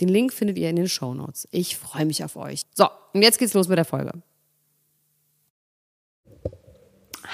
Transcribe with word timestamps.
Den 0.00 0.08
Link 0.08 0.32
findet 0.32 0.58
ihr 0.58 0.70
in 0.70 0.76
den 0.76 0.88
Show 0.88 1.14
Notes. 1.14 1.46
Ich 1.50 1.76
freue 1.76 2.06
mich 2.06 2.24
auf 2.24 2.36
euch. 2.36 2.62
So, 2.74 2.88
und 3.12 3.22
jetzt 3.22 3.38
geht's 3.38 3.54
los 3.54 3.68
mit 3.68 3.78
der 3.78 3.84
Folge. 3.84 4.12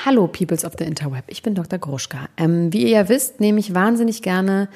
Hallo, 0.05 0.29
Peoples 0.29 0.65
of 0.65 0.75
the 0.79 0.85
Interweb. 0.85 1.25
Ich 1.29 1.43
bin 1.43 1.55
Dr. 1.55 1.79
Gruschka. 1.79 2.29
Ähm, 2.37 2.73
wie 2.73 2.83
ihr 2.83 2.91
ja 2.91 3.09
wisst, 3.09 3.41
nehme 3.41 3.61
ich 3.61 3.75
wahnsinnig 3.75 4.23
gerne 4.23 4.69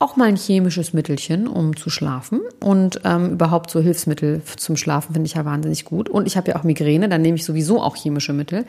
auch 0.00 0.16
mal 0.16 0.28
ein 0.28 0.36
chemisches 0.36 0.94
Mittelchen, 0.94 1.46
um 1.46 1.76
zu 1.76 1.90
schlafen. 1.90 2.40
Und 2.58 3.02
ähm, 3.04 3.32
überhaupt 3.32 3.70
so 3.70 3.80
Hilfsmittel 3.80 4.40
zum 4.56 4.78
Schlafen 4.78 5.12
finde 5.12 5.26
ich 5.26 5.34
ja 5.34 5.44
wahnsinnig 5.44 5.84
gut. 5.84 6.08
Und 6.08 6.26
ich 6.26 6.38
habe 6.38 6.50
ja 6.50 6.56
auch 6.56 6.64
Migräne, 6.64 7.10
dann 7.10 7.20
nehme 7.20 7.36
ich 7.36 7.44
sowieso 7.44 7.82
auch 7.82 7.96
chemische 7.96 8.32
Mittel. 8.32 8.64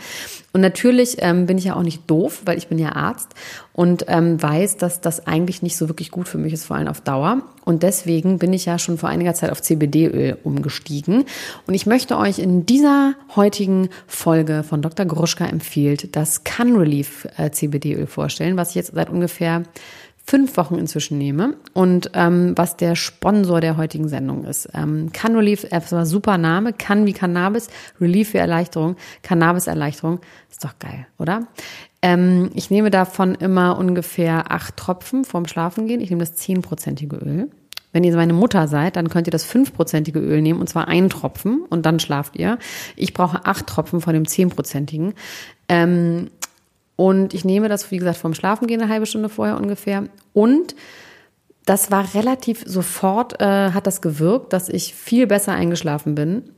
Und 0.52 0.60
natürlich 0.60 1.18
ähm, 1.20 1.46
bin 1.46 1.58
ich 1.58 1.64
ja 1.64 1.78
auch 1.78 1.84
nicht 1.84 2.02
doof, 2.12 2.42
weil 2.44 2.58
ich 2.58 2.68
bin 2.68 2.78
ja 2.78 2.98
Arzt 2.98 3.30
und 3.72 4.06
ähm, 4.10 4.42
weiß, 4.44 4.76
dass 4.76 5.00
das 5.00 5.26
eigentlich 5.26 5.62
nicht 5.62 5.78
so 5.78 5.88
wirklich 5.88 6.12
gut 6.12 6.28
für 6.28 6.38
mich 6.38 6.52
ist, 6.52 6.66
vor 6.66 6.76
allem 6.76 6.90
auf 6.90 7.00
Dauer. 7.00 7.44
Und 7.64 7.84
deswegen 7.84 8.38
bin 8.38 8.52
ich 8.52 8.66
ja 8.66 8.78
schon 8.78 8.98
vor 8.98 9.08
einiger 9.08 9.34
Zeit 9.34 9.52
auf 9.52 9.62
CBD-Öl 9.62 10.38
umgestiegen. 10.44 11.24
Und 11.66 11.74
ich 11.74 11.86
möchte 11.86 12.18
euch 12.18 12.40
in 12.40 12.66
dieser 12.66 13.14
heutigen 13.38 13.88
Folge 14.06 14.64
von 14.64 14.82
Dr. 14.82 15.06
Gruschka 15.06 15.46
empfiehlt 15.46 16.14
das 16.18 16.44
Can 16.44 16.76
Relief 16.76 17.26
äh, 17.38 17.52
CBD-Öl 17.52 18.08
vorstellen, 18.08 18.58
was 18.58 18.72
ich 18.72 18.76
jetzt 18.76 18.92
seit 18.94 19.10
ungefähr 19.10 19.64
fünf 20.26 20.56
Wochen 20.58 20.76
inzwischen 20.76 21.18
nehme 21.18 21.56
und 21.74 22.12
ähm, 22.14 22.54
was 22.56 22.78
der 22.78 22.96
Sponsor 22.96 23.60
der 23.62 23.78
heutigen 23.78 24.08
Sendung 24.08 24.46
ist. 24.46 24.70
Ähm, 24.74 25.12
Can 25.12 25.36
Relief, 25.36 25.68
das 25.70 25.92
war 25.92 26.06
super 26.06 26.38
Name, 26.38 26.74
Can 26.74 27.06
wie 27.06 27.14
Cannabis, 27.14 27.70
Relief 28.00 28.32
für 28.32 28.40
Erleichterung, 28.40 28.96
Cannabis-Erleichterung, 29.24 30.20
ist 30.50 30.64
doch 30.64 30.78
geil, 30.80 31.08
oder? 31.18 31.48
Ähm, 32.02 32.50
ich 32.56 32.70
nehme 32.70 32.90
davon 32.90 33.36
immer 33.36 33.78
ungefähr 33.78 34.52
acht 34.52 34.78
Tropfen 34.78 35.24
vorm 35.26 35.48
Schlafengehen. 35.48 36.02
Ich 36.02 36.10
nehme 36.10 36.22
das 36.22 36.36
zehnprozentige 36.36 37.18
Öl. 37.18 37.50
Wenn 37.94 38.04
ihr 38.04 38.16
meine 38.16 38.34
Mutter 38.34 38.68
seid, 38.68 38.96
dann 38.96 39.10
könnt 39.10 39.28
ihr 39.28 39.32
das 39.32 39.44
fünfprozentige 39.44 40.20
Öl 40.20 40.42
nehmen 40.42 40.62
und 40.62 40.68
zwar 40.68 40.88
einen 40.88 41.10
Tropfen 41.10 41.62
und 41.70 41.86
dann 41.86 42.00
schlaft 42.00 42.38
ihr. 42.38 42.58
Ich 42.96 43.14
brauche 43.14 43.46
acht 43.46 43.68
Tropfen 43.68 44.02
von 44.02 44.14
dem 44.14 44.28
zehnprozentigen. 44.28 45.14
Ähm, 45.68 46.30
und 47.02 47.34
ich 47.34 47.44
nehme 47.44 47.68
das, 47.68 47.90
wie 47.90 47.98
gesagt, 47.98 48.18
vorm 48.18 48.36
Schlafengehen 48.36 48.80
eine 48.80 48.92
halbe 48.92 49.08
Stunde 49.08 49.28
vorher 49.28 49.58
ungefähr. 49.58 50.04
Und 50.34 50.76
das 51.66 51.90
war 51.90 52.14
relativ 52.14 52.64
sofort, 52.68 53.42
äh, 53.42 53.72
hat 53.72 53.88
das 53.88 54.04
gewirkt, 54.04 54.54
dass 54.54 54.70
ich 54.70 54.94
viel 54.94 55.26
besser 55.26 55.54
eingeschlafen 55.54 56.14
bin. 56.14 56.52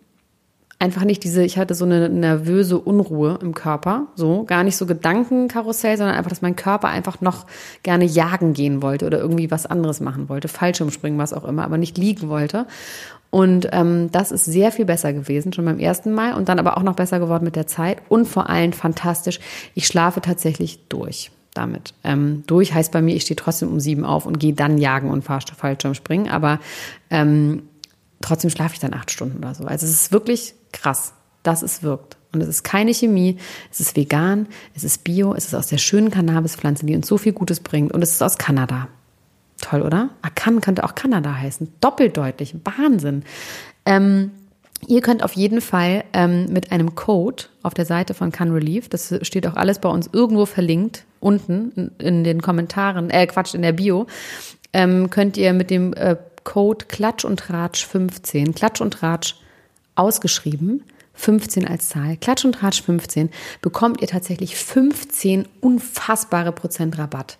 Einfach 0.79 1.05
nicht 1.05 1.23
diese, 1.23 1.45
ich 1.45 1.57
hatte 1.57 1.75
so 1.75 1.85
eine 1.85 2.09
nervöse 2.09 2.77
Unruhe 2.77 3.39
im 3.41 3.53
Körper, 3.53 4.07
so 4.15 4.43
gar 4.43 4.65
nicht 4.65 4.75
so 4.75 4.85
Gedankenkarussell, 4.85 5.95
sondern 5.95 6.17
einfach, 6.17 6.29
dass 6.29 6.41
mein 6.41 6.57
Körper 6.57 6.89
einfach 6.89 7.21
noch 7.21 7.45
gerne 7.83 8.03
jagen 8.03 8.51
gehen 8.51 8.81
wollte 8.81 9.05
oder 9.05 9.19
irgendwie 9.19 9.49
was 9.49 9.65
anderes 9.65 10.01
machen 10.01 10.27
wollte, 10.27 10.49
Fallschirmspringen, 10.49 11.17
was 11.17 11.31
auch 11.31 11.45
immer, 11.45 11.63
aber 11.63 11.77
nicht 11.77 11.97
liegen 11.97 12.27
wollte. 12.27 12.67
Und 13.33 13.67
ähm, 13.71 14.11
das 14.11 14.31
ist 14.31 14.45
sehr 14.45 14.71
viel 14.71 14.85
besser 14.85 15.11
gewesen, 15.11 15.53
schon 15.53 15.65
beim 15.65 15.79
ersten 15.79 16.13
Mal 16.13 16.35
und 16.35 16.49
dann 16.49 16.59
aber 16.59 16.77
auch 16.77 16.83
noch 16.83 16.95
besser 16.95 17.17
geworden 17.17 17.43
mit 17.43 17.55
der 17.55 17.65
Zeit 17.65 17.97
und 18.07 18.27
vor 18.27 18.47
allem 18.47 18.73
fantastisch. 18.73 19.39
Ich 19.73 19.87
schlafe 19.87 20.21
tatsächlich 20.21 20.87
durch 20.87 21.31
damit. 21.55 21.95
Ähm, 22.03 22.43
durch 22.45 22.75
heißt 22.75 22.91
bei 22.91 23.01
mir, 23.01 23.15
ich 23.15 23.23
stehe 23.23 23.35
trotzdem 23.35 23.69
um 23.69 23.79
sieben 23.79 24.05
auf 24.05 24.27
und 24.27 24.39
gehe 24.39 24.53
dann 24.53 24.77
jagen 24.77 25.09
und 25.09 25.23
Fallschirm 25.23 25.95
springen, 25.95 26.29
aber 26.29 26.59
ähm, 27.09 27.63
trotzdem 28.21 28.51
schlafe 28.51 28.75
ich 28.75 28.79
dann 28.79 28.93
acht 28.93 29.09
Stunden 29.09 29.39
oder 29.39 29.55
so. 29.55 29.65
Also 29.65 29.87
es 29.87 29.93
ist 29.93 30.11
wirklich 30.11 30.53
krass, 30.71 31.15
dass 31.41 31.63
es 31.63 31.81
wirkt. 31.81 32.17
Und 32.33 32.41
es 32.41 32.47
ist 32.47 32.63
keine 32.63 32.93
Chemie, 32.93 33.39
es 33.71 33.79
ist 33.79 33.95
vegan, 33.95 34.45
es 34.75 34.83
ist 34.83 35.03
bio, 35.03 35.33
es 35.33 35.45
ist 35.45 35.55
aus 35.55 35.65
der 35.65 35.79
schönen 35.79 36.11
Cannabispflanze, 36.11 36.85
die 36.85 36.95
uns 36.95 37.07
so 37.07 37.17
viel 37.17 37.33
Gutes 37.33 37.61
bringt 37.61 37.93
und 37.93 38.03
es 38.03 38.11
ist 38.11 38.21
aus 38.21 38.37
Kanada. 38.37 38.89
Toll, 39.63 39.81
oder? 39.81 40.09
Akan 40.21 40.59
könnte 40.59 40.83
auch 40.83 40.93
Kanada 40.93 41.35
heißen. 41.35 41.71
Doppeldeutlich. 41.79 42.53
Wahnsinn. 42.65 43.23
Ähm, 43.85 44.31
ihr 44.87 44.99
könnt 44.99 45.23
auf 45.23 45.33
jeden 45.33 45.61
Fall 45.61 46.03
ähm, 46.11 46.47
mit 46.51 46.73
einem 46.73 46.95
Code 46.95 47.45
auf 47.61 47.73
der 47.73 47.85
Seite 47.85 48.13
von 48.13 48.33
Can 48.33 48.51
Relief, 48.51 48.89
das 48.89 49.15
steht 49.21 49.47
auch 49.47 49.55
alles 49.55 49.79
bei 49.79 49.87
uns 49.87 50.09
irgendwo 50.11 50.45
verlinkt, 50.45 51.05
unten 51.21 51.91
in, 51.97 52.25
den 52.25 52.41
Kommentaren, 52.41 53.09
äh, 53.09 53.25
Quatsch, 53.25 53.53
in 53.53 53.61
der 53.61 53.71
Bio, 53.71 54.05
ähm, 54.73 55.09
könnt 55.09 55.37
ihr 55.37 55.53
mit 55.53 55.69
dem 55.69 55.93
äh, 55.93 56.17
Code 56.43 56.85
Klatsch 56.87 57.23
und 57.23 57.39
Tratsch 57.39 57.85
15, 57.85 58.53
Klatsch 58.53 58.81
und 58.81 58.91
Tratsch 58.91 59.35
ausgeschrieben, 59.95 60.83
15 61.13 61.65
als 61.65 61.87
Zahl, 61.87 62.17
Klatsch 62.17 62.43
und 62.43 62.55
Tratsch 62.55 62.81
15, 62.81 63.29
bekommt 63.61 64.01
ihr 64.01 64.09
tatsächlich 64.09 64.57
15 64.57 65.47
unfassbare 65.61 66.51
Prozent 66.51 66.97
Rabatt. 66.97 67.37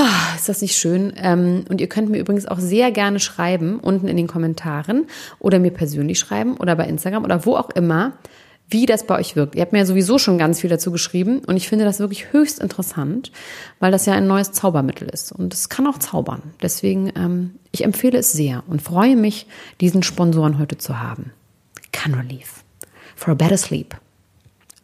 Ah, 0.00 0.36
ist 0.36 0.48
das 0.48 0.62
nicht 0.62 0.76
schön? 0.76 1.12
Ähm, 1.16 1.64
und 1.68 1.80
ihr 1.80 1.88
könnt 1.88 2.08
mir 2.08 2.18
übrigens 2.18 2.46
auch 2.46 2.60
sehr 2.60 2.92
gerne 2.92 3.18
schreiben, 3.18 3.80
unten 3.80 4.06
in 4.06 4.16
den 4.16 4.28
Kommentaren 4.28 5.08
oder 5.40 5.58
mir 5.58 5.72
persönlich 5.72 6.20
schreiben 6.20 6.56
oder 6.56 6.76
bei 6.76 6.86
Instagram 6.86 7.24
oder 7.24 7.44
wo 7.44 7.56
auch 7.56 7.70
immer, 7.70 8.12
wie 8.68 8.86
das 8.86 9.08
bei 9.08 9.18
euch 9.18 9.34
wirkt. 9.34 9.56
Ihr 9.56 9.62
habt 9.62 9.72
mir 9.72 9.80
ja 9.80 9.86
sowieso 9.86 10.18
schon 10.18 10.38
ganz 10.38 10.60
viel 10.60 10.70
dazu 10.70 10.92
geschrieben 10.92 11.40
und 11.40 11.56
ich 11.56 11.68
finde 11.68 11.84
das 11.84 11.98
wirklich 11.98 12.32
höchst 12.32 12.60
interessant, 12.60 13.32
weil 13.80 13.90
das 13.90 14.06
ja 14.06 14.12
ein 14.12 14.28
neues 14.28 14.52
Zaubermittel 14.52 15.08
ist 15.08 15.32
und 15.32 15.52
es 15.52 15.68
kann 15.68 15.88
auch 15.88 15.98
zaubern. 15.98 16.42
Deswegen, 16.62 17.12
ähm, 17.16 17.56
ich 17.72 17.82
empfehle 17.82 18.18
es 18.18 18.30
sehr 18.30 18.62
und 18.68 18.80
freue 18.80 19.16
mich, 19.16 19.48
diesen 19.80 20.04
Sponsoren 20.04 20.60
heute 20.60 20.78
zu 20.78 21.00
haben. 21.00 21.32
Can 21.90 22.14
Relief. 22.14 22.62
For 23.16 23.32
a 23.32 23.34
better 23.34 23.58
sleep. 23.58 23.96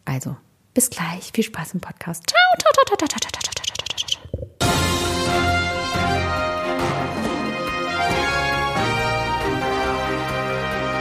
Also, 0.07 0.35
bis 0.75 0.91
gleich. 0.91 1.31
Viel 1.33 1.45
Spaß 1.45 1.75
im 1.75 1.81
Podcast. 1.81 2.25
Ciao, 2.27 2.41
ciao, 2.59 2.73
ciao, 2.73 2.97
ciao, 2.97 3.07
ciao, 3.07 3.21
ciao, 3.21 3.31
ciao. 3.31 3.64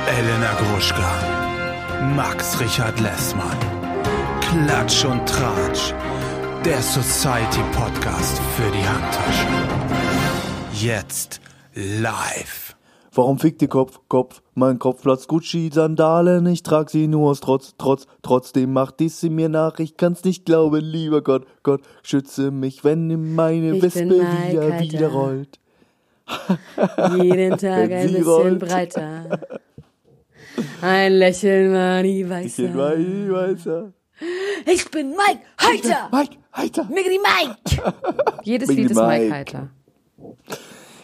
Elena 0.07 0.53
Gruschka, 0.53 1.11
Max 2.15 2.59
Richard 2.59 2.99
Lessmann, 2.99 3.57
Klatsch 4.41 5.05
und 5.05 5.27
Tratsch, 5.27 5.93
der 6.63 6.81
Society 6.81 7.61
Podcast 7.71 8.39
für 8.55 8.71
die 8.71 8.87
Handtasche. 8.87 9.47
Jetzt 10.73 11.41
live. 11.73 12.72
Warum 13.15 13.37
fickt 13.37 13.61
die 13.61 13.67
Kopf, 13.67 13.99
Kopf? 14.07 14.41
Mein 14.55 14.79
Kopf 14.79 15.03
platzt 15.03 15.27
Gucci-Sandalen, 15.27 16.45
ich 16.47 16.63
trag 16.63 16.89
sie 16.89 17.07
nur 17.07 17.29
aus 17.29 17.41
Trotz, 17.41 17.75
Trotz, 17.77 18.07
trotzdem 18.23 18.73
macht 18.73 18.99
dies 18.99 19.19
sie 19.19 19.29
mir 19.29 19.49
nach, 19.49 19.77
ich 19.79 19.97
kann's 19.97 20.23
nicht 20.23 20.45
glauben, 20.45 20.81
lieber 20.83 21.21
Gott, 21.21 21.45
Gott, 21.61 21.81
schütze 22.01 22.49
mich, 22.49 22.83
wenn 22.83 23.35
meine 23.35 23.75
Ich 23.75 23.83
Wespe 23.83 24.09
wieder, 24.09 24.79
wieder 24.79 25.09
rollt. 25.09 25.59
Jeden 27.21 27.57
Tag 27.57 27.91
ein 27.91 28.07
bisschen 28.07 28.23
rollt. 28.23 28.59
breiter. 28.59 29.39
Ein 30.81 31.13
Lächeln 31.13 31.73
war 31.73 32.01
nie 32.01 32.21
Ich 32.21 32.55
bin 32.55 32.75
weißer. 32.77 32.95
Mike, 32.97 33.33
weißer. 33.33 33.93
Ich 34.65 34.89
bin 34.91 35.09
Mike 35.09 35.41
Heiter! 35.61 36.09
Mike, 36.11 36.37
Heiter. 36.55 36.85
Miggity 36.85 37.19
Mike! 37.19 37.93
Jedes 38.43 38.69
Miggity 38.69 38.87
Lied 38.87 38.91
ist 38.91 38.97
Mike 38.97 39.23
Mike. 39.23 39.33
Heiter. 39.35 39.69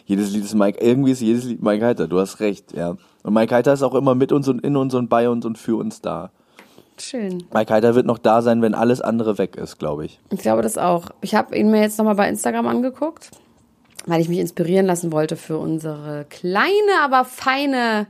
Jedes 0.10 0.32
Lied 0.32 0.44
ist 0.44 0.56
Mike, 0.56 0.80
irgendwie 0.82 1.12
ist 1.12 1.22
jedes 1.22 1.44
Lied 1.44 1.62
Mike 1.62 1.86
Heiter, 1.86 2.08
du 2.08 2.20
hast 2.20 2.40
recht, 2.40 2.74
ja. 2.74 2.96
Und 3.22 3.32
Mike 3.32 3.54
Heiter 3.54 3.74
ist 3.74 3.84
auch 3.84 3.94
immer 3.94 4.16
mit 4.16 4.32
uns 4.32 4.48
und 4.48 4.66
in 4.66 4.76
uns 4.76 4.96
und 4.96 5.08
bei 5.08 5.30
uns 5.30 5.46
und 5.46 5.60
für 5.60 5.76
uns 5.76 6.02
da. 6.02 6.32
Schön. 7.00 7.44
Mike 7.54 7.72
Heiter 7.72 7.94
wird 7.94 8.08
noch 8.08 8.18
da 8.18 8.42
sein, 8.42 8.64
wenn 8.64 8.74
alles 8.74 9.02
andere 9.02 9.38
weg 9.38 9.56
ist, 9.56 9.78
glaube 9.78 10.06
ich. 10.06 10.20
Ich 10.32 10.40
glaube 10.40 10.64
das 10.64 10.80
auch. 10.80 11.12
Ich 11.22 11.36
habe 11.36 11.56
ihn 11.56 11.70
mir 11.70 11.82
jetzt 11.82 12.00
nochmal 12.00 12.16
bei 12.16 12.28
Instagram 12.28 12.66
angeguckt, 12.66 13.30
weil 14.08 14.20
ich 14.20 14.30
mich 14.30 14.40
inspirieren 14.40 14.88
lassen 14.88 15.12
wollte 15.12 15.36
für 15.36 15.60
unsere 15.60 16.26
kleine, 16.28 17.04
aber 17.04 17.24
feine 17.24 18.08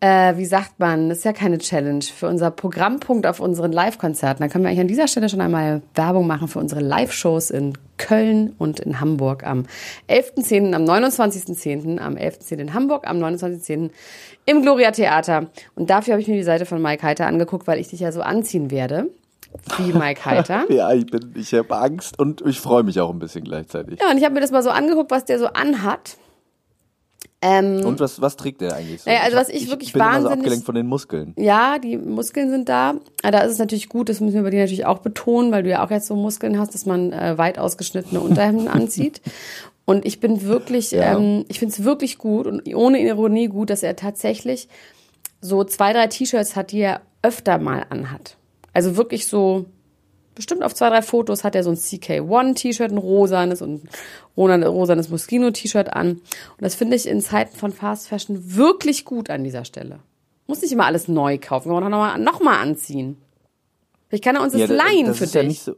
äh, 0.00 0.36
wie 0.36 0.44
sagt 0.44 0.78
man, 0.78 1.08
das 1.08 1.18
ist 1.18 1.24
ja 1.24 1.32
keine 1.32 1.58
Challenge, 1.58 2.02
für 2.02 2.28
unser 2.28 2.50
Programmpunkt 2.50 3.26
auf 3.26 3.40
unseren 3.40 3.72
Live-Konzerten. 3.72 4.42
Da 4.42 4.48
können 4.48 4.64
wir 4.64 4.68
eigentlich 4.68 4.80
an 4.80 4.88
dieser 4.88 5.08
Stelle 5.08 5.28
schon 5.28 5.40
einmal 5.40 5.82
Werbung 5.94 6.26
machen 6.26 6.48
für 6.48 6.58
unsere 6.58 6.80
Live-Shows 6.80 7.50
in 7.50 7.72
Köln 7.96 8.54
und 8.58 8.78
in 8.78 9.00
Hamburg 9.00 9.44
am 9.44 9.64
11.10., 10.08 10.74
am 10.74 10.84
29.10., 10.84 11.98
am 11.98 12.14
11.10. 12.16 12.58
in 12.58 12.74
Hamburg, 12.74 13.08
am 13.08 13.18
29.10. 13.22 13.90
im 14.44 14.62
Gloria 14.62 14.90
Theater. 14.90 15.46
Und 15.74 15.88
dafür 15.88 16.12
habe 16.12 16.20
ich 16.20 16.28
mir 16.28 16.36
die 16.36 16.42
Seite 16.42 16.66
von 16.66 16.82
Mike 16.82 17.02
Heiter 17.02 17.26
angeguckt, 17.26 17.66
weil 17.66 17.78
ich 17.80 17.88
dich 17.88 18.00
ja 18.00 18.12
so 18.12 18.20
anziehen 18.20 18.70
werde. 18.70 19.10
Wie 19.78 19.92
Mike 19.92 20.24
Heiter. 20.26 20.64
Ja, 20.70 20.92
ich 20.92 21.06
bin, 21.06 21.32
ich 21.36 21.54
habe 21.54 21.74
Angst 21.74 22.18
und 22.18 22.42
ich 22.42 22.60
freue 22.60 22.82
mich 22.82 23.00
auch 23.00 23.10
ein 23.10 23.18
bisschen 23.18 23.44
gleichzeitig. 23.44 23.98
Ja, 24.00 24.10
und 24.10 24.18
ich 24.18 24.24
habe 24.24 24.34
mir 24.34 24.40
das 24.40 24.50
mal 24.50 24.62
so 24.62 24.70
angeguckt, 24.70 25.10
was 25.10 25.24
der 25.24 25.38
so 25.38 25.46
anhat. 25.46 26.18
Ähm, 27.46 27.84
Und 27.84 28.00
was, 28.00 28.20
was 28.20 28.36
trägt 28.36 28.60
der 28.60 28.74
eigentlich 28.74 29.02
so? 29.02 29.10
Naja, 29.10 29.22
also 29.24 29.36
was 29.36 29.48
ich 29.48 29.70
wirklich 29.70 29.92
bin 29.92 30.00
immer 30.02 30.10
so 30.10 30.16
wahnsinnig- 30.16 30.38
abgelenkt 30.38 30.66
von 30.66 30.74
den 30.74 30.86
Muskeln. 30.86 31.32
Ja, 31.36 31.78
die 31.78 31.96
Muskeln 31.96 32.50
sind 32.50 32.68
da. 32.68 32.94
Aber 33.22 33.30
da 33.30 33.40
ist 33.40 33.52
es 33.52 33.58
natürlich 33.58 33.88
gut, 33.88 34.08
das 34.08 34.20
müssen 34.20 34.34
wir 34.34 34.42
bei 34.42 34.50
dir 34.50 34.60
natürlich 34.60 34.86
auch 34.86 34.98
betonen, 34.98 35.52
weil 35.52 35.62
du 35.62 35.70
ja 35.70 35.84
auch 35.84 35.90
jetzt 35.90 36.06
so 36.06 36.16
Muskeln 36.16 36.58
hast, 36.58 36.74
dass 36.74 36.86
man 36.86 37.12
äh, 37.12 37.38
weit 37.38 37.58
ausgeschnittene 37.58 38.20
Unterhemden 38.20 38.68
anzieht. 38.80 39.20
Und 39.84 40.04
ich 40.04 40.18
bin 40.20 40.42
wirklich, 40.42 40.90
Ja. 40.90 41.16
ähm, 41.16 41.44
ich 41.48 41.58
finde 41.60 41.72
es 41.74 41.84
wirklich 41.84 42.18
gut 42.18 42.46
und 42.46 42.74
ohne 42.74 42.98
Ironie 43.00 43.46
gut, 43.48 43.70
dass 43.70 43.82
er 43.82 43.94
tatsächlich 43.96 44.68
so 45.40 45.62
zwei, 45.64 45.92
drei 45.92 46.08
T-Shirts 46.08 46.56
hat, 46.56 46.72
die 46.72 46.80
er 46.80 47.02
öfter 47.22 47.58
mal 47.58 47.86
anhat. 47.90 48.36
Also 48.72 48.96
wirklich 48.96 49.26
so, 49.28 49.66
bestimmt 50.36 50.62
auf 50.62 50.72
zwei, 50.74 50.88
drei 50.90 51.02
Fotos 51.02 51.42
hat 51.42 51.56
er 51.56 51.64
so 51.64 51.70
ein 51.70 51.76
CK1-T-Shirt, 51.76 52.92
ein 52.92 52.98
rosanes 52.98 53.60
und 53.62 53.82
ein 54.36 54.62
rosanes 54.62 55.08
Moschino-T-Shirt 55.08 55.92
an. 55.92 56.10
Und 56.12 56.20
das 56.60 56.76
finde 56.76 56.94
ich 56.94 57.08
in 57.08 57.20
Zeiten 57.20 57.56
von 57.56 57.72
Fast 57.72 58.06
Fashion 58.08 58.54
wirklich 58.56 59.04
gut 59.04 59.28
an 59.30 59.42
dieser 59.42 59.64
Stelle. 59.64 59.98
Muss 60.46 60.62
nicht 60.62 60.70
immer 60.72 60.86
alles 60.86 61.08
neu 61.08 61.38
kaufen, 61.38 61.70
kann 61.72 61.74
man 61.82 61.84
auch 61.84 61.88
nochmal 61.88 62.18
noch 62.20 62.40
mal 62.40 62.60
anziehen. 62.60 63.16
Ich 64.10 64.22
kann 64.22 64.36
er 64.36 64.42
uns 64.42 64.52
das 64.52 64.68
da- 64.68 64.74
leihen 64.74 65.06
das 65.06 65.18
für 65.18 65.24
dich. 65.26 65.34
Ja 65.34 65.42
nicht 65.42 65.62
so, 65.62 65.74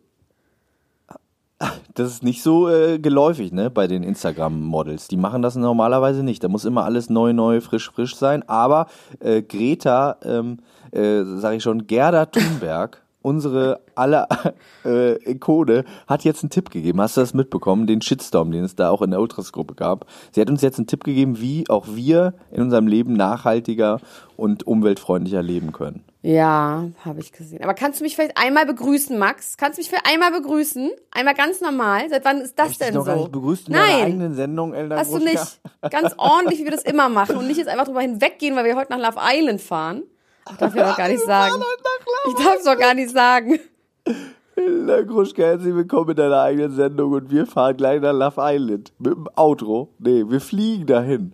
das 1.94 2.10
ist 2.12 2.22
nicht 2.22 2.42
so 2.42 2.68
äh, 2.68 2.98
geläufig, 2.98 3.52
ne, 3.52 3.70
bei 3.70 3.86
den 3.86 4.02
Instagram-Models. 4.02 5.08
Die 5.08 5.16
machen 5.16 5.42
das 5.42 5.56
normalerweise 5.56 6.22
nicht. 6.22 6.44
Da 6.44 6.48
muss 6.48 6.64
immer 6.64 6.84
alles 6.84 7.10
neu, 7.10 7.32
neu, 7.32 7.60
frisch, 7.60 7.90
frisch 7.90 8.14
sein. 8.16 8.46
Aber 8.48 8.86
äh, 9.20 9.42
Greta, 9.42 10.18
ähm, 10.22 10.58
äh, 10.92 11.22
sag 11.24 11.54
ich 11.56 11.62
schon, 11.62 11.86
Gerda 11.86 12.26
Thunberg, 12.26 13.02
unsere 13.22 13.80
aller 13.94 14.28
äh, 14.84 15.14
Ikone, 15.30 15.84
hat 16.06 16.24
jetzt 16.24 16.42
einen 16.42 16.50
Tipp 16.50 16.70
gegeben. 16.70 17.00
Hast 17.00 17.16
du 17.16 17.20
das 17.20 17.34
mitbekommen? 17.34 17.86
Den 17.86 18.00
Shitstorm, 18.00 18.50
den 18.52 18.64
es 18.64 18.76
da 18.76 18.90
auch 18.90 19.02
in 19.02 19.10
der 19.10 19.20
Ultras-Gruppe 19.20 19.74
gab. 19.74 20.06
Sie 20.32 20.40
hat 20.40 20.50
uns 20.50 20.62
jetzt 20.62 20.78
einen 20.78 20.86
Tipp 20.86 21.04
gegeben, 21.04 21.40
wie 21.40 21.68
auch 21.68 21.86
wir 21.88 22.34
in 22.50 22.62
unserem 22.62 22.86
Leben 22.86 23.12
nachhaltiger 23.14 24.00
und 24.36 24.66
umweltfreundlicher 24.66 25.42
leben 25.42 25.72
können. 25.72 26.04
Ja, 26.20 26.88
habe 27.04 27.20
ich 27.20 27.30
gesehen. 27.32 27.62
Aber 27.62 27.74
kannst 27.74 28.00
du 28.00 28.04
mich 28.04 28.16
vielleicht 28.16 28.36
einmal 28.36 28.66
begrüßen, 28.66 29.16
Max? 29.18 29.56
Kannst 29.56 29.78
du 29.78 29.82
mich 29.82 29.88
für 29.88 30.04
einmal 30.04 30.32
begrüßen? 30.32 30.90
Einmal 31.12 31.34
ganz 31.34 31.60
normal? 31.60 32.08
Seit 32.10 32.24
wann 32.24 32.40
ist 32.40 32.58
das 32.58 32.66
du 32.66 32.70
dich 32.70 32.78
denn 32.78 32.94
noch 32.94 33.02
so? 33.02 33.06
gar 33.06 33.16
nicht 33.16 33.32
begrüßt 33.32 33.68
in 33.68 33.74
Nein, 33.74 34.04
eigenen 34.04 34.34
Sendung, 34.34 34.74
Elna 34.74 34.96
hast 34.96 35.12
du 35.12 35.18
Gruschka? 35.18 35.30
nicht. 35.30 35.92
Ganz 35.92 36.14
ordentlich, 36.18 36.58
wie 36.58 36.64
wir 36.64 36.72
das 36.72 36.82
immer 36.82 37.08
machen 37.08 37.36
und 37.36 37.46
nicht 37.46 37.56
jetzt 37.56 37.68
einfach 37.68 37.84
drüber 37.86 38.00
hinweggehen, 38.00 38.56
weil 38.56 38.64
wir 38.64 38.74
heute 38.76 38.92
nach 38.92 38.98
Love 38.98 39.20
Island 39.22 39.60
fahren. 39.60 40.02
Ich 40.50 40.56
darf 40.56 40.74
ja 40.74 40.88
noch 40.88 40.96
gar 40.96 41.08
nicht 41.08 41.22
sagen. 41.26 41.54
Ich 42.28 42.34
darf 42.34 42.56
es 42.58 42.64
doch 42.64 42.78
gar 42.78 42.94
nicht 42.94 43.10
sagen. 43.10 43.58
Na, 44.86 45.02
Gruschka, 45.02 45.42
herzlich 45.42 45.74
willkommen 45.74 46.10
in 46.10 46.16
deiner 46.16 46.40
eigenen 46.42 46.74
Sendung 46.74 47.12
und 47.12 47.30
wir 47.30 47.46
fahren 47.46 47.76
gleich 47.76 48.00
nach 48.00 48.12
Love 48.12 48.34
Island. 48.38 48.92
Mit 48.98 49.14
dem 49.14 49.28
Auto. 49.36 49.88
Nee, 49.98 50.24
wir 50.28 50.40
fliegen 50.40 50.86
dahin. 50.86 51.32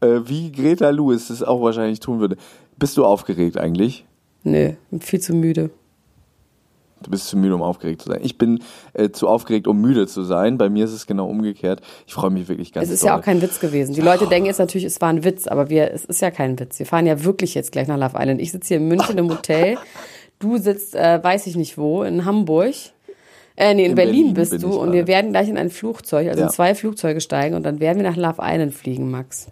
Äh, 0.00 0.20
wie 0.26 0.52
Greta 0.52 0.90
Lewis 0.90 1.28
das 1.28 1.42
auch 1.42 1.60
wahrscheinlich 1.62 2.00
tun 2.00 2.20
würde. 2.20 2.36
Bist 2.76 2.96
du 2.96 3.04
aufgeregt 3.04 3.56
eigentlich? 3.58 4.04
Bin 4.42 4.76
viel 5.00 5.20
zu 5.20 5.34
müde. 5.34 5.70
Du 7.02 7.10
bist 7.10 7.28
zu 7.28 7.36
müde, 7.36 7.54
um 7.54 7.62
aufgeregt 7.62 8.02
zu 8.02 8.10
sein. 8.10 8.20
Ich 8.22 8.38
bin 8.38 8.60
äh, 8.92 9.10
zu 9.10 9.28
aufgeregt, 9.28 9.66
um 9.66 9.80
müde 9.80 10.06
zu 10.06 10.22
sein. 10.22 10.58
Bei 10.58 10.68
mir 10.68 10.84
ist 10.84 10.92
es 10.92 11.06
genau 11.06 11.28
umgekehrt. 11.28 11.80
Ich 12.06 12.14
freue 12.14 12.30
mich 12.30 12.48
wirklich 12.48 12.72
ganz 12.72 12.86
Es 12.86 12.92
ist 12.92 13.02
doll. 13.02 13.08
ja 13.08 13.18
auch 13.18 13.22
kein 13.22 13.40
Witz 13.40 13.60
gewesen. 13.60 13.94
Die 13.94 14.00
Leute 14.00 14.26
denken 14.26 14.46
jetzt 14.46 14.58
natürlich, 14.58 14.84
es 14.84 15.00
war 15.00 15.08
ein 15.08 15.24
Witz, 15.24 15.46
aber 15.46 15.70
wir, 15.70 15.92
es 15.92 16.04
ist 16.04 16.20
ja 16.20 16.30
kein 16.30 16.58
Witz. 16.58 16.78
Wir 16.78 16.86
fahren 16.86 17.06
ja 17.06 17.22
wirklich 17.24 17.54
jetzt 17.54 17.72
gleich 17.72 17.88
nach 17.88 17.98
Love 17.98 18.16
Island. 18.18 18.40
Ich 18.40 18.52
sitze 18.52 18.68
hier 18.68 18.76
in 18.78 18.88
München 18.88 19.16
im 19.16 19.30
Hotel. 19.30 19.78
Du 20.38 20.58
sitzt, 20.58 20.94
äh, 20.94 21.22
weiß 21.22 21.46
ich 21.46 21.56
nicht 21.56 21.78
wo, 21.78 22.02
in 22.02 22.24
Hamburg. 22.24 22.74
Äh, 23.56 23.74
nee, 23.74 23.84
in, 23.84 23.90
In 23.90 23.94
Berlin, 23.96 24.32
Berlin 24.32 24.34
bist 24.34 24.62
du 24.62 24.78
und 24.78 24.92
wir 24.92 25.08
werden 25.08 25.32
gleich 25.32 25.48
in 25.48 25.58
ein 25.58 25.70
Flugzeug, 25.70 26.28
also 26.28 26.40
Ja. 26.40 26.46
in 26.46 26.52
zwei 26.52 26.74
Flugzeuge 26.76 27.20
steigen 27.20 27.56
und 27.56 27.64
dann 27.64 27.80
werden 27.80 28.00
wir 28.00 28.08
nach 28.08 28.16
Love 28.16 28.40
Island 28.40 28.72
fliegen, 28.74 29.10
Max. 29.10 29.48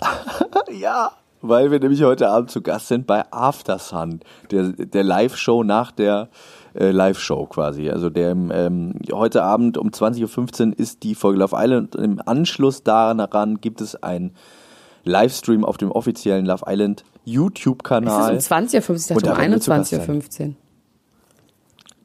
Ja, 0.72 1.12
weil 1.40 1.70
wir 1.70 1.78
nämlich 1.78 2.02
heute 2.02 2.28
Abend 2.28 2.50
zu 2.50 2.60
Gast 2.62 2.88
sind 2.88 3.06
bei 3.06 3.22
After 3.30 3.78
Sun, 3.78 4.20
der, 4.50 4.70
der 4.72 5.04
Live-Show 5.04 5.62
nach 5.62 5.92
der 5.92 6.28
äh, 6.74 6.90
Live-Show 6.90 7.46
quasi. 7.46 7.88
Also 7.90 8.10
der 8.10 8.30
ähm, 8.30 8.94
heute 9.12 9.42
Abend 9.42 9.78
um 9.78 9.88
20.15 9.90 10.68
Uhr 10.70 10.78
ist 10.78 11.02
die 11.02 11.14
Folge 11.14 11.38
Love 11.38 11.56
Island 11.58 11.96
und 11.96 12.04
im 12.04 12.20
Anschluss 12.24 12.82
daran 12.82 13.60
gibt 13.60 13.80
es 13.80 13.94
ein 14.02 14.32
Livestream 15.04 15.64
auf 15.64 15.76
dem 15.76 15.92
offiziellen 15.92 16.46
Love 16.46 16.64
Island 16.66 17.04
Ist 17.24 17.32
YouTube-Kanal. 17.32 18.36
es 18.36 18.50
um 18.50 18.56
20.15 18.58 18.90
Uhr? 18.90 18.96
Ich 18.96 19.06
dachte 19.06 19.22
da 19.24 19.32
um 19.32 19.38
werden 19.38 19.52
wir 19.52 19.60
zu 19.60 19.70
Gast 19.70 19.92
21.15 19.94 20.46
Uhr. 20.48 20.54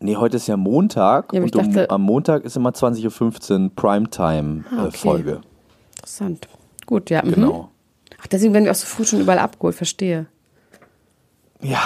Nee, 0.01 0.15
heute 0.15 0.37
ist 0.37 0.47
ja 0.47 0.55
Montag 0.55 1.33
Ja, 1.33 1.41
und 1.41 1.53
dachte- 1.55 1.87
um, 1.87 1.93
am 1.95 2.01
Montag 2.03 2.45
ist 2.45 2.55
immer 2.55 2.69
20.15 2.71 3.63
Uhr 3.65 3.71
Primetime 3.75 4.63
Ah, 4.71 4.83
äh, 4.83 4.87
okay. 4.87 4.97
Folge. 4.97 5.41
Interessant. 5.97 6.47
Gut, 6.85 7.09
ja. 7.09 7.23
mhm. 7.25 7.33
Genau. 7.33 7.69
Ach, 8.21 8.27
deswegen 8.27 8.53
werden 8.53 8.63
wir 8.65 8.71
auch 8.71 8.75
so 8.75 8.85
früh 8.87 9.03
schon 9.05 9.19
überall 9.19 9.39
abgeholt, 9.39 9.75
verstehe. 9.75 10.27
Ja, 11.61 11.81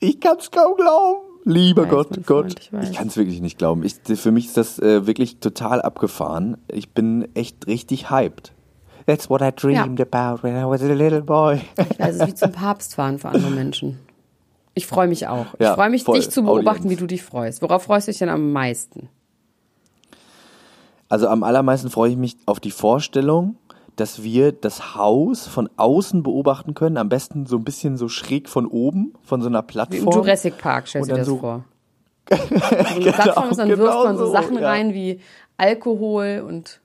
ich 0.00 0.20
kann 0.20 0.36
es 0.38 0.50
kaum 0.50 0.76
glauben. 0.76 1.20
Lieber 1.44 1.82
weiß, 1.84 1.90
Gott, 1.90 2.26
Gott. 2.26 2.60
Freund, 2.70 2.70
ich 2.82 2.90
ich 2.90 2.96
kann 2.96 3.08
es 3.08 3.16
wirklich 3.16 3.40
nicht 3.40 3.58
glauben. 3.58 3.84
Ich, 3.84 3.96
für 4.18 4.30
mich 4.32 4.46
ist 4.46 4.56
das 4.56 4.78
äh, 4.78 5.06
wirklich 5.06 5.38
total 5.38 5.80
abgefahren. 5.82 6.56
Ich 6.68 6.90
bin 6.90 7.28
echt 7.34 7.66
richtig 7.66 8.10
hyped. 8.10 8.52
That's 9.06 9.28
what 9.30 9.40
I 9.42 9.50
dreamed 9.54 10.00
about 10.00 10.42
when 10.42 10.56
I 10.56 10.64
was 10.64 10.82
a 10.82 10.86
little 10.92 11.22
boy. 11.22 11.60
Also 11.98 12.00
es 12.00 12.16
ist 12.16 12.26
wie 12.28 12.34
zum 12.34 12.52
Papst 12.52 12.94
fahren 12.94 13.18
für 13.18 13.28
andere 13.28 13.50
Menschen. 13.50 13.98
Ich 14.74 14.86
freue 14.86 15.08
mich 15.08 15.26
auch. 15.26 15.46
Ich 15.54 15.60
Ja, 15.60 15.74
freue 15.74 15.90
mich, 15.90 16.04
voll. 16.04 16.16
dich 16.18 16.30
zu 16.30 16.42
beobachten, 16.44 16.84
Audience. 16.84 16.88
wie 16.90 16.96
du 16.96 17.06
dich 17.06 17.22
freust. 17.22 17.60
Worauf 17.62 17.82
freust 17.82 18.06
du 18.08 18.12
dich 18.12 18.18
denn 18.20 18.28
am 18.30 18.52
meisten? 18.52 19.08
Also 21.08 21.28
am 21.28 21.42
allermeisten 21.42 21.90
freue 21.90 22.10
ich 22.10 22.16
mich 22.16 22.36
auf 22.46 22.58
die 22.60 22.70
Vorstellung, 22.70 23.56
dass 23.96 24.22
wir 24.22 24.52
das 24.52 24.94
Haus 24.94 25.46
von 25.46 25.68
außen 25.76 26.22
beobachten 26.22 26.72
können. 26.74 26.96
Am 26.96 27.08
besten 27.10 27.44
so 27.46 27.56
ein 27.56 27.64
bisschen 27.64 27.98
so 27.98 28.08
schräg 28.08 28.48
von 28.48 28.66
oben, 28.66 29.12
von 29.22 29.42
so 29.42 29.48
einer 29.48 29.58
Wie 29.58 29.62
im 29.62 29.66
Plattform. 29.66 30.14
Jurassic 30.14 30.56
Park, 30.58 30.88
stellst 30.88 31.10
du 31.10 31.14
dir 31.14 31.18
das 31.18 31.26
so- 31.26 31.38
vor. 31.38 31.64
So 32.30 32.36
eine 32.36 33.12
Plattform 33.12 33.50
ist, 33.50 33.58
dann 33.58 33.68
genau 33.68 33.82
wirft 33.84 34.04
man 34.04 34.16
so, 34.16 34.26
so, 34.26 34.32
Sachen 34.32 34.58
ja. 34.58 34.68
rein 34.68 34.94
wie 34.94 35.20
Alkohol 35.58 36.44
und 36.46 36.80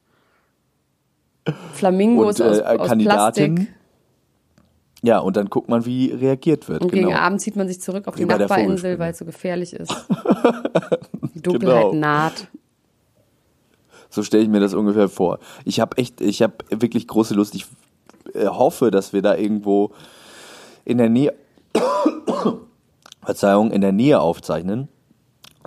Flamingos 1.74 2.40
Und, 2.40 2.46
äh, 2.46 2.50
aus, 2.50 2.80
aus 2.80 2.88
Kandidatin. 2.88 3.56
Plastik. 3.56 3.74
Ja, 5.04 5.20
und 5.20 5.38
dann 5.38 5.50
guckt 5.50 5.70
man, 5.70 5.86
wie 5.86 6.12
reagiert 6.12 6.68
wird. 6.68 6.82
Und 6.82 6.92
genau. 6.92 7.10
gegen 7.10 7.20
Abend 7.20 7.40
zieht 7.40 7.56
man 7.56 7.68
sich 7.68 7.80
zurück 7.80 8.08
auf 8.08 8.16
die 8.16 8.26
Nachbarinsel, 8.26 8.98
weil 8.98 9.12
es 9.12 9.20
so 9.20 9.26
gefährlich 9.26 9.74
ist. 9.74 9.92
Die 11.36 11.42
Dunkelheit 11.42 11.92
Genau. 11.92 11.94
naht. 11.94 12.48
So 14.10 14.24
stelle 14.24 14.44
ich 14.44 14.50
mir 14.50 14.60
das 14.60 14.74
ungefähr 14.74 15.10
vor. 15.10 15.39
Ich 15.66 15.80
habe 15.80 15.98
echt, 15.98 16.22
ich 16.22 16.42
habe 16.42 16.56
wirklich 16.70 17.08
große 17.08 17.36
Lust. 17.36 17.54
Ich 17.56 17.68
äh, 18.34 18.48
hoffe, 18.48 18.89
dass 18.89 19.13
wir 19.13 19.22
da 19.22 19.36
irgendwo 19.36 19.92
in 20.86 20.98
der 20.98 21.10
Nähe, 21.10 21.34
Verzeihung, 23.24 23.72
in 23.72 23.82
der 23.82 23.92
Nähe 23.92 24.20
aufzeichnen, 24.20 24.88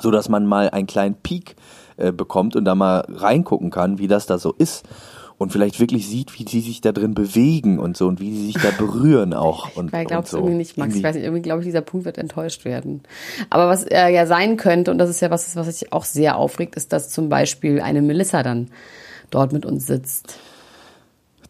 so 0.01 0.11
dass 0.11 0.29
man 0.29 0.47
mal 0.47 0.71
einen 0.71 0.87
kleinen 0.87 1.15
Peak 1.15 1.55
äh, 1.99 2.13
bekommt 2.13 2.57
und 2.57 2.65
da 2.65 2.75
mal 2.75 3.05
reingucken 3.09 3.71
kann, 3.71 3.99
wie 3.99 4.09
das 4.09 4.27
da 4.27 4.39
so 4.39 4.53
ist. 4.57 4.85
Und 5.41 5.53
vielleicht 5.53 5.81
wirklich 5.81 6.07
sieht, 6.07 6.39
wie 6.39 6.45
die 6.45 6.61
sich 6.61 6.83
da 6.83 6.93
drin 6.93 7.15
bewegen 7.15 7.79
und 7.79 7.97
so 7.97 8.09
und 8.09 8.21
wie 8.21 8.31
sie 8.31 8.45
sich 8.45 8.57
da 8.57 8.73
berühren 8.77 9.33
auch. 9.33 9.71
Und, 9.75 9.91
glaubst 9.91 10.11
und 10.13 10.25
du 10.25 10.25
so. 10.25 10.37
irgendwie 10.37 10.57
nicht, 10.59 10.77
Max. 10.77 10.95
Ich 10.95 11.03
weiß 11.03 11.15
nicht, 11.15 11.25
irgendwie 11.25 11.41
glaube 11.41 11.63
ich, 11.63 11.67
dieser 11.67 11.81
Punkt 11.81 12.05
wird 12.05 12.19
enttäuscht 12.19 12.67
werden. 12.67 13.01
Aber 13.49 13.67
was 13.67 13.85
äh, 13.85 14.11
ja 14.11 14.27
sein 14.27 14.59
könnte, 14.59 14.91
und 14.91 14.99
das 14.99 15.09
ist 15.09 15.21
ja 15.23 15.31
was, 15.31 15.57
was 15.57 15.67
sich 15.79 15.95
auch 15.95 16.05
sehr 16.05 16.37
aufregt, 16.37 16.77
ist, 16.77 16.93
dass 16.93 17.09
zum 17.09 17.31
Beispiel 17.31 17.81
eine 17.81 18.03
Melissa 18.03 18.43
dann 18.43 18.69
dort 19.31 19.55
mit 19.55 19.65
uns 19.65 19.87
sitzt. 19.87 20.39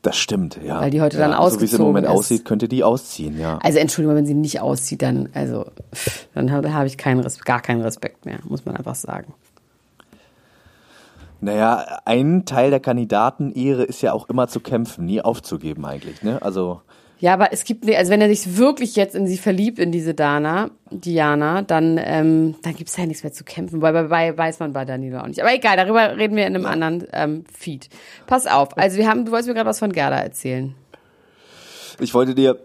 Das 0.02 0.16
stimmt, 0.16 0.60
ja. 0.64 0.80
Weil 0.80 0.90
die 0.90 1.00
heute 1.00 1.18
dann 1.18 1.32
ja, 1.32 1.50
So 1.50 1.60
wie 1.60 1.64
es 1.64 1.72
im 1.72 1.80
ausgezogen 1.80 1.86
Moment 1.86 2.06
ist. 2.06 2.12
aussieht, 2.12 2.44
könnte 2.44 2.68
die 2.68 2.84
ausziehen, 2.84 3.40
ja. 3.40 3.58
Also 3.60 3.80
Entschuldigung, 3.80 4.16
wenn 4.16 4.26
sie 4.26 4.34
nicht 4.34 4.60
auszieht, 4.60 5.02
dann, 5.02 5.30
also, 5.34 5.66
dann 6.32 6.52
habe 6.52 6.72
hab 6.72 6.86
ich 6.86 6.96
keinen 6.96 7.18
Res 7.18 7.40
gar 7.40 7.60
keinen 7.60 7.82
Respekt 7.82 8.24
mehr, 8.24 8.38
muss 8.44 8.64
man 8.64 8.76
einfach 8.76 8.94
sagen. 8.94 9.34
Naja, 11.40 12.00
ein 12.04 12.44
Teil 12.44 12.70
der 12.70 12.80
Kandidatenehre 12.80 13.84
ist 13.84 14.02
ja 14.02 14.12
auch 14.12 14.28
immer 14.28 14.48
zu 14.48 14.60
kämpfen, 14.60 15.06
nie 15.06 15.22
aufzugeben 15.22 15.86
eigentlich, 15.86 16.22
ne? 16.22 16.40
Also, 16.42 16.82
Ja, 17.18 17.32
aber 17.32 17.52
es 17.52 17.64
gibt, 17.64 17.88
also 17.90 18.10
wenn 18.10 18.20
er 18.20 18.28
sich 18.28 18.58
wirklich 18.58 18.94
jetzt 18.96 19.14
in 19.14 19.26
sie 19.26 19.38
verliebt, 19.38 19.78
in 19.78 19.90
diese 19.90 20.14
Dana, 20.14 20.70
Diana, 20.90 21.62
dann, 21.62 21.98
ähm, 22.02 22.56
dann 22.62 22.74
gibt's 22.74 22.96
ja 22.96 23.06
nichts 23.06 23.22
mehr 23.22 23.32
zu 23.32 23.44
kämpfen. 23.44 23.80
Weil 23.80 24.08
bei 24.08 24.36
weiß 24.36 24.58
man 24.60 24.72
bei 24.72 24.84
Danilo 24.84 25.20
auch 25.20 25.26
nicht. 25.26 25.40
Aber 25.40 25.54
egal, 25.54 25.76
darüber 25.76 26.16
reden 26.16 26.36
wir 26.36 26.46
in 26.46 26.54
einem 26.54 26.66
anderen 26.66 27.06
ähm, 27.12 27.44
Feed. 27.52 27.88
Pass 28.26 28.46
auf, 28.46 28.76
also 28.76 28.98
wir 28.98 29.08
haben, 29.08 29.24
du 29.24 29.32
wolltest 29.32 29.48
mir 29.48 29.54
gerade 29.54 29.68
was 29.68 29.78
von 29.78 29.92
Gerda 29.92 30.18
erzählen. 30.18 30.74
ich 32.00 32.12
wollte 32.12 32.34
dir 32.34 32.58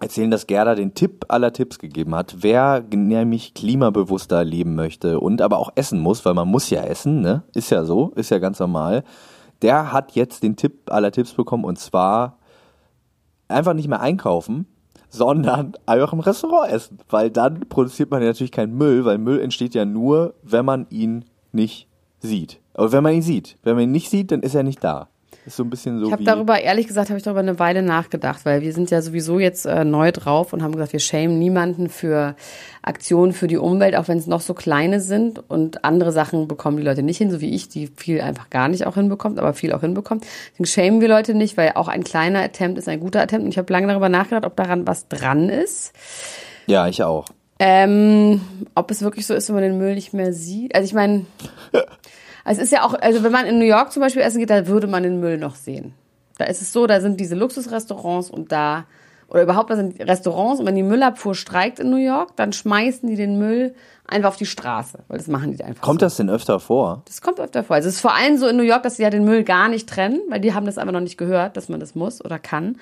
erzählen, 0.00 0.30
dass 0.30 0.46
Gerda 0.46 0.74
den 0.74 0.94
Tipp 0.94 1.24
aller 1.28 1.52
Tipps 1.52 1.78
gegeben 1.78 2.14
hat, 2.14 2.36
wer 2.40 2.84
nämlich 2.90 3.54
klimabewusster 3.54 4.44
leben 4.44 4.74
möchte 4.74 5.20
und 5.20 5.40
aber 5.40 5.58
auch 5.58 5.70
essen 5.74 6.00
muss, 6.00 6.24
weil 6.24 6.34
man 6.34 6.48
muss 6.48 6.70
ja 6.70 6.82
essen, 6.82 7.20
ne? 7.20 7.42
Ist 7.54 7.70
ja 7.70 7.84
so, 7.84 8.12
ist 8.16 8.30
ja 8.30 8.38
ganz 8.38 8.58
normal. 8.58 9.04
Der 9.62 9.92
hat 9.92 10.12
jetzt 10.12 10.42
den 10.42 10.56
Tipp 10.56 10.90
aller 10.90 11.12
Tipps 11.12 11.32
bekommen 11.32 11.64
und 11.64 11.78
zwar 11.78 12.38
einfach 13.48 13.74
nicht 13.74 13.88
mehr 13.88 14.00
einkaufen, 14.00 14.66
sondern 15.08 15.72
einfach 15.86 16.12
im 16.12 16.20
Restaurant 16.20 16.70
essen, 16.70 16.98
weil 17.08 17.30
dann 17.30 17.60
produziert 17.60 18.10
man 18.10 18.20
ja 18.20 18.28
natürlich 18.28 18.52
keinen 18.52 18.76
Müll, 18.76 19.04
weil 19.04 19.18
Müll 19.18 19.40
entsteht 19.40 19.74
ja 19.74 19.84
nur, 19.84 20.34
wenn 20.42 20.64
man 20.64 20.86
ihn 20.90 21.24
nicht 21.52 21.88
sieht. 22.18 22.60
Aber 22.74 22.92
wenn 22.92 23.02
man 23.02 23.14
ihn 23.14 23.22
sieht, 23.22 23.56
wenn 23.62 23.76
man 23.76 23.84
ihn 23.84 23.92
nicht 23.92 24.10
sieht, 24.10 24.30
dann 24.30 24.42
ist 24.42 24.54
er 24.54 24.62
nicht 24.62 24.84
da. 24.84 25.08
Ist 25.46 25.56
so 25.56 25.62
ein 25.62 25.70
bisschen 25.70 26.00
so 26.00 26.06
Ich 26.06 26.12
habe 26.12 26.24
darüber, 26.24 26.60
ehrlich 26.60 26.88
gesagt, 26.88 27.08
habe 27.08 27.18
ich 27.18 27.22
darüber 27.22 27.38
eine 27.38 27.60
Weile 27.60 27.80
nachgedacht, 27.80 28.44
weil 28.44 28.62
wir 28.62 28.72
sind 28.72 28.90
ja 28.90 29.00
sowieso 29.00 29.38
jetzt 29.38 29.64
äh, 29.64 29.84
neu 29.84 30.10
drauf 30.10 30.52
und 30.52 30.60
haben 30.60 30.72
gesagt, 30.72 30.92
wir 30.92 30.98
schämen 30.98 31.38
niemanden 31.38 31.88
für 31.88 32.34
Aktionen 32.82 33.32
für 33.32 33.46
die 33.46 33.56
Umwelt, 33.56 33.94
auch 33.94 34.08
wenn 34.08 34.18
es 34.18 34.26
noch 34.26 34.40
so 34.40 34.54
kleine 34.54 35.00
sind 35.00 35.38
und 35.48 35.84
andere 35.84 36.10
Sachen 36.10 36.48
bekommen 36.48 36.78
die 36.78 36.82
Leute 36.82 37.04
nicht 37.04 37.18
hin, 37.18 37.30
so 37.30 37.40
wie 37.40 37.54
ich, 37.54 37.68
die 37.68 37.86
viel 37.86 38.20
einfach 38.20 38.50
gar 38.50 38.66
nicht 38.66 38.88
auch 38.88 38.94
hinbekommt, 38.94 39.38
aber 39.38 39.54
viel 39.54 39.72
auch 39.72 39.82
hinbekommt. 39.82 40.26
Deswegen 40.50 40.66
schämen 40.66 41.00
wir 41.00 41.08
Leute 41.08 41.32
nicht, 41.32 41.56
weil 41.56 41.72
auch 41.76 41.86
ein 41.86 42.02
kleiner 42.02 42.40
Attempt 42.40 42.76
ist 42.76 42.88
ein 42.88 42.98
guter 42.98 43.20
Attempt 43.20 43.44
und 43.44 43.50
ich 43.52 43.58
habe 43.58 43.72
lange 43.72 43.86
darüber 43.86 44.08
nachgedacht, 44.08 44.44
ob 44.44 44.56
daran 44.56 44.84
was 44.88 45.06
dran 45.06 45.48
ist. 45.48 45.92
Ja, 46.66 46.88
ich 46.88 47.04
auch. 47.04 47.24
Ähm, 47.60 48.40
ob 48.74 48.90
es 48.90 49.02
wirklich 49.02 49.28
so 49.28 49.34
ist, 49.34 49.48
wenn 49.48 49.54
man 49.54 49.62
den 49.62 49.78
Müll 49.78 49.94
nicht 49.94 50.12
mehr 50.12 50.32
sieht. 50.32 50.74
Also 50.74 50.86
ich 50.86 50.92
meine, 50.92 51.24
es 52.46 52.58
ist 52.58 52.72
ja 52.72 52.84
auch, 52.84 52.94
also 52.94 53.22
wenn 53.22 53.32
man 53.32 53.46
in 53.46 53.58
New 53.58 53.64
York 53.64 53.92
zum 53.92 54.00
Beispiel 54.00 54.22
essen 54.22 54.38
geht, 54.38 54.50
da 54.50 54.66
würde 54.66 54.86
man 54.86 55.02
den 55.02 55.20
Müll 55.20 55.38
noch 55.38 55.54
sehen. 55.56 55.94
Da 56.38 56.44
ist 56.44 56.62
es 56.62 56.72
so, 56.72 56.86
da 56.86 57.00
sind 57.00 57.18
diese 57.18 57.34
Luxusrestaurants 57.34 58.30
und 58.30 58.52
da, 58.52 58.84
oder 59.28 59.42
überhaupt, 59.42 59.70
da 59.70 59.76
sind 59.76 60.00
Restaurants 60.00 60.60
und 60.60 60.66
wenn 60.66 60.76
die 60.76 60.82
Müllabfuhr 60.82 61.34
streikt 61.34 61.80
in 61.80 61.90
New 61.90 61.96
York, 61.96 62.36
dann 62.36 62.52
schmeißen 62.52 63.08
die 63.08 63.16
den 63.16 63.38
Müll 63.38 63.74
einfach 64.06 64.28
auf 64.28 64.36
die 64.36 64.46
Straße, 64.46 65.00
weil 65.08 65.18
das 65.18 65.26
machen 65.26 65.56
die 65.56 65.64
einfach 65.64 65.82
Kommt 65.82 66.00
so. 66.00 66.06
das 66.06 66.16
denn 66.16 66.30
öfter 66.30 66.60
vor? 66.60 67.02
Das 67.06 67.22
kommt 67.22 67.40
öfter 67.40 67.64
vor. 67.64 67.76
Also 67.76 67.88
es 67.88 67.96
ist 67.96 68.00
vor 68.00 68.14
allem 68.14 68.36
so 68.36 68.46
in 68.46 68.56
New 68.56 68.62
York, 68.62 68.82
dass 68.82 68.96
sie 68.96 69.02
ja 69.02 69.10
den 69.10 69.24
Müll 69.24 69.42
gar 69.42 69.68
nicht 69.68 69.88
trennen, 69.88 70.20
weil 70.28 70.40
die 70.40 70.54
haben 70.54 70.66
das 70.66 70.78
einfach 70.78 70.92
noch 70.92 71.00
nicht 71.00 71.18
gehört, 71.18 71.56
dass 71.56 71.68
man 71.68 71.80
das 71.80 71.94
muss 71.94 72.24
oder 72.24 72.38
kann. 72.38 72.76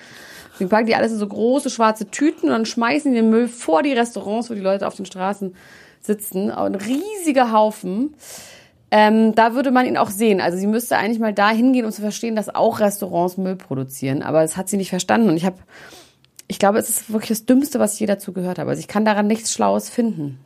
Deswegen 0.53 0.69
packen 0.69 0.85
die 0.85 0.95
alles 0.95 1.11
in 1.11 1.17
so 1.17 1.27
große 1.27 1.69
schwarze 1.69 2.11
Tüten 2.11 2.47
und 2.47 2.51
dann 2.51 2.65
schmeißen 2.65 3.11
die 3.11 3.19
den 3.19 3.29
Müll 3.29 3.47
vor 3.47 3.81
die 3.81 3.93
Restaurants, 3.93 4.49
wo 4.49 4.53
die 4.53 4.61
Leute 4.61 4.85
auf 4.85 4.95
den 4.95 5.05
Straßen 5.05 5.55
sitzen. 6.01 6.51
Ein 6.51 6.75
riesiger 6.75 7.51
Haufen. 7.51 8.13
Ähm, 8.97 9.35
da 9.35 9.53
würde 9.55 9.71
man 9.71 9.85
ihn 9.85 9.97
auch 9.97 10.09
sehen. 10.09 10.39
Also 10.39 10.57
sie 10.57 10.67
müsste 10.67 10.95
eigentlich 10.95 11.19
mal 11.19 11.33
da 11.33 11.49
hingehen, 11.49 11.83
um 11.83 11.91
zu 11.91 11.99
verstehen, 11.99 12.37
dass 12.37 12.55
auch 12.55 12.79
Restaurants 12.79 13.35
Müll 13.35 13.57
produzieren. 13.57 14.23
Aber 14.23 14.41
das 14.41 14.55
hat 14.55 14.69
sie 14.69 14.77
nicht 14.77 14.89
verstanden. 14.89 15.27
Und 15.27 15.35
ich 15.35 15.43
habe, 15.43 15.57
ich 16.47 16.59
glaube, 16.59 16.77
es 16.79 16.87
ist 16.87 17.11
wirklich 17.11 17.27
das 17.27 17.45
Dümmste, 17.45 17.77
was 17.81 17.95
ich 17.95 17.99
je 17.99 18.05
dazu 18.05 18.31
gehört 18.31 18.57
habe. 18.57 18.69
Also 18.69 18.79
ich 18.79 18.87
kann 18.87 19.03
daran 19.03 19.27
nichts 19.27 19.51
Schlaues 19.51 19.89
finden. 19.89 20.39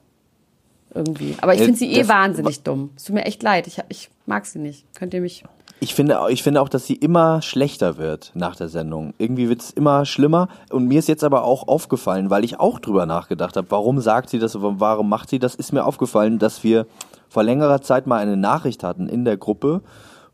Irgendwie. 0.96 1.36
Aber 1.42 1.54
ich 1.54 1.62
Äh, 1.62 1.66
finde 1.66 1.78
sie 1.78 1.94
eh 1.94 2.08
wahnsinnig 2.08 2.64
dumm. 2.64 2.90
Es 2.98 3.04
tut 3.04 3.14
mir 3.14 3.26
echt 3.26 3.44
leid. 3.44 3.68
Ich, 3.68 3.84
ich 3.90 4.10
mag 4.26 4.48
sie 4.48 4.58
nicht. 4.58 4.84
Könnt 4.96 5.14
ihr 5.14 5.22
mich. 5.22 5.44
Ich 5.80 5.94
finde, 5.94 6.20
ich 6.30 6.42
finde 6.42 6.62
auch, 6.62 6.70
dass 6.70 6.88
sie 6.88 6.96
immer 6.96 7.44
schlechter 7.44 7.98
wird 7.98 8.32
nach 8.34 8.56
der 8.56 8.68
Sendung. 8.68 9.14
Irgendwie 9.20 9.48
wird 9.48 9.62
es 9.62 9.70
immer 9.70 10.08
schlimmer. 10.08 10.50
Und 10.72 10.88
mir 10.88 10.98
ist 10.98 11.08
jetzt 11.08 11.24
aber 11.24 11.44
auch 11.44 11.68
aufgefallen, 11.68 12.32
weil 12.32 12.44
ich 12.44 12.60
auch 12.60 12.80
drüber 12.80 13.06
nachgedacht 13.06 13.56
habe, 13.56 13.70
warum 13.70 14.02
sagt 14.02 14.32
sie 14.32 14.40
das, 14.40 14.58
warum 14.60 15.08
macht 15.08 15.30
sie 15.30 15.38
das, 15.38 15.54
ist 15.54 15.72
mir 15.72 15.86
aufgefallen, 15.86 16.40
dass 16.40 16.64
wir 16.64 16.88
vor 17.30 17.44
längerer 17.44 17.82
Zeit 17.82 18.08
mal 18.08 18.18
eine 18.18 18.36
Nachricht 18.38 18.84
hatten 18.84 19.08
in 19.08 19.24
der 19.24 19.38
Gruppe, 19.38 19.82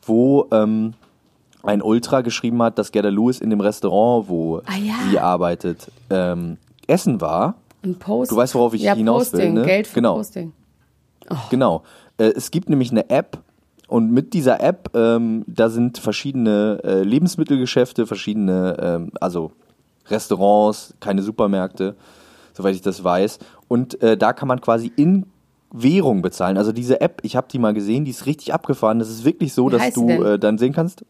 wo 0.01 0.47
ähm, 0.51 0.93
ein 1.63 1.81
Ultra 1.81 2.21
geschrieben 2.21 2.61
hat, 2.63 2.77
dass 2.77 2.91
Gerda 2.91 3.09
Lewis 3.09 3.39
in 3.41 3.49
dem 3.49 3.59
Restaurant, 3.59 4.29
wo 4.29 4.61
Ah, 4.65 4.77
ja. 4.77 4.93
sie 5.09 5.19
arbeitet, 5.19 5.91
ähm, 6.09 6.57
essen 6.87 7.19
war. 7.21 7.55
Ein 7.83 7.95
Post. 7.95 8.31
Du 8.31 8.35
weißt, 8.35 8.55
worauf 8.55 8.73
ich 8.73 8.81
ja, 8.83 8.93
hinaus 8.95 9.33
will, 9.33 9.39
Posting, 9.39 9.53
ne? 9.55 9.61
Geld 9.63 9.87
für 9.87 9.95
Genau. 9.95 10.15
Posting. 10.15 10.53
Genau. 11.49 11.83
Äh, 12.17 12.33
es 12.35 12.51
gibt 12.51 12.69
nämlich 12.69 12.91
eine 12.91 13.09
App 13.09 13.39
und 13.87 14.11
mit 14.11 14.33
dieser 14.33 14.61
App, 14.61 14.89
ähm, 14.95 15.43
da 15.47 15.69
sind 15.69 15.97
verschiedene 15.97 16.79
äh, 16.83 17.03
Lebensmittelgeschäfte, 17.03 18.05
verschiedene, 18.07 18.77
ähm, 18.79 19.11
also 19.19 19.51
Restaurants, 20.07 20.93
keine 20.99 21.21
Supermärkte, 21.23 21.95
soweit 22.53 22.75
ich 22.75 22.81
das 22.81 23.03
weiß. 23.03 23.39
Und 23.67 24.01
äh, 24.03 24.17
da 24.17 24.33
kann 24.33 24.47
man 24.47 24.61
quasi 24.61 24.91
in 24.95 25.25
Währung 25.81 26.21
bezahlen. 26.21 26.57
Also 26.57 26.71
diese 26.71 27.01
App, 27.01 27.21
ich 27.23 27.35
habe 27.35 27.47
die 27.51 27.59
mal 27.59 27.73
gesehen, 27.73 28.05
die 28.05 28.11
ist 28.11 28.25
richtig 28.25 28.53
abgefahren. 28.53 28.99
Das 28.99 29.09
ist 29.09 29.25
wirklich 29.25 29.53
so, 29.53 29.67
Wie 29.67 29.71
dass 29.71 29.93
du 29.93 30.09
äh, 30.09 30.39
dann 30.39 30.57
sehen 30.57 30.73
kannst. 30.73 31.05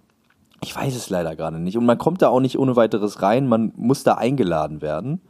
Ich 0.62 0.76
weiß 0.76 0.96
es 0.96 1.10
leider 1.10 1.36
gerade 1.36 1.60
nicht. 1.60 1.78
Und 1.78 1.86
man 1.86 1.98
kommt 1.98 2.22
da 2.22 2.30
auch 2.30 2.40
nicht 2.40 2.58
ohne 2.58 2.76
weiteres 2.76 3.22
rein. 3.22 3.48
Man 3.48 3.74
muss 3.76 4.04
da 4.04 4.16
eingeladen 4.16 4.82
werden. 4.82 5.22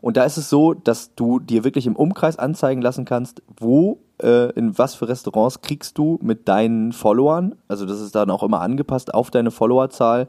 Und 0.00 0.16
da 0.16 0.24
ist 0.24 0.36
es 0.36 0.48
so, 0.48 0.74
dass 0.74 1.14
du 1.14 1.40
dir 1.40 1.64
wirklich 1.64 1.86
im 1.86 1.96
Umkreis 1.96 2.38
anzeigen 2.38 2.82
lassen 2.82 3.04
kannst, 3.04 3.42
wo, 3.58 3.98
äh, 4.22 4.52
in 4.52 4.78
was 4.78 4.94
für 4.94 5.08
Restaurants 5.08 5.60
kriegst 5.60 5.98
du 5.98 6.18
mit 6.22 6.48
deinen 6.48 6.92
Followern, 6.92 7.56
also 7.66 7.84
das 7.84 8.00
ist 8.00 8.14
dann 8.14 8.30
auch 8.30 8.42
immer 8.42 8.60
angepasst 8.60 9.12
auf 9.12 9.30
deine 9.30 9.50
Followerzahl, 9.50 10.28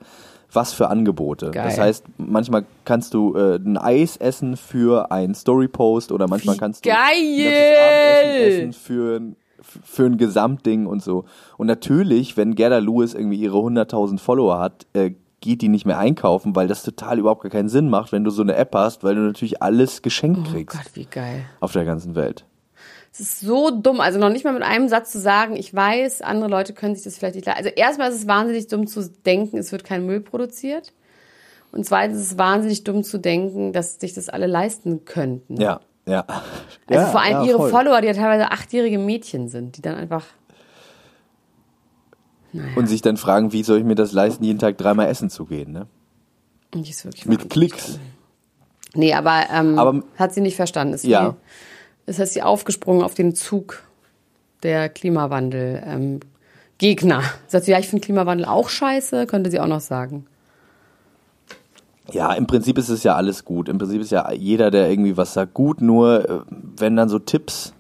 was 0.52 0.74
für 0.74 0.90
Angebote. 0.90 1.52
Geil. 1.52 1.66
Das 1.66 1.78
heißt, 1.80 2.06
manchmal 2.18 2.66
kannst 2.86 3.14
du 3.14 3.36
äh, 3.36 3.56
ein 3.58 3.78
Eis 3.78 4.18
essen 4.18 4.58
für 4.58 5.12
einen 5.12 5.36
Storypost 5.36 6.12
oder 6.12 6.28
manchmal 6.28 6.56
Wie 6.56 6.60
kannst 6.60 6.86
du 6.86 6.90
geil! 6.90 8.60
essen 8.62 8.74
für 8.74 9.18
ein 9.20 9.36
für 9.62 10.06
ein 10.06 10.18
Gesamtding 10.18 10.86
und 10.86 11.04
so. 11.04 11.26
Und 11.58 11.68
natürlich, 11.68 12.38
wenn 12.38 12.56
Gerda 12.56 12.78
Lewis 12.80 13.14
irgendwie 13.14 13.38
ihre 13.38 13.58
100.000 13.58 14.18
Follower 14.18 14.58
hat, 14.60 14.88
äh, 14.94 15.12
geht 15.42 15.62
die 15.62 15.68
nicht 15.68 15.86
mehr 15.86 16.00
einkaufen, 16.00 16.56
weil 16.56 16.68
das 16.68 16.82
total 16.84 17.20
überhaupt 17.20 17.44
gar 17.44 17.52
keinen 17.52 17.70
Sinn 17.70 17.90
macht, 17.90 18.12
wenn 18.12 18.24
du 18.24 18.30
so 18.32 18.42
eine 18.42 18.56
App 18.56 18.74
hast, 18.74 19.04
weil 19.04 19.16
du 19.16 19.22
natürlich 19.22 19.62
alles 19.62 20.02
geschenkt 20.02 20.40
Oh 20.48 20.52
kriegst 20.52 20.78
Gott, 20.78 20.92
wie 20.96 21.06
geil. 21.06 21.44
auf 21.60 21.74
der 21.74 21.86
ganzen 21.86 22.16
Welt. 22.16 22.46
Es 23.20 23.34
ist 23.34 23.40
so 23.42 23.70
dumm, 23.70 24.00
also 24.00 24.18
noch 24.18 24.30
nicht 24.30 24.46
mal 24.46 24.54
mit 24.54 24.64
einem 24.64 24.88
Satz 24.88 25.12
zu 25.12 25.20
sagen, 25.20 25.58
ich 25.58 25.74
weiß, 25.74 26.22
andere 26.22 26.50
Leute 26.50 26.74
können 26.74 26.96
sich 26.96 27.04
das 27.04 27.18
vielleicht 27.18 27.36
nicht 27.36 27.46
leisten. 27.46 27.66
Also 27.66 27.76
erstmal 27.76 28.10
ist 28.12 28.16
es 28.16 28.28
wahnsinnig 28.28 28.68
dumm 28.68 28.88
zu 28.88 29.10
denken, 29.26 29.58
es 29.58 29.74
wird 29.74 29.84
kein 29.84 30.06
Müll 30.06 30.22
produziert. 30.22 30.94
Und 31.74 31.86
zweitens 31.86 32.18
ist 32.20 32.32
es 32.32 32.38
wahnsinnig 32.38 32.86
dumm 32.86 33.04
zu 33.04 33.18
denken, 33.20 33.74
dass 33.74 34.00
sich 34.00 34.14
das 34.14 34.30
alle 34.30 34.48
leisten 34.48 35.04
könnten. 35.04 35.60
Ja, 35.60 35.82
ja. 36.08 36.24
Also 36.28 36.44
ja, 36.94 37.06
vor 37.08 37.20
allem 37.22 37.34
ja, 37.34 37.44
ihre 37.44 37.58
voll. 37.58 37.70
Follower, 37.70 38.00
die 38.00 38.08
ja 38.08 38.14
teilweise 38.14 38.52
achtjährige 38.52 38.98
Mädchen 38.98 39.50
sind, 39.50 39.76
die 39.76 39.82
dann 39.82 39.96
einfach. 39.96 40.26
Und 42.78 42.88
sich 42.88 43.02
dann 43.02 43.18
fragen, 43.18 43.52
wie 43.52 43.64
soll 43.64 43.80
ich 43.80 43.84
mir 43.84 43.96
das 43.96 44.14
leisten, 44.14 44.44
jeden 44.46 44.60
Tag 44.60 44.78
dreimal 44.78 45.08
essen 45.08 45.30
zu 45.30 45.46
gehen, 45.46 45.74
ne? 45.74 45.88
Mit 47.26 47.50
Klicks. 47.50 48.00
Nee, 48.96 49.14
aber, 49.14 49.44
ähm, 49.54 49.78
Aber- 49.78 50.04
hat 50.18 50.34
sie 50.34 50.42
nicht 50.42 50.56
verstanden. 50.56 50.94
Ist 50.94 51.04
Ja. 51.04 51.32
Wie, 51.32 51.36
es 52.06 52.20
heißt, 52.20 52.34
sie 52.34 52.42
aufgesprungen 52.42 53.04
auf 53.04 53.14
den 53.14 53.36
Zug 53.36 53.84
der 54.64 54.90
Klimawandel. 54.90 55.82
Ähm, 55.86 56.20
Gegner. 56.80 57.22
Sagt 57.48 57.66
sie, 57.66 57.72
ja, 57.72 57.80
ich 57.80 57.88
finde 57.88 58.04
Klimawandel 58.04 58.46
auch 58.46 58.70
scheiße, 58.70 59.28
könnte 59.28 59.52
sie 59.52 59.60
auch 59.60 59.68
noch 59.68 59.82
sagen. 59.82 60.26
Ja, 62.12 62.34
im 62.34 62.48
Prinzip 62.48 62.80
ist 62.80 62.90
es 62.90 63.04
ja 63.04 63.16
alles 63.16 63.46
gut. 63.46 63.70
Im 63.70 63.78
Prinzip 63.78 64.02
ist 64.02 64.12
ja 64.12 64.32
jeder, 64.32 64.72
der 64.72 64.90
irgendwie 64.90 65.16
was 65.16 65.34
sagt, 65.34 65.54
gut. 65.54 65.82
Nur 65.82 66.28
äh, 66.28 66.40
wenn 66.50 66.96
dann 66.96 67.10
so 67.10 67.20
Tipps, 67.20 67.74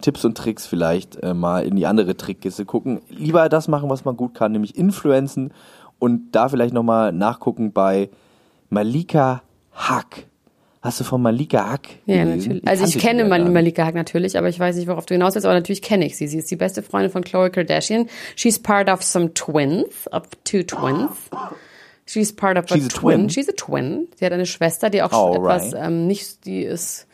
Tipps 0.00 0.24
und 0.24 0.38
Tricks 0.38 0.66
vielleicht 0.66 1.16
äh, 1.16 1.34
mal 1.34 1.66
in 1.66 1.76
die 1.76 1.86
andere 1.86 2.16
Trickkiste 2.16 2.64
gucken, 2.64 3.02
lieber 3.10 3.48
das 3.50 3.68
machen, 3.68 3.90
was 3.90 4.04
man 4.06 4.16
gut 4.16 4.34
kann, 4.34 4.52
nämlich 4.52 4.76
Influenzen 4.76 5.52
und 5.98 6.32
da 6.32 6.48
vielleicht 6.48 6.72
nochmal 6.72 7.12
nachgucken 7.12 7.72
bei 7.72 8.08
Malika 8.70 9.42
Hack. 9.72 10.28
Hast 10.84 11.00
du 11.00 11.04
von 11.04 11.22
Malika 11.22 11.70
Hack 11.70 11.88
Ja, 12.04 12.24
gelesen? 12.24 12.36
natürlich. 12.38 12.68
Also 12.68 12.84
ich 12.84 12.98
kenne 12.98 13.24
Mal. 13.24 13.42
Malika 13.48 13.86
Hack 13.86 13.94
natürlich, 13.94 14.36
aber 14.36 14.50
ich 14.50 14.58
weiß 14.60 14.76
nicht, 14.76 14.86
worauf 14.86 15.06
du 15.06 15.14
hinaus 15.14 15.34
willst, 15.34 15.46
aber 15.46 15.54
natürlich 15.54 15.80
kenne 15.80 16.04
ich 16.04 16.18
sie. 16.18 16.26
Sie 16.26 16.36
ist 16.36 16.50
die 16.50 16.56
beste 16.56 16.82
Freundin 16.82 17.10
von 17.10 17.24
Khloe 17.24 17.48
Kardashian. 17.48 18.06
She's 18.36 18.58
part 18.58 18.90
of 18.90 19.02
some 19.02 19.32
twins, 19.32 20.06
of 20.12 20.24
two 20.44 20.62
twins. 20.62 21.10
She's 22.06 22.36
part 22.36 22.58
of 22.58 22.66
a 22.70 22.74
She's 22.74 22.84
a 22.84 22.88
twin. 22.88 23.16
twin? 23.20 23.30
She's 23.30 23.48
a 23.48 23.52
twin. 23.56 24.08
Sie 24.18 24.26
hat 24.26 24.32
eine 24.34 24.44
Schwester, 24.44 24.90
die 24.90 25.00
auch 25.02 25.10
Alright. 25.12 25.62
etwas 25.68 25.72
ähm, 25.72 26.06
nicht, 26.06 26.44
die 26.44 26.62
ist. 26.64 27.06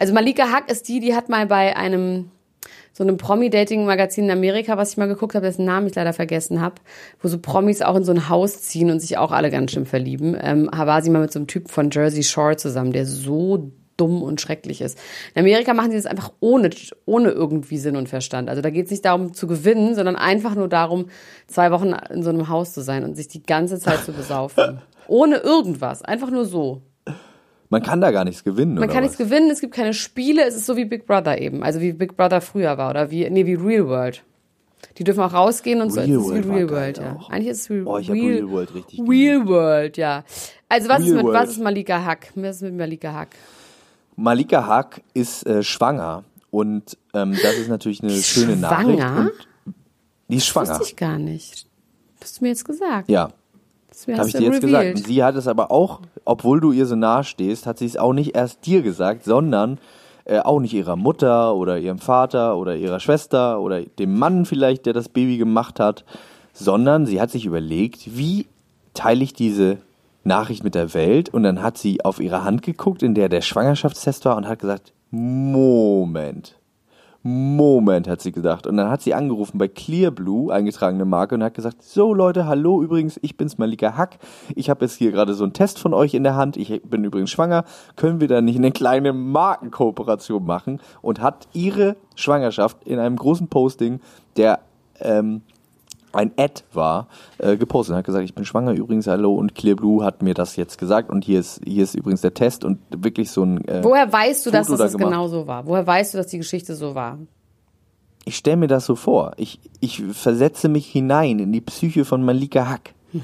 Also 0.00 0.12
Malika 0.12 0.50
Hack 0.50 0.68
ist 0.68 0.88
die, 0.88 0.98
die 0.98 1.14
hat 1.14 1.28
mal 1.28 1.46
bei 1.46 1.76
einem 1.76 2.28
so 2.92 3.02
einem 3.02 3.16
Promi-Dating-Magazin 3.16 4.24
in 4.24 4.30
Amerika, 4.30 4.76
was 4.76 4.92
ich 4.92 4.96
mal 4.96 5.08
geguckt 5.08 5.34
habe, 5.34 5.46
dessen 5.46 5.64
Namen 5.64 5.86
ich 5.86 5.94
leider 5.94 6.12
vergessen 6.12 6.60
habe, 6.60 6.76
wo 7.20 7.28
so 7.28 7.38
Promis 7.38 7.82
auch 7.82 7.96
in 7.96 8.04
so 8.04 8.12
ein 8.12 8.28
Haus 8.28 8.62
ziehen 8.62 8.90
und 8.90 9.00
sich 9.00 9.16
auch 9.18 9.32
alle 9.32 9.50
ganz 9.50 9.72
schön 9.72 9.86
verlieben, 9.86 10.36
ähm, 10.40 10.68
war 10.72 11.02
sie 11.02 11.10
mal 11.10 11.22
mit 11.22 11.32
so 11.32 11.38
einem 11.38 11.46
Typ 11.46 11.70
von 11.70 11.90
Jersey 11.90 12.22
Shore 12.22 12.56
zusammen, 12.56 12.92
der 12.92 13.06
so 13.06 13.72
dumm 13.96 14.22
und 14.22 14.40
schrecklich 14.40 14.80
ist. 14.80 14.98
In 15.34 15.40
Amerika 15.40 15.74
machen 15.74 15.90
sie 15.90 15.96
das 15.96 16.06
einfach 16.06 16.32
ohne, 16.40 16.70
ohne 17.04 17.30
irgendwie 17.30 17.78
Sinn 17.78 17.96
und 17.96 18.08
Verstand. 18.08 18.48
Also 18.48 18.62
da 18.62 18.70
geht 18.70 18.86
es 18.86 18.90
nicht 18.90 19.04
darum 19.04 19.32
zu 19.32 19.46
gewinnen, 19.46 19.94
sondern 19.94 20.16
einfach 20.16 20.54
nur 20.54 20.68
darum, 20.68 21.06
zwei 21.46 21.70
Wochen 21.70 21.94
in 22.10 22.22
so 22.22 22.30
einem 22.30 22.48
Haus 22.48 22.72
zu 22.72 22.80
sein 22.80 23.04
und 23.04 23.16
sich 23.16 23.28
die 23.28 23.42
ganze 23.42 23.78
Zeit 23.78 24.04
zu 24.04 24.12
besaufen. 24.12 24.80
Ohne 25.08 25.36
irgendwas. 25.36 26.02
Einfach 26.02 26.30
nur 26.30 26.44
so. 26.44 26.82
Man 27.72 27.82
kann 27.82 28.02
da 28.02 28.10
gar 28.10 28.24
nichts 28.24 28.44
gewinnen, 28.44 28.74
Man 28.74 28.86
kann 28.88 28.96
was? 28.98 29.02
nichts 29.04 29.16
gewinnen, 29.16 29.50
es 29.50 29.60
gibt 29.60 29.72
keine 29.74 29.94
Spiele, 29.94 30.44
es 30.46 30.54
ist 30.54 30.66
so 30.66 30.76
wie 30.76 30.84
Big 30.84 31.06
Brother 31.06 31.40
eben. 31.40 31.62
Also 31.62 31.80
wie 31.80 31.92
Big 31.92 32.18
Brother 32.18 32.42
früher 32.42 32.76
war 32.76 32.90
oder 32.90 33.10
wie, 33.10 33.28
nee, 33.30 33.46
wie 33.46 33.54
Real 33.54 33.88
World. 33.88 34.22
Die 34.98 35.04
dürfen 35.04 35.20
auch 35.22 35.32
rausgehen 35.32 35.80
und 35.80 35.90
so. 35.90 36.00
Real 36.00 36.18
Es 36.18 36.26
ist 36.26 36.34
wie 36.34 36.50
Real 36.50 36.68
World, 36.70 36.98
ja. 36.98 37.16
auch. 37.16 37.30
Eigentlich 37.30 37.48
ist 37.48 37.60
es 37.62 37.70
Real, 37.70 37.86
Oh, 37.86 37.96
ich 37.96 38.08
hab 38.10 38.14
Real, 38.14 38.34
Real 38.34 38.50
World 38.50 38.74
richtig 38.74 39.00
Real 39.08 39.46
World, 39.48 39.96
ja. 39.96 40.22
Also 40.68 40.88
was 40.90 41.00
ist 41.00 41.14
mit 41.14 41.24
World. 41.24 41.34
was 41.34 41.50
ist 41.50 41.60
Malika 41.62 42.04
Hack? 42.04 42.30
Was 42.34 42.56
ist 42.56 42.62
mit 42.62 42.76
Malika 42.76 43.12
Hack? 43.14 43.30
Malika 44.16 44.66
Hack 44.66 45.00
ist 45.14 45.46
äh, 45.46 45.62
schwanger 45.62 46.24
und 46.50 46.98
ähm, 47.14 47.32
das 47.42 47.54
ist 47.56 47.68
natürlich 47.68 48.02
eine 48.02 48.12
schöne 48.12 48.56
Nachricht. 48.56 48.98
schwanger? 49.00 49.30
Die 50.28 50.36
ist 50.36 50.46
schwanger. 50.46 50.70
Wusste 50.78 50.84
ich 50.84 50.96
gar 50.96 51.18
nicht. 51.18 51.66
Hast 52.20 52.38
du 52.40 52.44
mir 52.44 52.50
jetzt 52.50 52.66
gesagt? 52.66 53.08
Ja, 53.08 53.30
Das 53.92 54.18
habe 54.18 54.28
ich 54.28 54.34
dir 54.34 54.42
jetzt 54.42 54.60
gesagt. 54.60 54.82
revealed. 54.82 54.96
Und 54.96 55.06
sie 55.06 55.22
hat 55.22 55.36
es 55.36 55.46
aber 55.46 55.70
auch, 55.70 56.00
obwohl 56.24 56.60
du 56.60 56.72
ihr 56.72 56.86
so 56.86 56.96
nahe 56.96 57.24
stehst, 57.24 57.66
hat 57.66 57.78
sie 57.78 57.86
es 57.86 57.96
auch 57.96 58.12
nicht 58.12 58.34
erst 58.34 58.64
dir 58.66 58.82
gesagt, 58.82 59.24
sondern 59.24 59.78
äh, 60.24 60.38
auch 60.38 60.60
nicht 60.60 60.72
ihrer 60.72 60.96
Mutter 60.96 61.54
oder 61.54 61.78
ihrem 61.78 61.98
Vater 61.98 62.56
oder 62.56 62.76
ihrer 62.76 63.00
Schwester 63.00 63.60
oder 63.60 63.82
dem 63.82 64.18
Mann 64.18 64.46
vielleicht, 64.46 64.86
der 64.86 64.92
das 64.92 65.08
Baby 65.08 65.36
gemacht 65.36 65.78
hat, 65.78 66.04
sondern 66.52 67.06
sie 67.06 67.20
hat 67.20 67.30
sich 67.30 67.44
überlegt, 67.44 68.16
wie 68.16 68.46
teile 68.94 69.24
ich 69.24 69.32
diese 69.34 69.78
Nachricht 70.24 70.64
mit 70.64 70.74
der 70.74 70.94
Welt 70.94 71.30
und 71.30 71.42
dann 71.42 71.62
hat 71.62 71.78
sie 71.78 72.04
auf 72.04 72.20
ihre 72.20 72.44
Hand 72.44 72.62
geguckt, 72.62 73.02
in 73.02 73.14
der 73.14 73.28
der 73.28 73.40
Schwangerschaftstest 73.40 74.24
war 74.24 74.36
und 74.36 74.46
hat 74.46 74.60
gesagt, 74.60 74.92
Moment, 75.10 76.56
Moment, 77.24 78.08
hat 78.08 78.20
sie 78.20 78.32
gedacht. 78.32 78.66
Und 78.66 78.76
dann 78.76 78.90
hat 78.90 79.02
sie 79.02 79.14
angerufen 79.14 79.56
bei 79.56 79.68
Clearblue, 79.68 80.52
eingetragene 80.52 81.04
Marke, 81.04 81.36
und 81.36 81.44
hat 81.44 81.54
gesagt, 81.54 81.82
so 81.82 82.12
Leute, 82.12 82.46
hallo 82.46 82.82
übrigens, 82.82 83.18
ich 83.22 83.36
bin's 83.36 83.58
Malika 83.58 83.96
Hack. 83.96 84.18
Ich 84.56 84.68
habe 84.68 84.84
jetzt 84.84 84.96
hier 84.96 85.12
gerade 85.12 85.34
so 85.34 85.44
einen 85.44 85.52
Test 85.52 85.78
von 85.78 85.94
euch 85.94 86.14
in 86.14 86.24
der 86.24 86.34
Hand. 86.34 86.56
Ich 86.56 86.82
bin 86.82 87.04
übrigens 87.04 87.30
schwanger. 87.30 87.64
Können 87.94 88.20
wir 88.20 88.26
da 88.26 88.40
nicht 88.40 88.56
eine 88.56 88.72
kleine 88.72 89.12
Markenkooperation 89.12 90.44
machen? 90.44 90.80
Und 91.00 91.20
hat 91.20 91.46
ihre 91.52 91.96
Schwangerschaft 92.16 92.84
in 92.84 92.98
einem 92.98 93.16
großen 93.16 93.46
Posting, 93.46 94.00
der 94.36 94.58
ähm, 95.00 95.42
ein 96.12 96.32
Ad 96.36 96.62
war, 96.72 97.08
äh, 97.38 97.56
gepostet 97.56 97.92
und 97.92 97.98
hat 97.98 98.04
gesagt, 98.04 98.24
ich 98.24 98.34
bin 98.34 98.44
schwanger 98.44 98.72
übrigens, 98.72 99.06
hallo. 99.06 99.34
Und 99.34 99.54
Clearblue 99.54 100.04
hat 100.04 100.22
mir 100.22 100.34
das 100.34 100.56
jetzt 100.56 100.78
gesagt. 100.78 101.10
Und 101.10 101.24
hier 101.24 101.40
ist, 101.40 101.60
hier 101.64 101.84
ist 101.84 101.94
übrigens 101.94 102.20
der 102.20 102.34
Test 102.34 102.64
und 102.64 102.78
wirklich 102.90 103.30
so 103.30 103.42
ein... 103.44 103.66
Äh, 103.66 103.82
Woher 103.82 104.12
weißt 104.12 104.46
du, 104.46 104.50
dass 104.50 104.66
Foto 104.66 104.78
das 104.78 104.92
da 104.92 104.98
gemacht. 104.98 105.12
genau 105.12 105.28
so 105.28 105.46
war? 105.46 105.66
Woher 105.66 105.86
weißt 105.86 106.14
du, 106.14 106.18
dass 106.18 106.28
die 106.28 106.38
Geschichte 106.38 106.74
so 106.74 106.94
war? 106.94 107.18
ich 108.24 108.36
stelle 108.36 108.56
mir 108.56 108.68
das 108.68 108.86
so 108.86 108.94
vor. 108.94 109.32
Ich, 109.36 109.58
ich 109.80 110.02
versetze 110.12 110.68
mich 110.68 110.86
hinein 110.86 111.38
in 111.38 111.52
die 111.52 111.60
Psyche 111.60 112.04
von 112.04 112.24
Malika 112.24 112.68
Hack. 112.68 112.94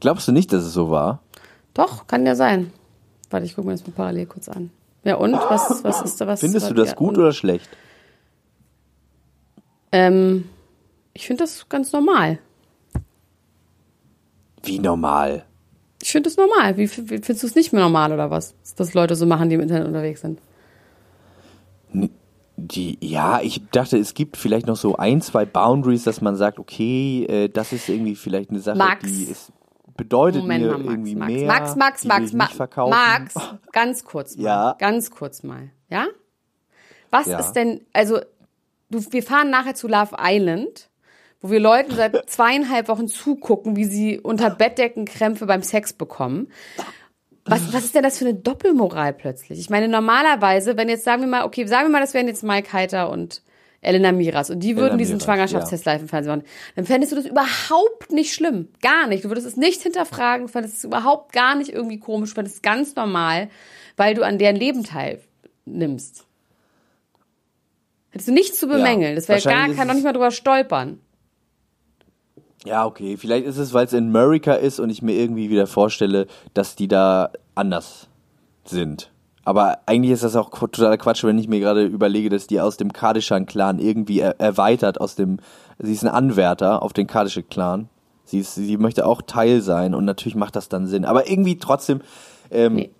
Glaubst 0.00 0.28
du 0.28 0.32
nicht, 0.32 0.52
dass 0.52 0.64
es 0.64 0.74
so 0.74 0.90
war? 0.90 1.20
Doch, 1.72 2.06
kann 2.06 2.26
ja 2.26 2.34
sein. 2.34 2.72
Warte, 3.30 3.46
ich 3.46 3.54
gucke 3.54 3.66
mir 3.66 3.72
das 3.72 3.86
mal 3.86 3.94
parallel 3.94 4.26
kurz 4.26 4.50
an. 4.50 4.70
Ja, 5.02 5.16
und? 5.16 5.32
Was, 5.32 5.82
was 5.82 6.02
ist 6.02 6.20
da 6.20 6.26
was? 6.26 6.40
Findest 6.40 6.68
du 6.70 6.74
das 6.74 6.94
gut 6.94 7.16
oder 7.16 7.32
schlecht? 7.32 7.68
Ähm, 9.94 10.48
ich 11.12 11.24
finde 11.28 11.44
das 11.44 11.68
ganz 11.68 11.92
normal. 11.92 12.40
Wie 14.64 14.80
normal. 14.80 15.44
Ich 16.02 16.10
finde 16.10 16.28
das 16.28 16.36
normal. 16.36 16.76
Wie, 16.76 16.88
findest 16.88 17.44
du 17.44 17.46
es 17.46 17.54
nicht 17.54 17.72
mehr 17.72 17.80
normal 17.80 18.12
oder 18.12 18.28
was? 18.28 18.56
Dass 18.74 18.92
Leute 18.92 19.14
so 19.14 19.24
machen, 19.24 19.48
die 19.48 19.54
im 19.54 19.60
Internet 19.60 19.86
unterwegs 19.86 20.20
sind. 20.20 20.40
Die, 22.56 22.98
ja, 23.00 23.40
ich 23.40 23.62
dachte, 23.70 23.96
es 23.96 24.14
gibt 24.14 24.36
vielleicht 24.36 24.66
noch 24.66 24.74
so 24.76 24.96
ein, 24.96 25.20
zwei 25.22 25.44
Boundaries, 25.44 26.02
dass 26.02 26.20
man 26.20 26.34
sagt, 26.34 26.58
okay, 26.58 27.24
äh, 27.26 27.48
das 27.48 27.72
ist 27.72 27.88
irgendwie 27.88 28.16
vielleicht 28.16 28.50
eine 28.50 28.58
Sache, 28.58 28.76
Max. 28.78 29.04
die 29.04 29.24
ist, 29.24 29.52
bedeutet 29.96 30.42
Moment 30.42 30.64
mir 30.64 30.70
mal, 30.72 30.78
Max, 30.78 30.90
irgendwie 30.90 31.14
Max, 31.14 31.32
mehr. 31.32 31.46
Max, 31.46 31.76
Max, 31.76 32.04
Max, 32.04 32.26
ich 32.26 32.32
Ma 32.32 32.44
nicht 32.46 32.56
verkaufen. 32.56 32.90
Max, 32.90 33.34
ganz 33.72 34.02
kurz 34.04 34.36
mal. 34.36 34.42
Ja. 34.42 34.76
Ganz 34.80 35.12
kurz 35.12 35.44
mal. 35.44 35.70
Ja? 35.88 36.06
Was 37.12 37.26
Ja. 37.26 37.38
ist 37.38 37.52
denn, 37.52 37.80
also, 37.92 38.18
du, 38.90 39.04
wir 39.10 39.22
fahren 39.22 39.50
nachher 39.50 39.74
zu 39.74 39.88
Love 39.88 40.16
Island, 40.18 40.88
wo 41.40 41.50
wir 41.50 41.60
Leuten 41.60 41.94
seit 41.94 42.28
zweieinhalb 42.30 42.88
Wochen 42.88 43.08
zugucken, 43.08 43.76
wie 43.76 43.84
sie 43.84 44.18
unter 44.18 44.50
Bettdecken 44.50 45.04
Krämpfe 45.04 45.46
beim 45.46 45.62
Sex 45.62 45.92
bekommen. 45.92 46.48
Was, 47.46 47.72
was 47.74 47.84
ist 47.84 47.94
denn 47.94 48.02
das 48.02 48.18
für 48.18 48.24
eine 48.24 48.34
Doppelmoral 48.34 49.12
plötzlich? 49.12 49.58
Ich 49.58 49.68
meine, 49.68 49.86
normalerweise, 49.86 50.78
wenn 50.78 50.88
jetzt 50.88 51.04
sagen 51.04 51.20
wir 51.20 51.28
mal, 51.28 51.44
okay, 51.44 51.66
sagen 51.66 51.88
wir 51.88 51.92
mal, 51.92 52.00
das 52.00 52.14
wären 52.14 52.26
jetzt 52.26 52.42
Mike 52.42 52.72
Heiter 52.72 53.10
und 53.10 53.42
Elena 53.82 54.12
Miras 54.12 54.48
und 54.48 54.60
die 54.60 54.76
würden 54.76 54.86
Elena 54.86 54.98
diesen 54.98 55.16
Miras, 55.16 55.24
Schwangerschaftstest 55.24 55.84
live 55.84 56.00
im 56.00 56.08
Fernsehen 56.08 56.36
machen, 56.36 56.48
dann 56.74 56.86
fändest 56.86 57.12
du 57.12 57.16
das 57.16 57.26
überhaupt 57.26 58.12
nicht 58.12 58.32
schlimm. 58.32 58.68
Gar 58.80 59.06
nicht. 59.08 59.24
Du 59.24 59.28
würdest 59.28 59.46
es 59.46 59.58
nicht 59.58 59.82
hinterfragen, 59.82 60.48
fändest 60.48 60.78
es 60.78 60.84
überhaupt 60.84 61.32
gar 61.32 61.54
nicht 61.54 61.70
irgendwie 61.70 61.98
komisch, 61.98 62.32
fändest 62.32 62.56
es 62.56 62.62
ganz 62.62 62.96
normal, 62.96 63.50
weil 63.96 64.14
du 64.14 64.22
an 64.22 64.38
deren 64.38 64.56
Leben 64.56 64.84
teilnimmst. 64.84 66.24
Hättest 68.14 68.28
du 68.28 68.32
nichts 68.32 68.60
zu 68.60 68.68
bemängeln. 68.68 69.16
das 69.16 69.28
wäre 69.28 69.40
gar, 69.40 69.68
kann 69.70 69.88
doch 69.88 69.94
nicht 69.94 70.04
mal 70.04 70.12
drüber 70.12 70.30
stolpern. 70.30 71.00
Ja, 72.64 72.86
okay. 72.86 73.16
Vielleicht 73.16 73.44
ist 73.44 73.58
es, 73.58 73.74
weil 73.74 73.86
es 73.86 73.92
in 73.92 74.06
Amerika 74.06 74.54
ist 74.54 74.78
und 74.78 74.88
ich 74.88 75.02
mir 75.02 75.14
irgendwie 75.14 75.50
wieder 75.50 75.66
vorstelle, 75.66 76.28
dass 76.54 76.76
die 76.76 76.86
da 76.86 77.30
anders 77.56 78.06
sind. 78.64 79.10
Aber 79.44 79.78
eigentlich 79.86 80.12
ist 80.12 80.22
das 80.22 80.36
auch 80.36 80.50
totaler 80.50 80.96
Quatsch, 80.96 81.24
wenn 81.24 81.40
ich 81.40 81.48
mir 81.48 81.58
gerade 81.58 81.84
überlege, 81.84 82.30
dass 82.30 82.46
die 82.46 82.60
aus 82.60 82.76
dem 82.76 82.92
Kardashian-Clan 82.92 83.80
irgendwie 83.80 84.20
er 84.20 84.38
erweitert 84.38 85.00
aus 85.00 85.16
dem, 85.16 85.40
sie 85.80 85.92
ist 85.92 86.04
ein 86.04 86.08
Anwärter 86.08 86.84
auf 86.84 86.92
den 86.92 87.08
Kardashian-Clan. 87.08 87.88
Sie, 88.26 88.38
ist, 88.38 88.54
sie 88.54 88.76
möchte 88.76 89.06
auch 89.06 89.22
Teil 89.22 89.60
sein 89.60 89.92
und 89.92 90.04
natürlich 90.04 90.36
macht 90.36 90.54
das 90.54 90.68
dann 90.68 90.86
Sinn. 90.86 91.04
Aber 91.04 91.28
irgendwie 91.28 91.58
trotzdem, 91.58 92.00
ähm, 92.52 92.74
Nee. 92.74 92.90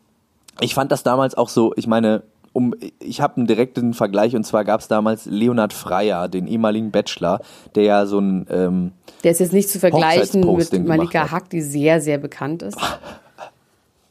ich 0.60 0.74
fand 0.74 0.90
das 0.90 1.04
damals 1.04 1.36
auch 1.36 1.48
so, 1.48 1.72
ich 1.76 1.86
meine, 1.86 2.24
um, 2.54 2.72
ich 3.00 3.20
habe 3.20 3.36
einen 3.36 3.46
direkten 3.46 3.94
Vergleich 3.94 4.34
und 4.34 4.44
zwar 4.44 4.64
gab 4.64 4.80
es 4.80 4.88
damals 4.88 5.26
Leonhard 5.26 5.72
Freier, 5.72 6.28
den 6.28 6.46
ehemaligen 6.46 6.92
Bachelor, 6.92 7.40
der 7.74 7.82
ja 7.82 8.06
so 8.06 8.20
ein 8.20 8.46
ähm, 8.48 8.92
Der 9.24 9.32
ist 9.32 9.40
jetzt 9.40 9.52
nicht 9.52 9.68
zu 9.68 9.80
vergleichen 9.80 10.40
mit 10.40 10.86
Malika. 10.86 11.30
Hack, 11.30 11.50
die 11.50 11.60
sehr, 11.60 12.00
sehr 12.00 12.16
bekannt 12.16 12.62
ist. 12.62 12.78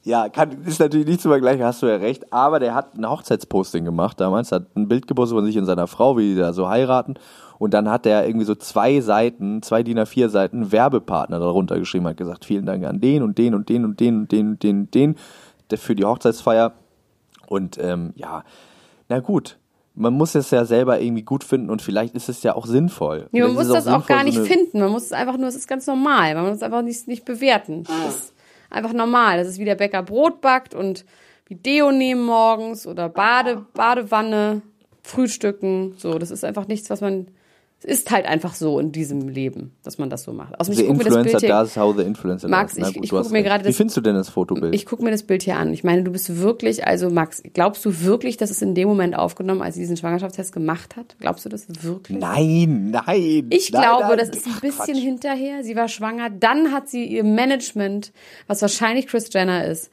Ja, 0.06 0.28
kann, 0.28 0.66
ist 0.66 0.82
natürlich 0.82 1.08
nicht 1.08 1.22
zu 1.22 1.30
vergleichen, 1.30 1.64
hast 1.64 1.82
du 1.82 1.86
ja 1.86 1.96
recht. 1.96 2.34
Aber 2.34 2.60
der 2.60 2.76
hat 2.76 2.98
ein 2.98 3.10
Hochzeitsposting 3.10 3.86
gemacht 3.86 4.20
damals, 4.20 4.52
hat 4.52 4.76
ein 4.76 4.90
Bild 4.90 5.08
gepostet 5.08 5.38
von 5.38 5.46
sich 5.46 5.58
und 5.58 5.66
seiner 5.66 5.88
Frau, 5.88 6.18
wie 6.18 6.34
die 6.34 6.36
da 6.36 6.52
so 6.52 6.68
heiraten. 6.68 7.14
Und 7.58 7.74
dann 7.74 7.90
hat 7.90 8.06
er 8.06 8.28
irgendwie 8.28 8.46
so 8.46 8.54
zwei 8.56 9.00
Seiten, 9.00 9.62
zwei 9.62 9.82
DIN 9.82 9.98
A4 10.00 10.28
Seiten 10.28 10.74
Werbepartner 10.74 11.40
darunter 11.40 11.80
geschrieben, 11.80 12.06
hat 12.06 12.18
gesagt, 12.18 12.44
vielen 12.44 12.66
Dank 12.66 12.84
an 12.84 13.00
den 13.00 13.24
und 13.24 13.38
den 13.38 13.56
und 13.56 13.70
den 13.70 13.86
und 13.86 14.02
den 14.02 14.18
und 14.18 14.32
den 14.34 14.50
und 14.50 14.64
den 14.64 14.80
und 14.82 14.94
den 14.94 15.16
der 15.70 15.78
für 15.78 15.96
die 15.96 16.04
Hochzeitsfeier. 16.04 16.74
Und 17.48 17.78
ähm, 17.80 18.14
ja, 18.16 18.44
na 19.10 19.20
gut. 19.20 19.58
Man 19.96 20.14
muss 20.14 20.34
es 20.34 20.50
ja 20.50 20.66
selber 20.66 21.00
irgendwie 21.02 21.22
gut 21.22 21.44
finden 21.44 21.70
und 21.70 21.84
vielleicht 21.84 22.16
ist 22.16 22.28
es 22.28 22.42
ja 22.42 22.56
auch 22.56 22.66
sinnvoll. 22.66 23.28
Nee, 23.32 23.42
man 23.42 23.54
muss 23.54 23.68
es 23.68 23.74
das 23.74 23.88
auch 23.88 24.08
gar 24.08 24.24
nicht 24.24 24.38
so 24.38 24.44
finden. 24.44 24.80
Man 24.80 24.90
muss 24.90 25.04
es 25.04 25.12
einfach 25.12 25.38
nur, 25.38 25.48
es 25.48 25.56
ist 25.56 25.68
ganz 25.68 25.86
normal. 25.86 26.34
Man 26.34 26.46
muss 26.46 26.56
es 26.56 26.64
einfach 26.64 26.82
nicht, 26.82 27.08
nicht 27.08 27.26
bewerten. 27.26 27.84
Das 27.84 28.16
ist 28.16 28.34
einfach 28.72 28.92
normal. 28.92 29.38
Das 29.38 29.48
ist 29.48 29.60
wie 29.60 29.66
der 29.66 29.76
Bäcker 29.76 30.02
Brot 30.02 30.42
backt 30.42 30.74
und 30.74 31.06
wie 31.46 31.54
Deo 31.54 31.92
nehmen 31.92 32.26
morgens 32.26 32.88
oder 32.88 33.08
Bade, 33.08 33.68
Badewanne, 33.76 34.64
Frühstücken. 35.04 35.94
So, 35.98 36.18
das 36.18 36.32
ist 36.32 36.44
einfach 36.44 36.68
nichts, 36.68 36.90
was 36.90 37.02
man. 37.02 37.28
Es 37.86 38.00
ist 38.00 38.12
halt 38.12 38.26
einfach 38.26 38.56
so 38.56 38.80
in 38.80 38.92
diesem 38.92 39.28
Leben, 39.28 39.74
dass 39.84 39.98
man 39.98 40.10
das 40.10 40.24
so 40.24 40.32
macht. 40.32 40.60
Außerdem, 40.60 40.76
The 40.78 40.82
ich 40.84 40.88
gucke 40.88 40.98
mir 40.98 41.04
das 41.04 41.16
Influencer 41.16 41.40
Bild 41.40 41.42
hier, 41.42 41.50
does 41.50 41.78
how 41.78 41.96
the 41.98 42.04
influencer 42.04 42.48
Max, 42.48 42.76
does. 42.76 42.88
Ich- 42.90 42.96
gut, 42.96 43.04
ich 43.06 43.12
hast 43.12 43.32
mir 43.32 43.44
gerade 43.44 43.64
Wie 43.66 43.70
das- 43.70 43.78
findest 43.78 43.98
du 43.98 44.02
denn 44.02 44.16
das 44.16 44.30
Fotobild? 44.30 44.74
ich 44.74 44.86
gucke 44.86 45.04
mir 45.04 45.12
das 45.12 45.24
Bild 45.24 45.44
hier 45.44 45.58
an. 45.58 45.74
Ich 45.74 45.84
meine, 45.84 46.04
du 46.04 46.12
bist 46.12 46.38
wirklich, 46.40 46.88
also 46.88 47.10
Max, 47.10 47.44
glaubst 47.54 47.84
du 47.86 48.02
wirklich, 48.02 48.38
dass 48.38 48.52
es 48.52 48.62
in 48.62 48.74
dem 48.76 48.88
Moment 48.88 49.18
aufgenommen, 49.18 49.62
als 49.62 49.76
sie 49.76 49.82
diesen 49.82 49.98
Schwangerschaftstest 49.98 50.54
gemacht 50.54 50.96
hat? 50.96 51.16
Glaubst 51.20 51.44
du 51.46 51.50
das 51.50 51.66
wirklich? 51.84 52.20
Nein, 52.20 52.92
nein. 52.92 53.48
Ich 53.50 53.72
nein, 53.72 53.82
glaube, 53.82 54.06
nein. 54.10 54.18
das 54.18 54.30
ist 54.30 54.48
ein 54.48 54.60
bisschen 54.62 54.86
Quatsch. 54.86 54.98
hinterher. 54.98 55.64
Sie 55.64 55.76
war 55.76 55.88
schwanger, 55.88 56.30
dann 56.30 56.72
hat 56.72 56.88
sie 56.90 57.06
ihr 57.06 57.24
Management, 57.24 58.12
was 58.48 58.62
wahrscheinlich 58.62 59.08
Chris 59.08 59.28
Jenner 59.34 59.66
ist, 59.66 59.90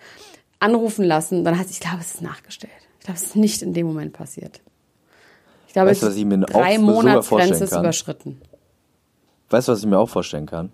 anrufen 0.59 1.05
lassen. 1.05 1.45
Dann 1.45 1.59
hat 1.59 1.67
sie, 1.69 1.75
ich 1.75 1.81
glaube, 1.81 1.99
es 2.01 2.15
ist 2.15 2.23
nachgestellt. 2.23 2.73
Ich 3.01 3.07
glaube, 3.07 3.19
es 3.19 3.25
ist 3.27 3.37
nicht 3.37 3.63
in 3.63 3.73
dem 3.73 3.87
Moment 3.87 4.13
passiert. 4.13 4.61
Ich 5.71 5.75
glaube, 5.75 5.91
Weißt 5.91 6.03
was 6.03 6.17
ich 6.17 6.25
mir 6.25 6.37
drei 6.37 6.81
Monatsgrenze 6.81 7.63
ist 7.63 7.73
überschritten. 7.73 8.41
Weißt 9.51 9.69
du, 9.69 9.73
was 9.73 9.79
ich 9.79 9.87
mir 9.87 10.01
auch 10.01 10.09
vorstellen 10.09 10.47
kann? 10.47 10.73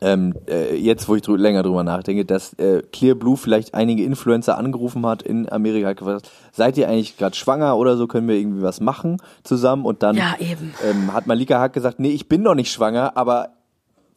Ähm, 0.00 0.34
äh, 0.48 0.74
jetzt, 0.74 1.08
wo 1.08 1.14
ich 1.14 1.22
drü 1.22 1.36
länger 1.36 1.62
drüber 1.62 1.84
nachdenke, 1.84 2.24
dass 2.24 2.54
äh, 2.54 2.82
Clear 2.90 3.14
Blue 3.14 3.36
vielleicht 3.36 3.72
einige 3.72 4.02
Influencer 4.02 4.58
angerufen 4.58 5.06
hat 5.06 5.22
in 5.22 5.48
Amerika, 5.48 5.90
hat 5.90 5.98
gefragt, 5.98 6.28
seid 6.50 6.76
ihr 6.76 6.88
eigentlich 6.88 7.16
gerade 7.16 7.36
schwanger 7.36 7.76
oder 7.76 7.96
so, 7.96 8.08
können 8.08 8.26
wir 8.26 8.34
irgendwie 8.34 8.62
was 8.62 8.80
machen 8.80 9.18
zusammen? 9.44 9.84
Und 9.84 10.02
dann 10.02 10.16
Ja. 10.16 10.34
Ähm, 10.40 11.12
hat 11.12 11.28
Malika 11.28 11.60
Hack 11.60 11.72
gesagt, 11.72 12.00
nee, 12.00 12.10
ich 12.10 12.28
bin 12.28 12.42
noch 12.42 12.56
nicht 12.56 12.72
schwanger, 12.72 13.16
aber 13.16 13.50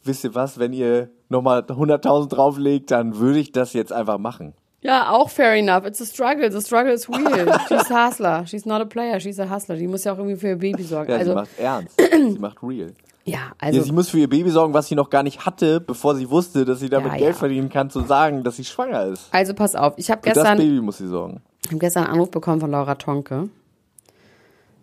wisst 0.04 0.24
ihr 0.24 0.34
was, 0.34 0.58
wenn 0.58 0.74
ihr 0.74 1.12
nochmal 1.30 1.60
100.000 1.60 2.30
drauflegt, 2.30 2.90
dann 2.90 3.20
würde 3.20 3.38
ich 3.38 3.52
das 3.52 3.74
jetzt 3.74 3.94
einfach 3.94 4.18
machen. 4.18 4.56
Ja, 4.88 5.10
auch 5.12 5.30
fair 5.30 5.54
enough. 5.56 5.86
It's 5.86 6.02
a 6.02 6.06
struggle. 6.06 6.50
The 6.50 6.62
struggle 6.62 6.94
is 6.94 7.10
real. 7.10 7.60
She's 7.68 7.92
a 7.92 8.08
hustler. 8.08 8.48
She's 8.48 8.66
not 8.66 8.82
a 8.82 8.86
player. 8.86 9.20
She's 9.20 9.38
a 9.40 9.50
hustler. 9.50 9.76
Die 9.76 9.86
muss 9.88 10.06
ja 10.06 10.14
auch 10.14 10.18
irgendwie 10.18 10.38
für 10.38 10.48
ihr 10.48 10.56
Baby 10.56 10.82
sorgen. 10.84 11.12
Ja, 11.12 11.18
sie 11.18 11.22
also, 11.24 11.34
macht 11.36 11.50
ernst. 11.60 12.02
sie 12.12 12.40
macht 12.40 12.64
real. 12.64 12.94
ja, 13.26 13.34
Ja, 13.34 13.40
also, 13.60 13.82
sie 13.82 13.92
muss 13.92 14.10
für 14.10 14.20
ihr 14.20 14.30
Baby 14.30 14.50
sorgen, 14.50 14.74
was 14.74 14.88
sie 14.88 14.96
noch 14.96 15.10
gar 15.10 15.24
nicht 15.24 15.46
hatte, 15.46 15.82
bevor 15.82 16.16
sie 16.16 16.30
wusste, 16.30 16.64
dass 16.64 16.80
sie 16.80 16.90
damit 16.90 17.12
Ja, 17.12 17.18
Geld 17.18 17.34
ja. 17.34 17.38
verdienen 17.40 17.68
kann, 17.70 17.90
zu 17.90 18.00
sagen, 18.02 18.44
dass 18.46 18.56
sie 18.56 18.64
schwanger 18.64 19.08
ist. 19.08 19.28
also 19.32 19.54
pass 19.54 19.76
auf. 19.76 19.94
Ich 19.98 20.10
habe 20.10 20.22
Für 20.24 20.30
das 20.30 20.36
gestern, 20.44 20.58
Baby 20.58 20.80
muss 20.80 20.98
sie 21.00 21.08
sorgen. 21.08 21.42
Ich 21.64 21.68
habe 21.70 21.80
gestern 21.80 22.06
einen 22.06 22.14
Anruf 22.14 22.32
bekommen 22.32 22.62
von 22.62 22.72
Laura 22.72 22.96
Tonke. 22.96 23.50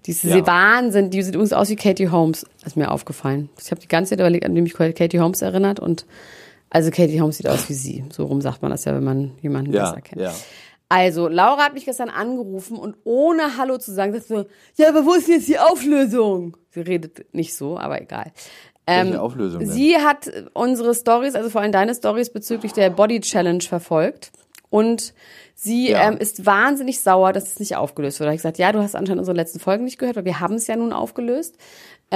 Die 0.05 0.11
ist 0.11 0.23
Ja. 0.23 0.47
Wahnsinn, 0.47 1.09
die 1.09 1.23
sieht 1.23 1.35
übrigens 1.35 1.55
aus 1.55 1.71
wie 1.71 1.77
Katie 1.77 2.11
Holmes, 2.11 2.45
ist 2.67 2.77
mir 2.77 2.91
aufgefallen. 2.91 3.49
Ich 3.59 3.71
habe 3.71 3.81
die 3.81 3.89
ganze 3.89 4.11
Zeit 4.11 4.19
überlegt, 4.21 4.45
an 4.45 4.55
wen 4.55 4.65
mich 4.65 4.75
Katie 4.75 5.19
Holmes 5.19 5.41
erinnert 5.41 5.81
und 5.81 6.05
also 6.71 6.91
Katie 6.91 7.21
Holmes 7.21 7.37
sieht 7.37 7.49
aus 7.49 7.69
wie 7.69 7.75
sie. 7.75 8.05
So 8.11 8.25
rum 8.27 8.41
sagt 8.41 8.63
man 8.63 8.71
das 8.71 8.85
ja, 8.85 8.95
wenn 8.95 9.05
man 9.05 9.33
jemanden 9.41 9.73
Ja, 9.73 9.91
besser 9.91 10.01
kennt. 10.01 10.21
ja. 10.21 10.33
Also, 10.89 11.29
Laura 11.29 11.65
hat 11.65 11.75
mich 11.75 11.87
gestern 11.87 12.11
angerufen 12.11 12.77
und 12.77 12.97
ohne 13.05 13.57
Hallo 13.57 13.79
zu 13.79 13.93
sagen, 13.93 14.13
sagt 14.13 14.27
so, 14.29 14.45
ja, 14.77 14.89
aber 14.91 15.05
wo 15.07 15.15
ist 15.15 15.27
denn 15.27 15.37
jetzt 15.37 15.49
die 15.49 15.59
Auflösung? 15.59 16.57
Sie 16.71 16.81
redet 16.83 17.35
nicht 17.35 17.55
so, 17.57 17.79
aber 17.79 18.01
egal. 18.03 18.33
Welche 18.87 19.21
Auflösung 19.21 19.61
denn? 19.61 19.69
Ähm, 19.71 19.75
Sie 19.75 19.97
hat 19.97 20.31
unsere 20.53 20.95
Stories, 20.95 21.35
also 21.35 21.49
vor 21.49 21.63
allem 21.63 21.73
deine 21.73 21.95
Stories 21.95 22.31
bezüglich 22.31 22.75
der 22.75 22.91
Body 22.91 23.21
Challenge 23.21 23.63
verfolgt 23.63 24.31
und 24.69 25.15
sie 25.55 25.89
Ja. 25.91 26.07
ähm, 26.07 26.19
ist 26.19 26.45
wahnsinnig 26.45 27.01
sauer, 27.01 27.33
dass 27.33 27.49
es 27.49 27.59
nicht 27.61 27.77
aufgelöst 27.77 28.21
wurde. 28.21 28.27
Da 28.27 28.31
habe 28.33 28.37
ich 28.37 28.43
gesagt, 28.43 28.59
ja, 28.59 28.71
du 28.71 28.81
hast 28.81 28.95
anscheinend 28.95 29.21
unsere 29.21 29.37
letzten 29.37 29.61
Folgen 29.61 29.85
nicht 29.85 29.99
gehört, 29.99 30.17
weil 30.17 30.27
wir 30.27 30.39
haben 30.41 30.55
es 30.57 30.67
ja 30.67 30.77
nun 30.77 30.93
aufgelöst. 30.93 31.57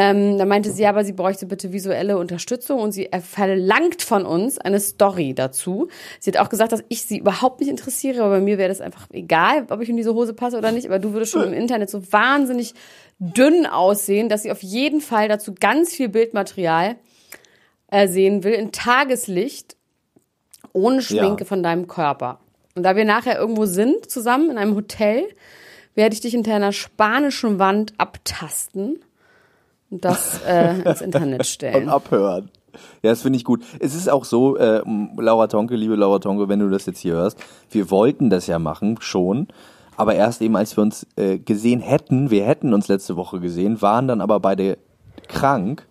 Ähm, 0.00 0.38
da 0.38 0.44
meinte 0.44 0.70
sie, 0.70 0.86
aber 0.86 1.02
sie 1.02 1.12
bräuchte 1.12 1.44
bitte 1.44 1.72
visuelle 1.72 2.18
Unterstützung 2.18 2.78
und 2.78 2.92
sie 2.92 3.10
verlangt 3.20 4.00
von 4.00 4.26
uns 4.26 4.56
eine 4.56 4.78
Story 4.78 5.34
dazu. 5.34 5.88
Sie 6.20 6.30
hat 6.30 6.38
auch 6.38 6.50
gesagt, 6.50 6.70
dass 6.70 6.84
ich 6.88 7.02
sie 7.02 7.18
überhaupt 7.18 7.58
nicht 7.58 7.68
interessiere, 7.68 8.22
aber 8.22 8.36
bei 8.36 8.40
mir 8.40 8.58
wäre 8.58 8.68
das 8.68 8.80
einfach 8.80 9.08
egal, 9.10 9.66
ob 9.70 9.80
ich 9.80 9.88
in 9.88 9.96
diese 9.96 10.14
Hose 10.14 10.34
passe 10.34 10.56
oder 10.56 10.70
nicht. 10.70 10.86
Aber 10.86 11.00
du 11.00 11.14
würdest 11.14 11.32
schon 11.32 11.42
im 11.42 11.52
Internet 11.52 11.90
so 11.90 12.12
wahnsinnig 12.12 12.74
dünn 13.18 13.66
aussehen, 13.66 14.28
dass 14.28 14.44
sie 14.44 14.52
auf 14.52 14.62
jeden 14.62 15.00
Fall 15.00 15.26
dazu 15.26 15.52
ganz 15.52 15.92
viel 15.92 16.08
Bildmaterial 16.08 16.94
äh, 17.90 18.06
sehen 18.06 18.44
will, 18.44 18.52
in 18.52 18.70
Tageslicht, 18.70 19.74
ohne 20.72 21.02
Schminke 21.02 21.44
von 21.44 21.64
deinem 21.64 21.88
Körper. 21.88 22.38
Und 22.76 22.84
da 22.84 22.94
wir 22.94 23.04
nachher 23.04 23.36
irgendwo 23.36 23.66
sind, 23.66 24.08
zusammen 24.08 24.50
in 24.50 24.58
einem 24.58 24.76
Hotel, 24.76 25.24
werde 25.96 26.14
ich 26.14 26.20
dich 26.20 26.34
hinter 26.34 26.54
einer 26.54 26.70
spanischen 26.70 27.58
Wand 27.58 27.94
abtasten 27.98 29.00
das 29.90 30.40
äh, 30.46 30.80
ins 30.82 31.00
Internet 31.00 31.38
Und 31.40 31.46
stellen. 31.46 31.88
abhören. 31.88 32.50
Ja, 33.02 33.10
das 33.10 33.22
finde 33.22 33.38
ich 33.38 33.44
gut. 33.44 33.64
Es 33.80 33.94
ist 33.94 34.08
auch 34.08 34.24
so, 34.24 34.56
äh, 34.56 34.82
Laura 35.16 35.46
Tonke, 35.46 35.74
liebe 35.74 35.96
Laura 35.96 36.18
Tonke, 36.18 36.48
wenn 36.48 36.60
du 36.60 36.68
das 36.68 36.86
jetzt 36.86 37.00
hier 37.00 37.14
hörst, 37.14 37.38
wir 37.70 37.90
wollten 37.90 38.30
das 38.30 38.46
ja 38.46 38.58
machen, 38.58 38.96
schon. 39.00 39.48
Aber 39.96 40.14
erst 40.14 40.42
eben, 40.42 40.54
als 40.56 40.76
wir 40.76 40.82
uns 40.82 41.06
äh, 41.16 41.38
gesehen 41.38 41.80
hätten, 41.80 42.30
wir 42.30 42.44
hätten 42.44 42.72
uns 42.72 42.86
letzte 42.88 43.16
Woche 43.16 43.40
gesehen, 43.40 43.82
waren 43.82 44.06
dann 44.06 44.20
aber 44.20 44.38
beide 44.38 44.78
krank 45.26 45.88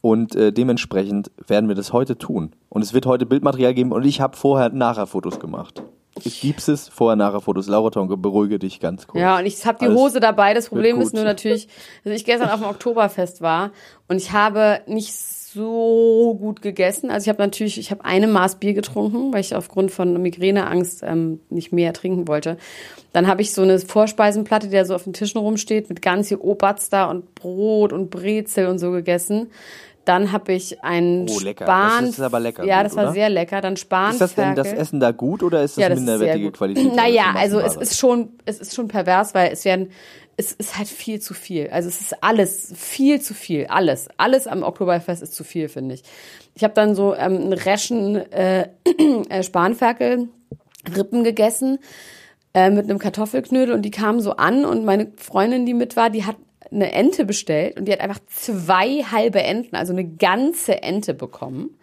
und 0.00 0.34
äh, 0.34 0.52
dementsprechend 0.52 1.30
werden 1.46 1.68
wir 1.68 1.76
das 1.76 1.92
heute 1.92 2.16
tun. 2.16 2.52
Und 2.70 2.82
es 2.82 2.94
wird 2.94 3.04
heute 3.04 3.26
Bildmaterial 3.26 3.74
geben 3.74 3.92
und 3.92 4.04
ich 4.04 4.20
habe 4.20 4.36
vorher 4.36 4.70
nachher 4.70 5.06
Fotos 5.06 5.38
gemacht. 5.38 5.82
Ich 6.24 6.40
gib's 6.40 6.68
es, 6.68 6.88
vorher 6.88 7.16
nachher 7.16 7.40
Fotos. 7.40 7.68
Laura 7.68 7.90
Tonke, 7.90 8.16
beruhige 8.16 8.58
dich 8.58 8.80
ganz 8.80 9.06
kurz. 9.06 9.20
Ja, 9.20 9.38
und 9.38 9.46
ich 9.46 9.64
habe 9.64 9.78
die 9.78 9.86
Alles 9.86 9.98
Hose 9.98 10.20
dabei. 10.20 10.52
Das 10.52 10.68
Problem 10.68 11.00
ist 11.00 11.14
nur 11.14 11.24
natürlich, 11.24 11.68
dass 12.04 12.12
ich 12.12 12.24
gestern 12.24 12.50
auf 12.50 12.60
dem 12.60 12.68
Oktoberfest 12.70 13.40
war 13.40 13.70
und 14.08 14.18
ich 14.18 14.32
habe 14.32 14.80
nicht 14.86 15.14
so 15.14 16.36
gut 16.40 16.62
gegessen. 16.62 17.10
Also 17.10 17.24
ich 17.24 17.28
habe 17.28 17.42
natürlich, 17.42 17.78
ich 17.78 17.90
habe 17.90 18.04
eine 18.04 18.26
Maß 18.26 18.56
Bier 18.56 18.74
getrunken, 18.74 19.32
weil 19.32 19.40
ich 19.40 19.54
aufgrund 19.54 19.90
von 19.90 20.20
Migräneangst 20.20 21.02
ähm, 21.02 21.40
nicht 21.50 21.72
mehr 21.72 21.92
trinken 21.92 22.26
wollte. 22.26 22.56
Dann 23.12 23.26
habe 23.26 23.42
ich 23.42 23.52
so 23.52 23.62
eine 23.62 23.78
Vorspeisenplatte, 23.78 24.68
die 24.68 24.76
da 24.76 24.84
so 24.84 24.94
auf 24.94 25.04
den 25.04 25.12
Tischen 25.12 25.40
rumsteht, 25.40 25.88
mit 25.88 26.00
ganz 26.00 26.28
viel 26.28 26.38
Obatz 26.38 26.88
da 26.88 27.10
und 27.10 27.34
Brot 27.34 27.92
und 27.92 28.10
Brezel 28.10 28.66
und 28.66 28.78
so 28.78 28.90
gegessen. 28.90 29.50
Dann 30.04 30.32
habe 30.32 30.52
ich 30.52 30.82
einen 30.82 31.28
Oh, 31.30 31.38
lecker. 31.38 31.64
Span. 31.64 32.06
Das 32.06 32.14
ist 32.14 32.20
aber 32.20 32.40
lecker 32.40 32.64
Ja, 32.64 32.78
gut, 32.78 32.86
das 32.86 32.96
war 32.96 33.04
oder? 33.04 33.12
sehr 33.12 33.28
lecker. 33.28 33.60
Dann 33.60 33.76
Span. 33.76 34.12
Ist 34.12 34.20
das 34.20 34.34
denn 34.34 34.54
das 34.56 34.72
Essen 34.72 34.98
da 35.00 35.12
gut 35.12 35.42
oder 35.42 35.62
ist 35.62 35.76
das, 35.76 35.82
Ja, 35.82 35.88
das 35.88 35.98
ist 35.98 36.04
minderwertige 36.04 36.46
gut. 36.46 36.56
Qualität? 36.56 36.94
Naja, 36.94 37.34
also 37.36 37.60
es 37.60 37.76
ist 37.76 37.98
schon, 37.98 38.30
es 38.44 38.58
ist 38.58 38.74
schon 38.74 38.88
pervers, 38.88 39.34
weil 39.34 39.52
es 39.52 39.64
werden, 39.64 39.90
es 40.36 40.52
ist 40.52 40.76
halt 40.76 40.88
viel 40.88 41.20
zu 41.20 41.34
viel. 41.34 41.68
Also 41.70 41.88
es 41.88 42.00
ist 42.00 42.22
alles 42.22 42.72
viel 42.76 43.20
zu 43.20 43.32
viel, 43.34 43.66
alles, 43.66 44.08
alles 44.16 44.46
am 44.48 44.62
Oktoberfest 44.64 45.22
ist 45.22 45.34
zu 45.34 45.44
viel, 45.44 45.68
finde 45.68 45.94
ich. 45.94 46.02
Ich 46.54 46.64
habe 46.64 46.74
dann 46.74 46.94
so 46.94 47.14
ähm, 47.14 47.36
einen 47.36 47.52
Reschen 47.52 48.16
äh, 48.32 48.68
äh, 49.28 49.42
Spanferkel 49.42 50.28
Rippen 50.96 51.22
gegessen 51.22 51.78
äh, 52.54 52.70
mit 52.70 52.84
einem 52.90 52.98
Kartoffelknödel 52.98 53.72
und 53.72 53.82
die 53.82 53.92
kamen 53.92 54.20
so 54.20 54.32
an 54.32 54.64
und 54.64 54.84
meine 54.84 55.12
Freundin, 55.16 55.64
die 55.64 55.74
mit 55.74 55.96
war, 55.96 56.10
die 56.10 56.24
hat 56.24 56.36
eine 56.72 56.92
Ente 56.92 57.24
bestellt 57.24 57.78
und 57.78 57.86
die 57.86 57.92
hat 57.92 58.00
einfach 58.00 58.20
zwei 58.28 59.02
halbe 59.02 59.42
Enten, 59.42 59.76
also 59.76 59.92
eine 59.92 60.06
ganze 60.06 60.82
Ente 60.82 61.14
bekommen. 61.14 61.76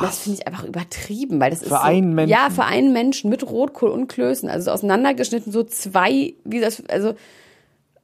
Das 0.00 0.20
finde 0.20 0.38
ich 0.40 0.46
einfach 0.46 0.64
übertrieben, 0.64 1.40
weil 1.40 1.50
das 1.50 1.60
ist 1.60 1.68
Für 1.68 1.74
so, 1.74 1.80
einen 1.80 2.14
Menschen? 2.14 2.30
Ja, 2.30 2.48
für 2.50 2.64
einen 2.64 2.92
Menschen 2.92 3.28
mit 3.28 3.46
Rotkohl 3.46 3.90
und 3.90 4.08
Klößen, 4.08 4.48
also 4.48 4.66
so 4.66 4.70
auseinandergeschnitten, 4.70 5.52
so 5.52 5.62
zwei, 5.62 6.34
wie 6.44 6.60
das, 6.60 6.82
also 6.88 7.14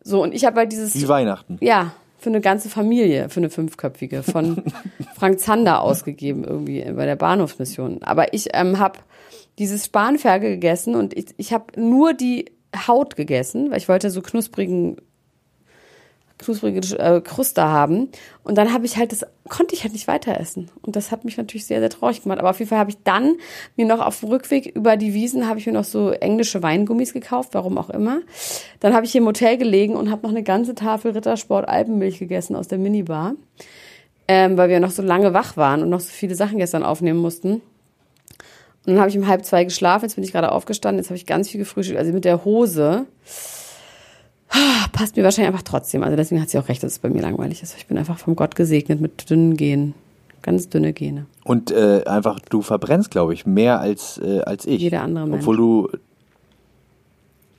so 0.02 0.22
und 0.22 0.34
ich 0.34 0.44
habe 0.44 0.60
halt 0.60 0.72
dieses 0.72 0.94
Wie 0.94 1.08
Weihnachten. 1.08 1.56
ja, 1.60 1.92
für 2.18 2.28
eine 2.28 2.42
ganze 2.42 2.68
Familie, 2.68 3.30
für 3.30 3.40
eine 3.40 3.48
fünfköpfige, 3.48 4.22
von 4.22 4.62
Frank 5.16 5.40
Zander 5.40 5.80
ausgegeben 5.80 6.44
irgendwie 6.44 6.84
bei 6.92 7.06
der 7.06 7.16
Bahnhofsmission. 7.16 8.02
Aber 8.02 8.34
ich 8.34 8.50
ähm, 8.52 8.78
habe 8.78 8.98
dieses 9.58 9.86
Spanferkel 9.86 10.50
gegessen 10.50 10.94
und 10.94 11.16
ich, 11.16 11.26
ich 11.38 11.52
habe 11.52 11.80
nur 11.80 12.12
die 12.12 12.46
Haut 12.86 13.16
gegessen, 13.16 13.70
weil 13.70 13.78
ich 13.78 13.88
wollte 13.88 14.10
so 14.10 14.20
knusprigen 14.20 14.96
knusprige 16.40 16.80
äh, 16.98 17.20
Kruste 17.20 17.62
haben. 17.62 18.08
Und 18.42 18.56
dann 18.56 18.72
habe 18.72 18.86
ich 18.86 18.96
halt, 18.96 19.12
das 19.12 19.26
konnte 19.48 19.74
ich 19.74 19.82
halt 19.82 19.92
nicht 19.92 20.08
weiter 20.08 20.38
essen. 20.40 20.70
Und 20.82 20.96
das 20.96 21.10
hat 21.10 21.24
mich 21.24 21.36
natürlich 21.36 21.66
sehr, 21.66 21.80
sehr 21.80 21.90
traurig 21.90 22.22
gemacht. 22.22 22.38
Aber 22.38 22.50
auf 22.50 22.58
jeden 22.58 22.68
Fall 22.68 22.78
habe 22.78 22.90
ich 22.90 22.96
dann 23.04 23.36
mir 23.76 23.86
noch 23.86 24.00
auf 24.00 24.20
dem 24.20 24.30
Rückweg 24.30 24.66
über 24.66 24.96
die 24.96 25.14
Wiesen 25.14 25.48
habe 25.48 25.58
ich 25.58 25.66
mir 25.66 25.72
noch 25.72 25.84
so 25.84 26.10
englische 26.10 26.62
Weingummis 26.62 27.12
gekauft, 27.12 27.50
warum 27.52 27.78
auch 27.78 27.90
immer. 27.90 28.20
Dann 28.80 28.94
habe 28.94 29.06
ich 29.06 29.12
hier 29.12 29.20
im 29.20 29.26
Hotel 29.26 29.56
gelegen 29.56 29.94
und 29.94 30.10
habe 30.10 30.22
noch 30.22 30.30
eine 30.30 30.42
ganze 30.42 30.74
Tafel 30.74 31.12
Rittersport 31.12 31.68
Alpenmilch 31.68 32.18
gegessen 32.18 32.56
aus 32.56 32.68
der 32.68 32.78
Minibar. 32.78 33.34
Ähm, 34.26 34.56
weil 34.56 34.68
wir 34.68 34.80
noch 34.80 34.92
so 34.92 35.02
lange 35.02 35.34
wach 35.34 35.56
waren 35.56 35.82
und 35.82 35.88
noch 35.88 36.00
so 36.00 36.10
viele 36.10 36.34
Sachen 36.34 36.58
gestern 36.58 36.84
aufnehmen 36.84 37.18
mussten. 37.18 37.54
Und 38.86 38.94
dann 38.94 39.00
habe 39.00 39.10
ich 39.10 39.18
um 39.18 39.26
halb 39.26 39.44
zwei 39.44 39.64
geschlafen, 39.64 40.04
jetzt 40.06 40.14
bin 40.14 40.24
ich 40.24 40.32
gerade 40.32 40.52
aufgestanden, 40.52 41.02
jetzt 41.02 41.10
habe 41.10 41.16
ich 41.16 41.26
ganz 41.26 41.48
viel 41.48 41.58
gefrühstückt. 41.58 41.98
Also 41.98 42.12
mit 42.12 42.24
der 42.24 42.44
Hose 42.44 43.06
passt 44.92 45.16
mir 45.16 45.24
wahrscheinlich 45.24 45.52
einfach 45.52 45.62
trotzdem. 45.62 46.02
Also 46.02 46.16
deswegen 46.16 46.40
hat 46.40 46.50
sie 46.50 46.58
auch 46.58 46.68
recht, 46.68 46.82
dass 46.82 46.92
es 46.92 46.98
bei 46.98 47.08
mir 47.08 47.22
langweilig 47.22 47.62
ist. 47.62 47.76
Ich 47.76 47.86
bin 47.86 47.98
einfach 47.98 48.18
vom 48.18 48.36
Gott 48.36 48.54
gesegnet 48.54 49.00
mit 49.00 49.30
dünnen 49.30 49.56
Genen. 49.56 49.94
Ganz 50.42 50.68
dünne 50.68 50.92
Gene. 50.92 51.26
Und 51.44 51.70
äh, 51.70 52.02
einfach, 52.06 52.40
du 52.40 52.62
verbrennst, 52.62 53.10
glaube 53.10 53.34
ich, 53.34 53.44
mehr 53.44 53.80
als, 53.80 54.18
äh, 54.18 54.40
als 54.40 54.66
ich. 54.66 54.80
Jeder 54.80 55.02
andere 55.02 55.26
Mensch. 55.26 55.42
Obwohl 55.42 55.56
du. 55.56 55.88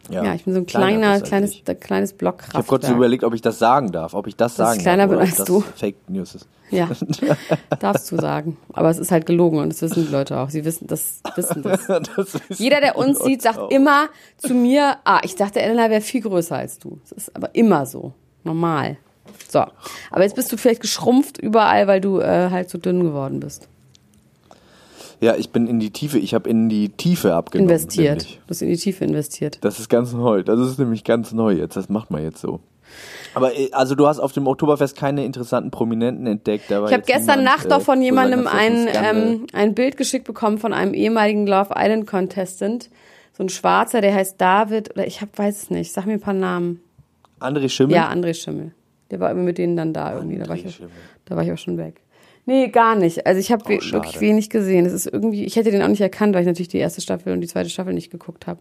Ja, 0.10 0.34
ich 0.34 0.44
bin 0.44 0.54
so 0.54 0.60
ein 0.60 0.66
kleiner 0.66 0.98
kleiner, 0.98 1.22
kleines, 1.22 1.52
ich. 1.54 1.64
kleines 1.80 2.14
Ich 2.14 2.54
habe 2.54 2.64
kurz 2.66 2.90
überlegt, 2.90 3.24
ob 3.24 3.34
ich 3.34 3.42
das 3.42 3.60
sagen 3.60 3.92
darf, 3.92 4.14
ob 4.14 4.28
ich 4.28 4.36
das 4.36 4.54
ich 4.54 4.58
sagen 4.58 4.80
kleiner 4.80 5.04
darf. 5.04 5.10
bin 5.10 5.18
oder 5.18 5.26
ob 5.26 5.30
als 5.30 5.38
das 5.38 5.48
du. 5.48 5.62
Fake 5.62 6.10
News 6.10 6.36
ist. 6.36 6.48
Ja, 6.72 6.90
darfst 7.80 8.12
du 8.12 8.18
sagen. 8.18 8.58
Aber 8.74 8.90
es 8.90 8.98
ist 8.98 9.12
halt 9.12 9.26
gelogen 9.26 9.60
und 9.60 9.70
das 9.70 9.82
wissen 9.82 10.06
die 10.06 10.12
Leute 10.12 10.38
auch. 10.38 10.50
Sie 10.50 10.66
wissen 10.66 10.88
das. 10.88 11.22
Wissen 11.36 11.64
das. 11.64 11.82
Das 11.88 12.34
wissen 12.34 12.42
Jeder, 12.64 12.80
der 12.82 12.98
uns 12.98 13.20
Leute 13.20 13.30
sieht, 13.30 13.42
sagt 13.42 13.60
auch. 13.60 13.70
immer 13.70 14.08
zu 14.38 14.54
mir, 14.54 14.98
ah, 15.04 15.20
ich 15.24 15.36
dachte, 15.36 15.62
Elena 15.62 15.90
wäre 15.90 16.02
viel 16.02 16.22
größer 16.22 16.56
als 16.56 16.80
du. 16.80 17.00
Das 17.04 17.12
ist 17.12 17.36
aber 17.36 17.54
immer 17.56 17.86
so. 17.86 18.14
Normal. 18.44 18.98
So. 19.50 19.66
Aber 20.10 20.24
jetzt 20.24 20.36
bist 20.36 20.52
du 20.52 20.58
vielleicht 20.58 20.82
geschrumpft 20.82 21.38
überall, 21.38 21.88
weil 21.88 22.02
du 22.02 22.20
äh, 22.20 22.50
halt 22.50 22.70
so 22.70 22.78
dünn 22.78 23.04
geworden 23.04 23.40
bist. 23.40 23.68
Ja, 25.22 25.36
ich 25.36 25.52
bin 25.52 25.68
in 25.68 25.80
die 25.80 25.92
Tiefe, 25.92 26.18
ich 26.18 26.34
habe 26.34 26.50
in 26.50 26.68
die 26.68 26.90
Tiefe 26.90 27.36
abgenommen. 27.36 27.70
Investiert. 27.70 28.18
nämlich. 28.18 28.40
Du 28.48 28.50
hast 28.50 28.62
in 28.64 28.70
die 28.70 28.78
Tiefe 28.78 29.06
investiert. 29.06 29.60
Das 29.62 29.80
ist 29.80 29.88
ganz 29.88 30.14
neu. 30.14 30.42
Das 30.42 30.60
ist 30.60 30.80
nämlich 30.80 31.04
ganz 31.04 31.32
neu 31.32 31.54
jetzt. 31.54 31.76
Das 31.76 31.90
macht 31.90 32.10
man 32.10 32.24
jetzt 32.24 32.42
so. 32.42 32.60
Aber 33.36 33.56
äh, 33.56 33.70
also 33.72 33.94
du 33.94 34.08
hast 34.08 34.20
auf 34.20 34.32
dem 34.32 34.48
Oktoberfest 34.48 34.98
keine 34.98 35.24
interessanten 35.24 35.70
Prominenten 35.70 36.26
entdeckt. 36.26 36.66
Ich 36.70 36.76
habe 36.76 37.04
gestern 37.06 37.40
niemand, 37.40 37.44
Nacht 37.44 37.66
äh, 37.66 37.70
doch 37.70 37.82
von 37.82 38.00
du 38.00 38.02
sagen 38.02 38.02
jemandem 38.02 38.48
ein, 38.48 38.88
ähm, 38.92 39.48
ein 39.54 39.76
Bild 39.76 39.96
geschickt 39.96 40.26
bekommen 40.26 40.58
von 40.58 40.74
einem 40.74 40.96
ehemaligen 40.96 41.46
Love 41.46 41.76
Island 41.78 42.08
Contestant. 42.08 42.90
So 43.34 43.44
ein 43.44 43.50
Schwarzer, 43.50 44.02
der 44.02 44.16
heißt 44.16 44.42
David, 44.42 44.90
oder 44.92 45.06
ich 45.06 45.22
hab, 45.22 45.38
weiß 45.38 45.64
es 45.64 45.70
nicht. 45.70 45.94
Sag 45.94 46.08
mir 46.08 46.14
ein 46.14 46.20
paar 46.20 46.34
Namen. 46.34 46.82
André 47.40 47.70
Schimmel? 47.70 47.96
Ja, 47.96 48.12
André 48.12 48.34
Schimmel. 48.34 48.72
Der 49.12 49.20
war 49.20 49.30
immer 49.30 49.44
mit 49.44 49.60
denen 49.60 49.78
dann 49.78 49.94
da 49.94 50.16
irgendwie. 50.16 50.40
Da 50.40 50.50
war, 50.50 50.56
ich, 50.56 50.66
André 50.66 50.72
Schimmel. 50.72 50.92
da 51.26 51.36
war 51.36 51.44
ich 51.44 51.52
auch 51.52 51.58
schon 51.58 51.78
weg. 51.78 52.02
Nee, 52.52 52.68
gar 52.68 52.96
nicht. 52.96 53.26
Also 53.26 53.40
ich 53.40 53.50
habe 53.52 53.64
Oh, 53.66 53.70
wirklich 53.70 54.20
wenig 54.20 54.50
gesehen. 54.50 54.86
Es 54.86 54.92
ist 54.92 55.06
irgendwie, 55.06 55.46
ich 55.46 55.56
hätte 55.56 55.72
den 55.72 55.82
auch 55.82 55.88
nicht 55.88 56.02
erkannt, 56.02 56.34
weil 56.36 56.42
ich 56.42 56.48
natürlich 56.48 56.68
die 56.68 56.80
erste 56.80 57.00
Staffel 57.00 57.32
und 57.32 57.40
die 57.40 57.48
zweite 57.48 57.70
Staffel 57.70 57.94
nicht 57.94 58.12
geguckt 58.12 58.46
habe. 58.46 58.60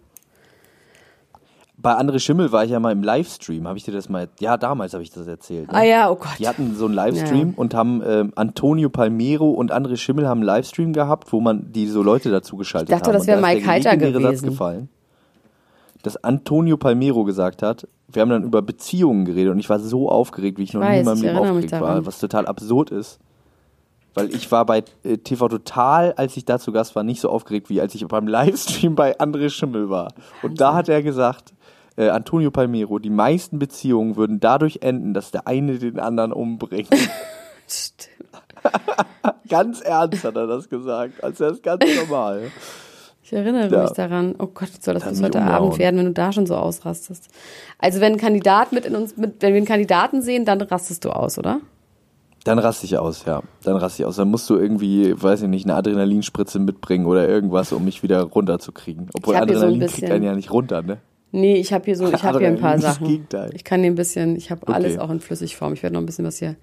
Bei 1.76 1.94
André 1.98 2.18
Schimmel 2.20 2.53
war 2.53 2.62
ich 2.64 2.70
ja 2.70 2.79
mal 2.79 2.92
im 2.92 3.03
Livestream. 3.03 3.66
Habe 3.66 3.79
ich 3.79 3.85
dir 3.85 3.92
das 3.92 4.09
mal? 4.09 4.29
Ja, 4.38 4.57
damals 4.59 4.92
habe 4.92 5.03
ich 5.03 5.11
das 5.11 5.26
erzählt. 5.26 5.72
ne? 5.72 5.79
Ah 5.79 5.83
ja, 5.83 6.11
oh 6.11 6.14
Gott. 6.16 6.38
Die 6.38 6.46
hatten 6.46 6.76
so 6.76 6.85
einen 6.85 6.94
Livestream 6.94 7.48
Ja. 7.48 7.55
und 7.57 7.74
haben 7.74 8.03
ähm, 8.07 8.33
Antonio 8.37 8.90
Palmero 8.90 9.50
und 9.50 9.72
André 9.72 9.96
Schimmel 9.96 10.29
haben 10.29 10.40
einen 10.40 10.46
Livestream 10.46 10.92
gehabt, 10.92 11.33
wo 11.33 11.40
man 11.40 11.72
die 11.72 11.87
so 11.88 12.03
Leute 12.03 12.31
dazu 12.31 12.57
geschaltet 12.57 12.90
Ich 12.90 12.94
dachte, 12.94 13.09
haben. 13.09 13.18
das 13.18 13.26
wäre 13.26 13.40
da 13.40 13.46
Mike 13.46 13.66
Heiter 13.66 13.90
legendäre 13.92 14.20
Satz 14.22 14.31
gewesen. 14.42 14.50
gefallen, 14.50 14.88
dass 16.03 16.22
Antonio 16.22 16.76
Palmero 16.76 17.24
gesagt 17.24 17.62
hat, 17.62 17.88
wir 18.09 18.22
haben 18.22 18.31
dann 18.31 18.44
über 18.44 18.61
Beziehungen 18.62 19.24
geredet 19.24 19.53
und 19.53 19.59
ich 19.59 19.70
war 19.70 19.81
so 19.81 20.11
aufgeregt, 20.11 20.59
wie 20.59 20.64
ich, 20.64 20.74
noch 20.74 20.83
nie 20.83 20.87
weiß, 20.87 20.98
in 21.00 21.05
meinem 21.07 21.16
ich 21.16 21.22
Leben 21.22 21.38
aufgeregt 21.38 21.72
war, 21.81 22.05
was 22.07 22.18
total 22.20 22.46
absurd 22.46 22.90
ist. 22.90 23.18
Weil 24.14 24.35
ich 24.35 24.51
war 24.51 24.66
bei 24.66 24.83
äh, 25.05 25.18
TV 25.18 25.49
Total, 25.49 26.12
als 26.14 26.37
ich 26.37 26.44
da 26.44 26.59
zu 26.59 26.73
Gast 26.73 26.96
war, 26.96 27.03
nicht 27.03 27.20
so 27.20 27.31
aufgeregt, 27.31 27.70
wie 27.70 27.81
als 27.81 27.94
ich 27.94 28.07
beim 28.07 28.27
Livestream 28.27 28.94
bei 28.94 29.18
André 29.18 29.51
Schimmel 29.51 29.88
war. 29.88 30.12
Und 30.42 30.61
da 30.61 30.75
hat 30.75 30.88
er 30.88 31.03
gesagt, 31.03 31.53
äh, 31.96 32.09
Antonio 32.09 32.51
Palmero, 32.51 32.99
die 32.99 33.11
meisten 33.11 33.59
Beziehungen 33.59 34.16
würden 34.16 34.40
dadurch 34.40 34.79
enden, 34.83 35.14
dass 35.14 35.31
der 35.31 35.46
eine 35.46 35.79
den 35.79 36.01
anderen 36.01 36.33
umbringt. 36.33 36.88
ganz 39.49 39.81
ernst 39.81 40.25
hat 40.25 40.37
er 40.37 40.46
das 40.46 40.68
gesagt, 40.68 41.23
als 41.23 41.40
wäre 41.40 41.53
es 41.53 41.62
ganz 41.62 41.85
normal. 41.96 42.51
Ich 43.23 43.33
erinnere 43.33 43.70
Ja. 43.70 43.83
mich 43.83 43.92
daran. 43.92 44.35
Oh 44.38 44.49
Gott, 44.49 44.70
soll 44.83 44.94
das 44.94 45.09
bis 45.09 45.23
heute 45.23 45.38
umhauen. 45.38 45.55
Abend 45.55 45.79
werden, 45.79 45.99
wenn 45.99 46.07
du 46.07 46.12
da 46.12 46.33
schon 46.33 46.46
so 46.46 46.57
ausrastest. 46.57 47.29
Also 47.79 48.01
wenn 48.01 48.14
ein 48.14 48.18
Kandidat 48.18 48.73
mit 48.73 48.85
in 48.87 48.96
uns, 48.96 49.16
mit, 49.16 49.40
wenn 49.40 49.53
wir 49.53 49.59
einen 49.59 49.66
Kandidaten 49.66 50.23
sehen, 50.23 50.44
dann 50.44 50.61
rastest 50.62 51.05
du 51.05 51.11
aus, 51.11 51.38
oder? 51.38 51.61
Dann 52.44 52.59
raste 52.59 52.87
ich 52.87 52.96
aus, 52.96 53.24
ja. 53.26 53.42
Dann 53.64 53.76
raste 53.76 54.03
ich 54.03 54.07
aus. 54.07 54.16
Dann 54.16 54.31
musst 54.31 54.48
du 54.48 54.57
irgendwie, 54.57 55.14
weiß 55.20 55.42
ich 55.42 55.48
nicht, 55.48 55.66
eine 55.66 55.74
Adrenalinspritze 55.74 56.59
mitbringen 56.59 57.07
oder 57.07 57.29
irgendwas, 57.29 57.72
um 57.72 57.85
mich 57.85 58.03
wieder 58.03 58.22
runterzukriegen. 58.22 59.09
Obwohl 59.14 59.35
hier 59.35 59.46
so 59.46 59.53
ein 59.53 59.57
Adrenalin 59.59 59.88
kriegt 59.88 60.11
einen 60.11 60.24
ja 60.24 60.35
nicht 60.35 60.50
runter, 60.53 60.83
ne? 60.83 60.98
Nee, 61.33 61.57
ich 61.57 61.72
habe 61.72 61.85
hier 61.85 61.96
so, 61.96 62.12
ich 62.12 62.22
habe 62.24 62.38
hier 62.38 62.48
ein 62.48 62.59
paar 62.59 62.72
Adrenalin 62.72 62.94
Sachen. 62.94 63.07
Gegenteil. 63.07 63.50
Ich 63.55 63.62
kann 63.62 63.83
dir 63.83 63.88
ein 63.88 63.94
bisschen, 63.94 64.37
ich 64.37 64.50
habe 64.50 64.62
Okay. 64.62 64.72
alles 64.72 64.98
auch 64.98 65.11
in 65.11 65.20
Flüssigform. 65.20 65.74
Ich 65.74 65.83
werde 65.83 65.94
noch 65.94 66.03
ein 66.03 66.07
bisschen 66.07 66.24
was 66.24 66.38
hier 66.38 66.57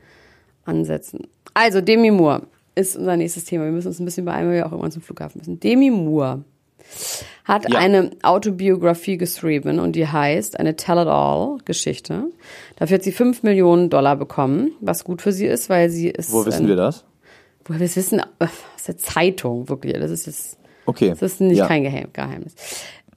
ansetzen. 0.65 1.27
Also 1.53 1.79
Demi 1.81 2.11
Moore 2.11 2.41
ist 2.75 2.97
unser 2.97 3.15
nächstes 3.15 3.45
Thema. 3.45 3.65
Wir 3.65 3.71
müssen 3.71 3.87
uns 3.87 3.99
ein 3.99 4.05
bisschen 4.05 4.25
beeilen, 4.25 4.47
weil 4.47 4.55
wir 4.55 4.65
auch 4.65 4.71
irgendwann 4.71 4.91
zum 4.91 5.01
Flughafen 5.01 5.39
müssen. 5.39 5.59
Demi 5.59 5.89
Moore 5.89 6.43
hat 7.45 7.71
Ja. 7.71 7.79
eine 7.79 8.11
Autobiografie 8.23 9.17
geschrieben 9.17 9.79
und 9.79 9.93
die 9.95 10.07
heißt 10.07 10.59
eine 10.59 10.75
Tell-it-all-Geschichte. 10.75 12.25
Dafür 12.77 12.95
hat 12.95 13.03
sie 13.03 13.11
5 13.11 13.43
Millionen 13.43 13.89
Dollar 13.89 14.15
bekommen, 14.15 14.71
was 14.81 15.03
gut 15.03 15.21
für 15.21 15.31
sie 15.31 15.45
ist, 15.45 15.69
weil 15.69 15.89
sie 15.89 16.09
ist. 16.09 16.31
Wo 16.33 16.45
wissen 16.45 16.63
ein- 16.63 16.67
wir 16.67 16.75
das? 16.75 17.05
Woher 17.65 17.79
wir 17.79 17.85
es 17.85 17.95
wissen, 17.95 18.19
äh, 18.19 18.23
aus 18.75 18.83
der 18.87 18.97
Zeitung, 18.97 19.67
wirklich. 19.69 19.93
Das 19.93 20.11
ist 20.11 20.25
jetzt 20.25 20.57
Okay. 20.85 21.09
das 21.09 21.21
ist 21.21 21.41
nicht 21.41 21.57
ja. 21.57 21.67
kein 21.67 21.83
Geheim 21.83 22.07
Geheimnis. 22.13 22.55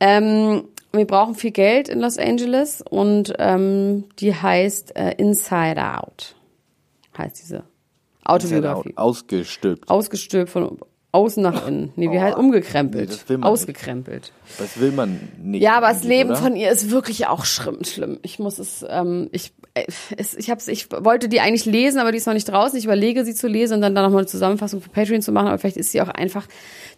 Ähm, 0.01 0.65
wir 0.93 1.05
brauchen 1.07 1.35
viel 1.37 1.53
Geld 1.53 1.89
in 1.89 2.01
Los 2.01 2.19
Angeles 2.19 2.83
und 2.89 3.33
ähm, 3.39 4.05
die 4.19 4.35
heißt 4.35 4.97
äh, 4.97 5.15
Inside 5.19 5.81
Out. 5.81 6.35
Heißt 7.17 7.41
diese 7.43 7.65
Autobiografie. 8.25 8.93
Ausgestülpt. 8.97 9.89
Ausgestülpt 9.89 10.51
von 10.51 10.79
außen 11.13 11.43
nach 11.43 11.67
innen. 11.67 11.93
Nee, 11.97 12.11
wie 12.11 12.21
heißt 12.21 12.37
Oh. 12.37 12.41
Nee, 12.41 12.47
umgekrempelt. 12.47 13.29
will 13.29 13.39
man 13.39 13.51
nicht. 13.51 13.61
Ausgekrempelt. 13.61 14.33
Das 14.59 14.79
will 14.81 14.93
man 14.93 15.21
nicht. 15.43 15.63
Ja, 15.63 15.77
aber 15.77 15.89
das 15.89 16.05
Leben 16.05 16.31
oder? 16.31 16.39
von 16.39 16.57
ihr 16.57 16.71
ist 16.71 16.91
wirklich 16.91 17.27
auch 17.27 17.45
schlimm. 17.45 17.85
schlimm. 17.85 18.19
Ich 18.23 18.39
muss 18.39 18.59
es, 18.59 18.85
ähm, 18.89 19.29
ich, 19.33 19.53
äh, 19.75 19.85
es, 20.17 20.35
ich 20.35 20.51
hab's, 20.51 20.69
ich 20.69 20.91
wollte 20.93 21.29
die 21.29 21.41
eigentlich 21.41 21.65
lesen, 21.65 21.99
aber 21.99 22.13
die 22.13 22.19
ist 22.19 22.27
noch 22.27 22.35
nicht 22.35 22.49
draußen. 22.49 22.79
Ich 22.79 22.85
überlege, 22.85 23.25
sie 23.25 23.35
zu 23.35 23.49
lesen 23.49 23.75
und 23.75 23.81
dann 23.83 23.95
da 23.95 24.03
nochmal 24.03 24.21
eine 24.21 24.27
Zusammenfassung 24.29 24.81
für 24.81 24.91
Patreon 24.91 25.23
zu 25.23 25.33
machen. 25.33 25.49
Aber 25.49 25.59
vielleicht 25.59 25.77
ist 25.77 25.91
sie 25.91 26.01
auch 26.01 26.09
einfach 26.09 26.47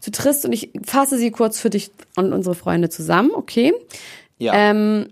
zu 0.00 0.10
trist 0.10 0.44
und 0.44 0.52
ich 0.52 0.70
fasse 0.84 1.16
sie 1.16 1.30
kurz 1.30 1.58
für 1.58 1.70
dich 1.70 1.90
und 2.16 2.32
unsere 2.32 2.54
Freunde 2.54 2.90
zusammen. 2.90 3.30
Okay. 3.34 3.72
Ja. 4.38 4.52
Ähm, 4.54 5.08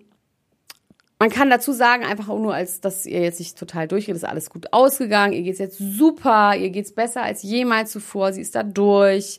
man 1.20 1.30
kann 1.30 1.50
dazu 1.50 1.72
sagen, 1.72 2.04
einfach 2.04 2.28
auch 2.30 2.38
nur, 2.38 2.54
als 2.54 2.80
dass 2.80 3.06
ihr 3.06 3.20
jetzt 3.20 3.38
nicht 3.38 3.56
total 3.56 3.86
durchgeht, 3.86 4.16
ist 4.16 4.24
alles 4.24 4.50
gut 4.50 4.72
ausgegangen, 4.72 5.34
ihr 5.34 5.42
geht's 5.42 5.58
jetzt 5.58 5.78
super, 5.78 6.56
ihr 6.56 6.70
geht's 6.70 6.92
besser 6.92 7.22
als 7.22 7.42
jemals 7.42 7.92
zuvor, 7.92 8.32
sie 8.32 8.40
ist 8.40 8.54
da 8.54 8.62
durch, 8.62 9.38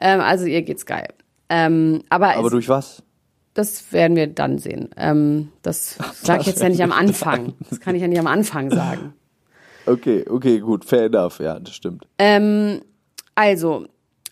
ähm, 0.00 0.20
also 0.20 0.46
ihr 0.46 0.62
geht's 0.62 0.86
geil. 0.86 1.08
Ähm, 1.50 2.04
aber 2.08 2.36
aber 2.36 2.46
es, 2.46 2.52
durch 2.52 2.68
was? 2.68 3.02
das 3.58 3.92
werden 3.92 4.16
wir 4.16 4.28
dann 4.28 4.58
sehen. 4.58 4.90
Ähm, 4.96 5.48
das 5.62 5.98
sage 6.22 6.42
ich 6.42 6.46
jetzt 6.46 6.62
ja 6.62 6.68
nicht 6.68 6.82
am 6.82 6.92
Anfang. 6.92 7.54
Das 7.68 7.80
kann 7.80 7.96
ich 7.96 8.02
ja 8.02 8.08
nicht 8.08 8.20
am 8.20 8.28
Anfang 8.28 8.70
sagen. 8.70 9.12
Okay, 9.86 10.26
okay, 10.28 10.58
gut, 10.58 10.84
fair 10.84 11.06
enough, 11.06 11.40
ja, 11.40 11.58
das 11.58 11.74
stimmt. 11.74 12.06
Ähm, 12.18 12.82
also, 13.34 13.86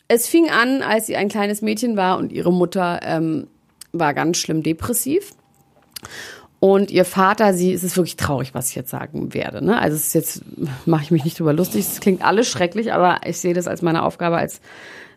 es 0.07 0.29
fing 0.29 0.51
an, 0.51 0.83
als 0.83 1.07
sie 1.07 1.16
ein 1.16 1.31
kleines 1.31 1.62
Mädchen 1.62 1.96
war 1.96 2.18
und 2.18 2.31
ihre 2.31 2.53
Mutter 2.53 3.01
ähm, 3.03 3.46
war 3.92 4.12
ganz 4.12 4.37
schlimm 4.37 4.62
depressiv. 4.62 5.33
Und 6.59 6.90
ihr 6.90 7.05
Vater, 7.05 7.53
sie, 7.53 7.73
es 7.73 7.85
ist 7.85 7.97
wirklich 7.97 8.16
traurig, 8.16 8.55
was 8.55 8.71
ich 8.71 8.77
jetzt 8.77 8.90
sagen 8.90 9.35
werde. 9.35 9.64
Ne? 9.64 9.79
Also 9.79 9.97
es 9.97 10.07
ist 10.09 10.14
jetzt, 10.14 10.42
mache 10.87 11.03
ich 11.03 11.11
mich 11.11 11.25
nicht 11.25 11.38
drüber 11.38 11.53
lustig, 11.53 11.87
es 11.87 12.01
klingt 12.01 12.25
alles 12.25 12.49
schrecklich, 12.49 12.92
aber 12.92 13.21
ich 13.27 13.38
sehe 13.38 13.55
das 13.55 13.69
als 13.69 13.83
meine 13.83 14.03
Aufgabe 14.03 14.38
als 14.38 14.61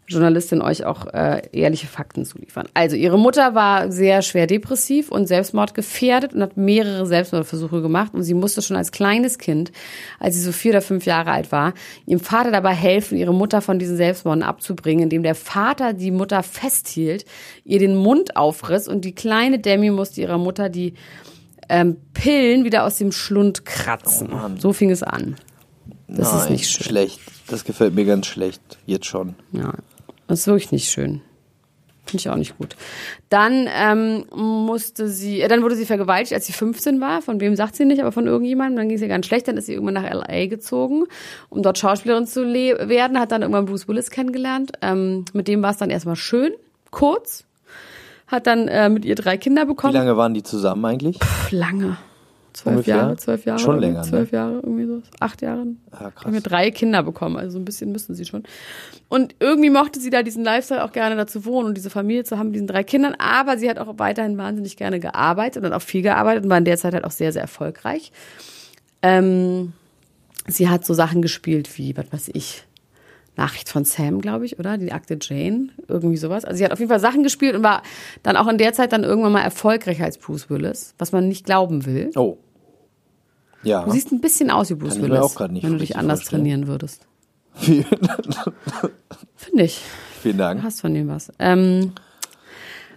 Journalistin, 0.10 0.62
euch 0.62 0.84
auch 0.86 1.06
äh, 1.08 1.42
ehrliche 1.52 1.88
Fakten 1.88 2.26
zu 2.26 2.38
liefern. 2.40 2.68
Also 2.74 2.96
ihre 2.96 3.18
Mutter 3.18 3.56
war 3.56 3.92
sehr 3.92 4.22
schwer 4.22 4.48
depressiv 4.48 5.12
und 5.12 5.28
selbstmordgefährdet 5.28 6.34
und 6.34 6.42
hat 6.42 6.58
mehrere 6.58 7.06
Selbstmordversuche 7.06 7.82
gemacht 7.82 8.14
und 8.14 8.24
sie 8.24 8.34
musste 8.34 8.62
schon 8.62 8.76
als 8.76 8.92
kleines 8.92 9.38
Kind, 9.38 9.72
als 10.20 10.36
sie 10.36 10.42
so 10.42 10.52
vier 10.52 10.72
oder 10.72 10.82
fünf 10.82 11.06
Jahre 11.06 11.32
alt 11.32 11.52
war, 11.52 11.74
ihrem 12.06 12.20
Vater 12.20 12.52
dabei 12.52 12.74
helfen, 12.74 13.18
ihre 13.18 13.34
Mutter 13.34 13.62
von 13.62 13.80
diesen 13.80 13.98
Selbstmorden 13.98 14.44
abzubringen, 14.44 15.04
indem 15.04 15.24
der 15.24 15.36
Vater 15.36 15.94
die 15.94 16.12
Mutter 16.12 16.44
festhielt, 16.44 17.26
ihr 17.64 17.80
den 17.80 17.96
Mund 17.96 18.36
aufriss 18.36 18.88
und 18.88 19.06
die 19.06 19.14
kleine 19.14 19.60
Demi 19.60 19.92
musste 19.92 20.22
ihrer 20.22 20.38
Mutter 20.38 20.70
die 20.70 20.96
ähm, 21.70 21.98
Pillen 22.14 22.66
wieder 22.66 22.84
aus 22.84 22.98
dem 22.98 23.12
Schlund 23.12 23.64
kratzen. 23.66 24.30
so 24.58 24.74
fing 24.74 24.90
es 24.90 25.04
an. 25.04 25.36
Das 26.08 26.34
ist 26.34 26.44
Nein, 26.44 26.54
nicht 26.54 26.70
schön. 26.70 26.86
Schlecht. 26.86 27.20
Das 27.48 27.64
gefällt 27.64 27.94
mir 27.94 28.06
ganz 28.06 28.26
schlecht. 28.26 28.62
Jetzt 28.86 29.06
schon. 29.06 29.36
Ja, 29.52 29.74
das 30.30 30.40
ist 30.42 30.48
wirklich 30.48 30.72
nicht 30.72 30.90
schön. 30.90 31.22
Finde 32.06 32.22
ich 32.22 32.30
auch 32.30 32.36
nicht 32.38 32.58
gut. 32.58 32.76
Dann 33.30 33.68
ähm, 33.72 34.26
musste 34.34 35.08
sie, 35.10 35.42
äh, 35.42 35.48
dann 35.48 35.62
wurde 35.62 35.76
sie 35.76 35.86
vergewaltigt, 35.86 36.34
als 36.34 36.48
sie 36.48 36.54
15 36.54 37.00
war. 37.02 37.22
Von 37.22 37.40
wem 37.40 37.56
sagt 37.56 37.76
sie 37.76 37.86
nicht, 37.86 38.02
aber 38.02 38.12
von 38.12 38.26
irgendjemandem. 38.26 38.78
Dann 38.78 38.88
ging 38.90 38.96
es 38.96 39.02
ihr 39.04 39.08
ganz 39.08 39.28
schlecht. 39.28 39.48
Dann 39.48 39.58
ist 39.58 39.68
sie 39.68 39.74
irgendwann 39.74 39.94
nach 39.94 40.12
LA 40.12 40.48
gezogen, 40.48 41.04
um 41.50 41.62
dort 41.62 41.78
Schauspielerin 41.78 42.26
zu 42.26 42.42
werden. 42.52 43.20
Hat 43.20 43.32
dann 43.32 43.44
irgendwann 43.44 43.66
Bruce 43.66 43.88
Willis 43.88 44.10
kennengelernt. 44.10 44.72
Ähm, 44.82 45.26
mit 45.34 45.48
dem 45.48 45.62
war 45.62 45.70
es 45.70 45.78
dann 45.78 45.92
erstmal 45.92 46.16
schön, 46.16 46.54
kurz. 46.90 47.44
Hat 48.26 48.48
dann 48.48 48.68
äh, 48.68 48.90
mit 48.90 49.06
ihr 49.06 49.16
drei 49.16 49.38
Kinder 49.38 49.64
Wie 49.64 49.68
bekommen. 49.68 49.94
lange 49.94 50.18
waren 50.18 50.34
die 50.34 50.44
zusammen 50.44 50.86
eigentlich? 50.86 51.20
Pff, 51.20 51.52
lange. 51.52 51.98
Zwölf 52.60 52.76
Ungefähr? 52.76 52.96
Jahre, 52.98 53.16
zwölf 53.16 53.46
Jahre. 53.46 53.60
Schon 53.60 53.80
länger, 53.80 54.02
ne? 54.02 54.06
Zwölf 54.06 54.32
Jahre, 54.34 54.56
irgendwie 54.56 54.86
so. 54.86 55.02
Acht 55.22 55.42
Jahre. 55.42 55.66
Ja, 55.94 56.12
krass. 56.12 56.26
Haben 56.26 56.34
wir 56.34 56.42
drei 56.42 56.72
Kinder 56.72 57.04
bekommen, 57.04 57.38
also 57.38 57.52
so 57.52 57.60
ein 57.60 57.64
bisschen 57.64 57.94
müssen 57.94 58.16
sie 58.16 58.26
schon. 58.26 58.44
Und 59.08 59.34
irgendwie 59.40 59.70
mochte 59.70 60.02
sie 60.02 60.10
da 60.10 60.24
diesen 60.24 60.44
Lifestyle 60.44 60.84
auch 60.84 60.92
gerne 60.92 61.16
dazu 61.16 61.46
wohnen 61.46 61.70
und 61.70 61.78
diese 61.78 61.90
Familie 61.90 62.26
zu 62.26 62.38
haben, 62.38 62.48
mit 62.48 62.56
diesen 62.56 62.68
drei 62.68 62.84
Kindern. 62.84 63.16
Aber 63.18 63.58
sie 63.58 63.70
hat 63.70 63.80
auch 63.80 63.98
weiterhin 63.98 64.38
wahnsinnig 64.38 64.76
gerne 64.76 65.00
gearbeitet 65.00 65.64
und 65.64 65.72
auch 65.72 65.82
viel 65.82 66.02
gearbeitet 66.02 66.44
und 66.44 66.50
war 66.50 66.58
in 66.58 66.66
der 66.66 66.76
Zeit 66.76 66.94
halt 66.94 67.06
auch 67.06 67.12
sehr, 67.12 67.32
sehr 67.32 67.44
erfolgreich. 67.44 68.12
Ähm, 69.02 69.72
sie 70.46 70.68
hat 70.68 70.86
so 70.86 70.94
Sachen 70.94 71.22
gespielt 71.22 71.78
wie, 71.78 71.96
was 71.96 72.12
weiß 72.12 72.32
ich, 72.34 72.66
Nachricht 73.40 73.70
von 73.70 73.86
Sam, 73.86 74.20
glaube 74.20 74.46
ich, 74.46 74.60
oder? 74.60 74.78
Die 74.78 74.92
Akte 74.92 75.18
Jane, 75.20 75.70
irgendwie 75.88 76.18
sowas. 76.18 76.44
Also 76.44 76.58
sie 76.58 76.66
hat 76.66 76.74
auf 76.74 76.80
jeden 76.80 76.90
Fall 76.90 77.00
Sachen 77.00 77.24
gespielt 77.24 77.56
und 77.56 77.64
war 77.64 77.84
dann 78.22 78.36
auch 78.36 78.48
in 78.48 78.58
der 78.58 78.74
Zeit 78.74 78.92
dann 78.92 79.06
irgendwann 79.06 79.32
mal 79.32 79.42
erfolgreicher 79.42 80.04
als 80.04 80.18
Bruce 80.18 80.50
Willis, 80.50 80.94
was 80.98 81.14
man 81.14 81.28
nicht 81.30 81.46
glauben 81.46 81.86
will. 81.86 82.12
Oh. 82.16 82.38
Ja. 83.64 83.84
Du 83.86 83.92
siehst 83.92 84.12
ein 84.12 84.22
bisschen 84.22 84.50
aus 84.52 84.70
wie 84.70 84.76
Bruce 84.76 84.94
Kann 84.94 85.04
Willis, 85.04 85.20
auch 85.20 85.36
grad 85.36 85.52
nicht 85.52 85.64
wenn 85.64 85.74
du 85.74 85.78
dich 85.80 85.98
anders 85.98 86.20
vorstellen. 86.22 86.44
trainieren 86.44 86.68
würdest. 86.68 87.06
Finde 89.36 89.64
ich. 89.64 89.82
vielen 90.22 90.38
Du 90.38 90.44
Dank. 90.44 90.64
hast 90.64 90.82
von 90.82 90.94
dem 90.94 91.08
was. 91.08 91.32
Ähm, 91.40 91.94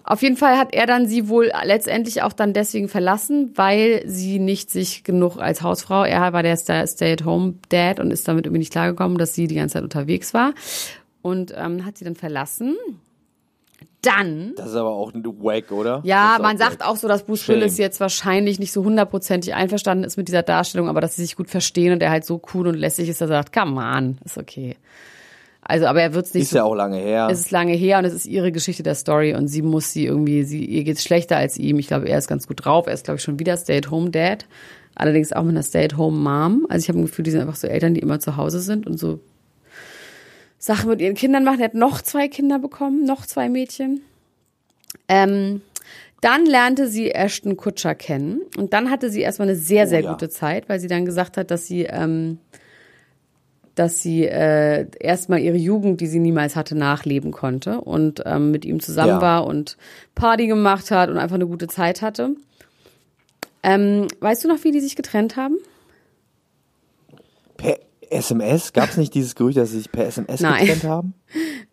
auf 0.05 0.23
jeden 0.23 0.37
Fall 0.37 0.59
hat 0.59 0.73
er 0.75 0.87
dann 0.87 1.07
sie 1.07 1.29
wohl 1.29 1.51
letztendlich 1.65 2.23
auch 2.23 2.33
dann 2.33 2.53
deswegen 2.53 2.89
verlassen, 2.89 3.53
weil 3.55 4.03
sie 4.07 4.39
nicht 4.39 4.71
sich 4.71 5.05
genug 5.05 5.37
als 5.39 5.63
Hausfrau, 5.63 6.05
er 6.05 6.33
war 6.33 6.43
der 6.43 6.57
Sta- 6.57 6.87
Stay-at-home-Dad 6.87 8.01
und 8.01 8.11
ist 8.11 8.27
damit 8.29 8.47
irgendwie 8.47 8.59
nicht 8.61 8.73
klargekommen, 8.73 9.19
dass 9.19 9.35
sie 9.35 9.47
die 9.47 9.55
ganze 9.55 9.75
Zeit 9.75 9.85
unterwegs 9.85 10.35
war 10.35 10.53
und 11.23 11.53
ähm, 11.57 11.85
hat 11.85 11.99
sie 11.99 12.05
dann 12.05 12.17
verlassen. 12.17 12.77
Dann 14.03 14.53
Das 14.57 14.71
ist 14.71 14.75
aber 14.77 14.91
auch 14.91 15.15
ein 15.15 15.25
Wack, 15.25 15.71
oder? 15.71 16.01
Ja, 16.05 16.39
man 16.43 16.59
sagt 16.59 16.81
wack. 16.81 16.89
auch 16.89 16.97
so, 16.97 17.07
dass 17.09 17.23
Bruce. 17.23 17.47
Willis 17.49 17.79
jetzt 17.79 18.01
wahrscheinlich 18.01 18.59
nicht 18.59 18.73
so 18.73 18.85
hundertprozentig 18.85 19.55
einverstanden 19.55 20.05
ist 20.05 20.17
mit 20.17 20.27
dieser 20.29 20.43
Darstellung, 20.43 20.89
aber 20.89 21.01
dass 21.01 21.17
sie 21.17 21.23
sich 21.23 21.37
gut 21.37 21.49
verstehen 21.49 21.93
und 21.93 22.03
er 22.03 22.11
halt 22.11 22.25
so 22.25 22.43
cool 22.53 22.67
und 22.67 22.75
lässig 22.75 23.09
ist, 23.09 23.21
dass 23.21 23.31
er 23.31 23.37
sagt, 23.43 23.53
come 23.53 23.81
on, 23.81 24.19
ist 24.25 24.39
okay. 24.39 24.77
Also, 25.65 25.87
aber 25.87 26.03
er 26.03 26.13
wird's 26.15 26.35
nicht 26.35 26.43
Ist 26.43 26.51
so 26.51 26.57
ja 26.57 26.65
auch 26.65 26.75
lange 26.75 26.97
her. 26.99 27.29
es 27.31 27.39
ist 27.39 27.53
lange 27.53 27.75
her 27.75 27.99
und 27.99 28.05
es 28.05 28.13
ist 28.13 28.27
ihre 28.27 28.51
Geschichte 28.51 28.83
der 28.83 28.97
Story 28.97 29.35
und 29.37 29.47
sie 29.47 29.63
muss 29.63 29.93
sie 29.93 30.07
irgendwie, 30.07 30.43
sie, 30.43 30.65
ihr 30.65 30.83
geht's 30.83 31.05
schlechter 31.05 31.37
als 31.37 31.57
ihm. 31.57 31.79
Ich 31.79 31.87
glaube, 31.87 32.09
er 32.09 32.19
ist 32.19 32.27
ganz 32.27 32.49
gut 32.49 32.65
drauf. 32.65 32.89
Er 32.89 32.95
ist, 32.95 33.05
glaube 33.05 33.19
ich, 33.19 33.23
schon 33.23 33.39
wieder 33.39 33.57
Stay-at-home-Dad. 33.57 34.47
Allerdings 34.97 35.33
auch 35.33 35.43
mit 35.45 35.53
einer 35.53 35.63
Stay-at-home-Mom. 35.63 36.67
Also 36.69 36.83
ich 36.83 36.89
habe 36.89 36.99
ein 36.99 37.07
Gefühl, 37.07 37.23
die 37.23 37.31
sind 37.31 37.41
einfach 37.41 37.55
so 37.55 37.69
Eltern, 37.69 37.95
die 37.95 38.01
immer 38.01 38.19
zu 38.19 38.37
Hause 38.37 38.59
sind 38.59 38.89
und 38.89 38.99
so 38.99 39.21
Sachen 40.63 40.91
mit 40.91 41.01
ihren 41.01 41.17
Kindern 41.17 41.43
machen. 41.43 41.59
Er 41.59 41.65
hat 41.65 41.75
noch 41.75 42.03
zwei 42.03 42.29
Kinder 42.29 42.61
bekommen, 42.61 43.05
noch 43.05 43.27
zwei 43.27 43.49
Mädchen. 43.49 44.01
Ähm, 45.09 45.61
dann 46.21 46.47
lernte 46.47 46.87
sie 46.87 47.11
Ashton 47.11 47.57
Kutscher 47.57 47.97
kennen 47.97 48.43
und 48.57 48.73
dann 48.73 48.89
hatte 48.89 49.11
sie 49.11 49.23
erstmal 49.23 49.49
eine 49.49 49.57
sehr, 49.57 49.89
sehr 49.89 50.03
ja. 50.03 50.13
gute 50.13 50.29
Zeit, 50.29 50.69
weil 50.69 50.79
sie 50.79 50.87
dann 50.87 51.05
gesagt 51.05 51.37
hat, 51.37 51.51
dass 51.51 51.67
sie, 51.67 51.83
ähm, 51.83 52.39
dass 53.75 54.03
sie 54.03 54.25
äh, 54.25 54.87
erstmal 55.01 55.41
ihre 55.41 55.57
Jugend, 55.57 56.01
die 56.01 56.07
sie 56.07 56.21
niemals 56.21 56.55
hatte, 56.55 56.77
nachleben 56.77 57.33
konnte 57.33 57.81
und 57.81 58.23
ähm, 58.25 58.53
mit 58.53 58.65
ihm 58.65 58.79
zusammen 58.79 59.09
Ja. 59.09 59.21
war 59.21 59.47
und 59.47 59.77
Party 60.15 60.47
gemacht 60.47 60.93
hat 60.93 61.11
und 61.11 61.19
einfach 61.19 61.35
eine 61.35 61.49
gute 61.49 61.67
Zeit 61.67 62.03
hatte. 62.03 62.37
Ähm, 63.65 64.07
weißt 64.21 64.45
du 64.45 64.49
noch, 64.49 64.63
wie 64.63 64.71
die 64.71 64.81
sich 64.81 64.95
getrennt 64.95 65.35
haben? 65.35 65.57
Per 67.57 67.81
SMS? 68.13 68.73
Gab 68.73 68.91
es 68.91 68.97
nicht 68.97 69.15
dieses 69.15 69.35
Gerücht, 69.35 69.57
dass 69.59 69.71
sie 69.71 69.79
sich 69.79 69.91
per 69.93 70.07
SMS 70.07 70.41
Nein. 70.41 70.67
getrennt 70.67 70.85
haben? 70.85 71.15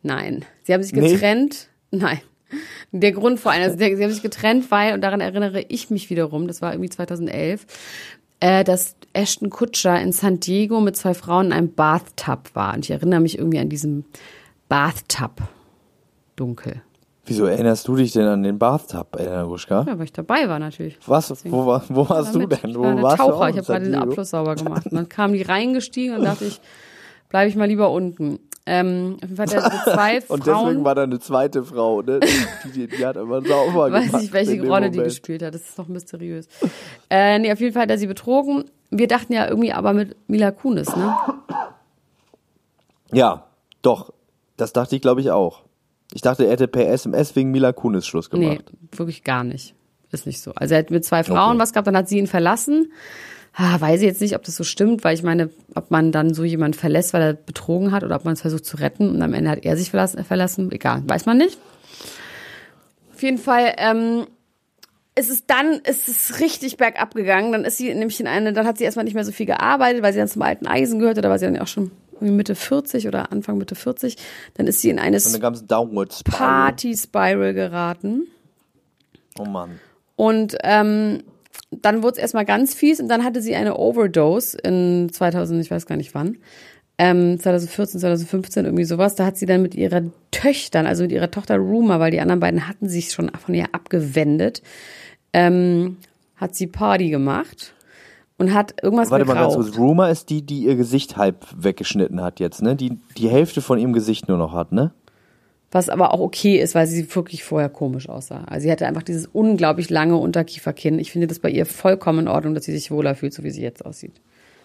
Nein. 0.02 0.46
Sie 0.64 0.74
haben 0.74 0.84
sich 0.84 0.94
Nee. 0.94 1.14
getrennt. 1.14 1.68
Nein. 1.92 2.20
Der 2.92 3.12
Grund 3.12 3.40
vor 3.40 3.52
allem, 3.52 3.64
also 3.64 3.78
sie 3.78 3.86
haben 4.04 4.12
sich 4.12 4.24
getrennt, 4.24 4.72
weil, 4.72 4.94
und 4.94 5.02
daran 5.02 5.22
erinnere 5.22 5.62
ich 5.70 5.90
mich 5.92 6.10
wiederum, 6.10 6.48
das 6.48 6.62
war 6.62 6.74
irgendwie 6.74 6.90
2011, 6.90 7.66
äh, 8.40 8.64
dass 8.64 8.96
Ashton 9.14 9.50
Kutscher 9.50 10.00
in 10.02 10.12
San 10.12 10.40
Diego 10.40 10.80
mit 10.82 10.96
zwei 10.96 11.14
Frauen 11.14 11.48
in 11.48 11.54
einem 11.54 11.74
Bathtub 11.74 12.50
war. 12.56 12.74
Und 12.74 12.86
ich 12.86 12.92
erinnere 12.92 13.20
mich 13.20 13.38
irgendwie 13.38 13.60
an 13.60 13.70
diesem 13.70 14.06
Bathtub. 14.68 15.34
Dunkel. 16.36 16.82
Wieso 17.30 17.46
erinnerst 17.46 17.88
du 17.88 17.96
dich 17.96 18.12
denn 18.12 18.26
an 18.26 18.44
den 18.44 18.58
Bathtub, 18.60 19.16
Elena 19.20 19.44
Ruschka? 19.44 19.86
Ja, 19.88 19.98
weil 19.98 20.06
ich 20.06 20.14
dabei 20.14 20.50
war 20.50 20.60
natürlich. 20.60 20.98
Was? 21.06 21.34
Wo, 21.46 21.66
war, 21.66 21.84
wo 21.90 22.10
warst 22.10 22.34
du 22.36 22.46
denn? 22.46 22.72
Ich 22.72 22.76
Wo 22.78 22.82
war 22.82 22.92
eine 22.92 23.02
warst 23.04 23.20
du 23.20 23.24
Taucher. 23.24 23.36
auch 23.36 23.48
Ich 23.50 23.58
habe 23.58 23.66
gerade 23.66 23.86
den? 23.86 23.96
Abfluss 23.96 24.30
sauber 24.32 24.56
gemacht. 24.56 24.86
Und 24.88 24.94
dann 24.94 25.10
kamen 25.10 25.34
die 25.34 25.42
reingestiegen 25.44 26.16
und 26.18 26.24
dachte 26.24 26.46
ich, 26.46 26.60
bleibe 27.30 27.50
ich 27.50 27.56
mal 27.56 27.66
lieber 27.66 27.92
unten. 27.92 28.40
Ähm, 28.66 29.16
auf 29.16 29.30
jeden 29.30 29.36
Fall 29.38 29.48
hat 29.48 29.54
er 29.54 29.62
so 29.72 29.92
zwei 29.94 30.16
Und 30.28 30.46
deswegen 30.46 30.54
Frauen. 30.60 30.84
war 30.84 30.96
da 30.96 31.04
eine 31.04 31.20
zweite 31.20 31.64
Frau, 31.64 32.02
ne? 32.02 32.20
Die, 32.20 32.72
die, 32.72 32.88
die 32.88 33.06
hat 33.06 33.16
immer 33.16 33.42
sauber 33.42 33.90
gemacht. 33.90 34.14
weiß 34.14 34.22
nicht, 34.22 34.34
welche 34.34 34.62
Rolle 34.68 34.92
die 34.92 35.00
gespielt 35.00 35.42
hat. 35.42 35.54
Das 35.56 35.62
ist 35.62 35.78
noch 35.78 35.88
mysteriös. 35.88 36.48
Äh, 37.10 37.40
nee, 37.40 37.52
auf 37.52 37.60
jeden 37.60 37.74
Fall 37.74 37.84
hat 37.84 37.90
er 37.92 37.98
sie 37.98 38.08
betrogen. 38.08 38.66
Wir 38.92 39.08
dachten 39.08 39.34
ja 39.34 39.48
irgendwie 39.48 39.72
aber 39.74 39.94
mit 39.94 40.16
Mila 40.28 40.52
Kunis, 40.52 40.96
ne? 40.96 41.16
Ja, 43.12 43.46
doch. 43.82 44.14
Das 44.58 44.74
dachte 44.74 44.96
ich, 44.96 45.02
glaube 45.02 45.22
ich, 45.22 45.32
auch. 45.32 45.64
Ich 46.14 46.22
dachte, 46.22 46.46
er 46.46 46.52
hätte 46.52 46.68
per 46.68 46.88
SMS 46.90 47.36
wegen 47.36 47.52
Mila 47.52 47.72
Kunis 47.72 48.08
Schluss 48.08 48.30
Nee, 48.32 48.40
gemacht. 48.50 48.72
wirklich 48.94 49.24
gar 49.24 49.44
nicht. 49.44 49.76
Ist 50.12 50.26
nicht 50.26 50.42
so. 50.42 50.54
Also 50.56 50.74
er 50.74 50.80
hat 50.80 50.90
mit 50.90 51.06
zwei 51.06 51.24
Frauen 51.24 51.52
Okay. 51.52 51.60
was 51.60 51.72
gehabt, 51.74 51.88
dann 51.88 51.96
hat 51.98 52.10
sie 52.10 52.18
ihn 52.18 52.26
verlassen. 52.28 52.92
Ah, 53.54 53.80
weiß 53.80 54.02
ich 54.02 54.08
jetzt 54.08 54.22
nicht, 54.22 54.36
ob 54.36 54.44
das 54.44 54.56
so 54.56 54.64
stimmt, 54.64 55.04
weil 55.04 55.14
ich 55.16 55.24
meine, 55.24 55.50
ob 55.76 55.92
man 55.92 56.12
dann 56.12 56.34
so 56.34 56.44
jemanden 56.44 56.78
verlässt, 56.78 57.14
weil 57.14 57.22
er 57.22 57.34
betrogen 57.34 57.92
hat 57.92 58.04
oder 58.04 58.16
ob 58.16 58.26
man 58.26 58.34
es 58.34 58.42
versucht 58.42 58.66
zu 58.66 58.78
retten 58.78 59.10
und 59.10 59.22
am 59.22 59.34
Ende 59.34 59.50
hat 59.52 59.66
er 59.66 59.76
sich 59.78 59.90
verlassen, 59.92 60.24
verlassen. 60.24 60.72
Egal, 60.72 61.04
weiß 61.06 61.26
man 61.26 61.38
nicht. 61.38 61.58
Auf 63.14 63.22
jeden 63.22 63.38
Fall, 63.38 63.74
ähm, 63.78 64.26
es 65.16 65.30
ist 65.30 65.46
dann, 65.48 65.82
es 65.84 66.08
ist 66.08 66.40
richtig 66.40 66.78
bergab 66.78 67.14
gegangen. 67.16 67.52
Dann 67.52 67.66
ist 67.66 67.78
sie 67.78 67.94
nämlich 67.94 68.20
in 68.20 68.28
eine, 68.28 68.54
dann 68.54 68.66
hat 68.66 68.78
sie 68.78 68.86
erstmal 68.86 69.04
nicht 69.06 69.16
mehr 69.16 69.26
so 69.26 69.32
viel 69.32 69.46
gearbeitet, 69.46 70.02
weil 70.04 70.14
sie 70.14 70.20
dann 70.20 70.28
zum 70.30 70.42
alten 70.42 70.66
Eisen 70.66 71.00
gehörte, 71.00 71.22
da 71.22 71.30
war 71.30 71.38
sie 71.38 71.46
dann 71.46 71.60
auch 71.60 71.68
schon 71.68 71.92
Mitte 72.22 72.56
40 72.56 73.08
oder 73.08 73.32
Anfang 73.32 73.58
Mitte 73.58 73.76
40. 73.76 74.18
Dann 74.56 74.68
ist 74.68 74.82
sie 74.82 74.90
in 74.90 75.00
eine 75.00 75.18
Downward 75.20 76.14
Spiral. 76.14 76.38
Party-Spiral 76.38 77.54
geraten. 77.54 78.28
Oh 79.38 79.46
Mann. 79.46 79.80
Und 80.16 80.58
ähm, 80.64 81.24
dann 81.72 82.04
wurde 82.04 82.14
es 82.14 82.18
erstmal 82.18 82.46
ganz 82.46 82.74
fies 82.74 83.00
und 83.00 83.08
dann 83.08 83.24
hatte 83.24 83.42
sie 83.42 83.56
eine 83.56 83.78
Overdose 83.78 84.58
in 84.58 85.10
2000, 85.12 85.62
ich 85.62 85.72
weiß 85.72 85.86
gar 85.86 85.96
nicht 85.96 86.14
wann, 86.14 86.38
ähm, 86.98 87.40
2014, 87.40 88.02
2015, 88.02 88.66
irgendwie 88.66 88.84
sowas. 88.84 89.16
Da 89.16 89.26
hat 89.26 89.38
sie 89.38 89.46
dann 89.46 89.62
mit 89.62 89.76
ihren 89.76 90.12
Töchtern, 90.32 90.86
also 90.86 91.04
mit 91.04 91.12
ihrer 91.12 91.32
Tochter 91.32 91.58
Ruma, 91.58 92.00
weil 92.00 92.12
die 92.12 92.20
anderen 92.20 92.42
beiden 92.42 92.68
hatten 92.68 92.90
sich 92.90 93.12
schon 93.12 93.32
von 93.36 93.56
ihr 93.56 93.68
abgewendet, 93.72 94.62
ähm, 95.32 95.98
hat 96.36 96.56
sie 96.56 96.68
Party 96.68 97.10
gemacht 97.10 97.74
und 98.40 98.54
hat 98.54 98.82
irgendwas 98.82 99.12
Warte 99.12 99.26
mal 99.26 99.36
ganz 99.36 99.54
geraucht. 99.54 99.68
kurz. 99.68 99.78
Rumor 99.78 100.10
ist 100.10 100.30
die, 100.30 100.42
die 100.42 100.64
ihr 100.64 100.76
Gesicht 100.76 101.18
halb 101.18 101.46
weggeschnitten 101.56 102.22
hat 102.22 102.40
jetzt, 102.40 102.62
ne? 102.62 102.76
Die 102.76 102.98
die 103.18 103.30
Hälfte 103.30 103.62
von 103.62 103.78
ihrem 103.78 103.94
Gesicht 103.94 104.28
nur 104.28 104.38
noch 104.38 104.54
hat, 104.54 104.72
ne? 104.72 104.92
Was 105.72 105.90
aber 105.90 106.14
auch 106.16 106.20
okay 106.20 106.60
ist, 106.60 106.74
weil 106.74 106.88
sie 106.88 107.14
wirklich 107.16 107.44
vorher 107.44 107.70
komisch 107.70 108.10
aussah. 108.10 108.44
Also 108.48 108.64
sie 108.64 108.72
hatte 108.72 108.88
einfach 108.88 109.04
dieses 109.04 109.28
unglaublich 109.28 109.92
lange 109.92 110.18
Unterkieferkinn. 110.18 110.98
Ich 110.98 111.12
finde 111.12 111.28
das 111.28 111.38
bei 111.38 111.52
ihr 111.52 111.68
vollkommen 111.68 112.20
in 112.20 112.28
Ordnung, 112.28 112.56
dass 112.56 112.66
sie 112.66 112.72
sich 112.72 112.90
wohler 112.90 113.14
fühlt, 113.14 113.34
so 113.36 113.44
wie 113.44 113.52
sie 113.52 113.62
jetzt 113.62 113.86
aussieht. 113.86 114.14